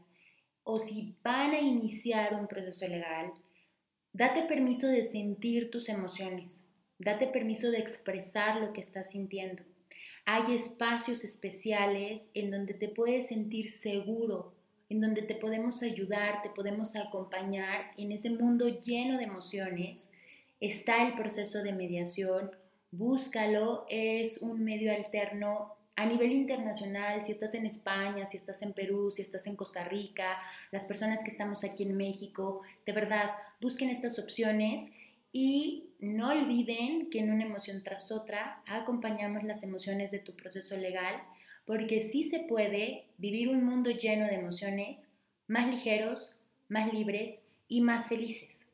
o 0.65 0.77
si 0.77 1.15
van 1.23 1.51
a 1.51 1.59
iniciar 1.59 2.33
un 2.33 2.47
proceso 2.47 2.85
legal, 2.85 3.31
Date 4.19 4.43
permiso 4.43 4.87
de 4.89 5.05
sentir 5.05 5.71
tus 5.71 5.87
emociones. 5.87 6.59
Date 6.97 7.27
permiso 7.27 7.71
de 7.71 7.77
expresar 7.77 8.59
lo 8.59 8.73
que 8.73 8.81
estás 8.81 9.11
sintiendo. 9.11 9.63
Hay 10.25 10.53
espacios 10.53 11.23
especiales 11.23 12.29
en 12.33 12.51
donde 12.51 12.73
te 12.73 12.89
puedes 12.89 13.29
sentir 13.29 13.71
seguro, 13.71 14.51
en 14.89 14.99
donde 14.99 15.21
te 15.21 15.35
podemos 15.35 15.83
ayudar, 15.83 16.41
te 16.41 16.49
podemos 16.49 16.97
acompañar 16.97 17.91
en 17.95 18.11
ese 18.11 18.29
mundo 18.29 18.67
lleno 18.81 19.17
de 19.17 19.23
emociones. 19.23 20.11
Está 20.59 21.07
el 21.07 21.13
proceso 21.13 21.63
de 21.63 21.71
mediación, 21.71 22.51
búscalo, 22.91 23.85
es 23.87 24.41
un 24.41 24.65
medio 24.65 24.91
alterno 24.93 25.77
a 25.99 26.05
nivel 26.05 26.31
internacional, 26.31 27.25
si 27.25 27.33
estás 27.33 27.53
en 27.55 27.65
España, 27.65 28.25
si 28.25 28.37
estás 28.37 28.61
en 28.61 28.71
Perú, 28.71 29.11
si 29.11 29.21
estás 29.21 29.45
en 29.47 29.57
Costa 29.57 29.83
Rica, 29.83 30.37
las 30.71 30.85
personas 30.85 31.21
que 31.25 31.29
estamos 31.29 31.65
aquí 31.65 31.83
en 31.83 31.97
México, 31.97 32.61
de 32.85 32.93
verdad, 32.93 33.31
busquen 33.59 33.89
estas 33.89 34.17
opciones 34.17 34.93
y 35.33 35.89
no 35.99 36.29
olviden 36.29 37.09
que 37.09 37.19
en 37.19 37.31
una 37.31 37.43
emoción 37.43 37.83
tras 37.83 38.13
otra 38.13 38.63
acompañamos 38.65 39.43
las 39.43 39.61
emociones 39.63 40.11
de 40.11 40.19
tu 40.19 40.37
proceso 40.37 40.77
legal, 40.77 41.21
porque 41.65 41.99
sí 41.99 42.23
se 42.23 42.39
puede 42.39 43.03
vivir 43.17 43.49
un 43.49 43.65
mundo 43.65 43.91
lleno 43.91 44.25
de 44.27 44.35
emociones 44.35 45.05
más 45.47 45.69
ligeros, 45.69 46.39
más 46.69 46.93
libres 46.93 47.39
y 47.67 47.81
más 47.81 48.07
felices. 48.07 48.65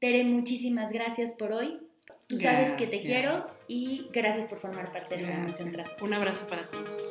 Tere, 0.00 0.22
muchísimas 0.22 0.92
gracias 0.92 1.32
por 1.32 1.50
hoy. 1.50 1.87
Tú 2.28 2.38
sabes 2.38 2.72
que 2.72 2.86
te 2.86 3.00
quiero 3.00 3.46
y 3.68 4.10
gracias 4.12 4.48
por 4.48 4.58
formar 4.58 4.92
parte 4.92 5.16
de 5.16 5.22
la 5.22 5.32
emoción 5.32 5.72
tras. 5.72 5.96
Un 6.02 6.12
abrazo 6.12 6.46
para 6.46 6.60
todos. 6.60 7.08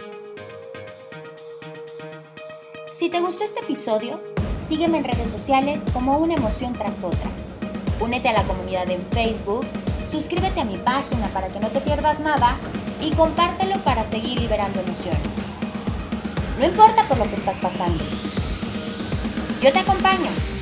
Si 2.99 3.09
te 3.09 3.19
gustó 3.19 3.43
este 3.43 3.61
episodio, 3.61 4.21
sígueme 4.69 4.99
en 4.99 5.05
redes 5.05 5.27
sociales 5.31 5.81
como 5.91 6.19
una 6.19 6.35
emoción 6.35 6.73
tras 6.73 7.03
otra. 7.03 7.31
Únete 7.99 8.29
a 8.29 8.33
la 8.33 8.43
comunidad 8.43 8.87
en 8.91 9.03
Facebook, 9.07 9.65
suscríbete 10.11 10.59
a 10.59 10.65
mi 10.65 10.77
página 10.77 11.27
para 11.29 11.47
que 11.47 11.61
no 11.61 11.69
te 11.69 11.81
pierdas 11.81 12.19
nada 12.19 12.55
y 13.01 13.09
compártelo 13.15 13.79
para 13.79 14.03
seguir 14.03 14.39
liberando 14.39 14.81
emociones. 14.81 15.21
No 16.59 16.65
importa 16.67 17.07
por 17.07 17.17
lo 17.17 17.27
que 17.27 17.37
estás 17.37 17.57
pasando. 17.57 18.03
Yo 19.63 19.71
te 19.71 19.79
acompaño 19.79 20.56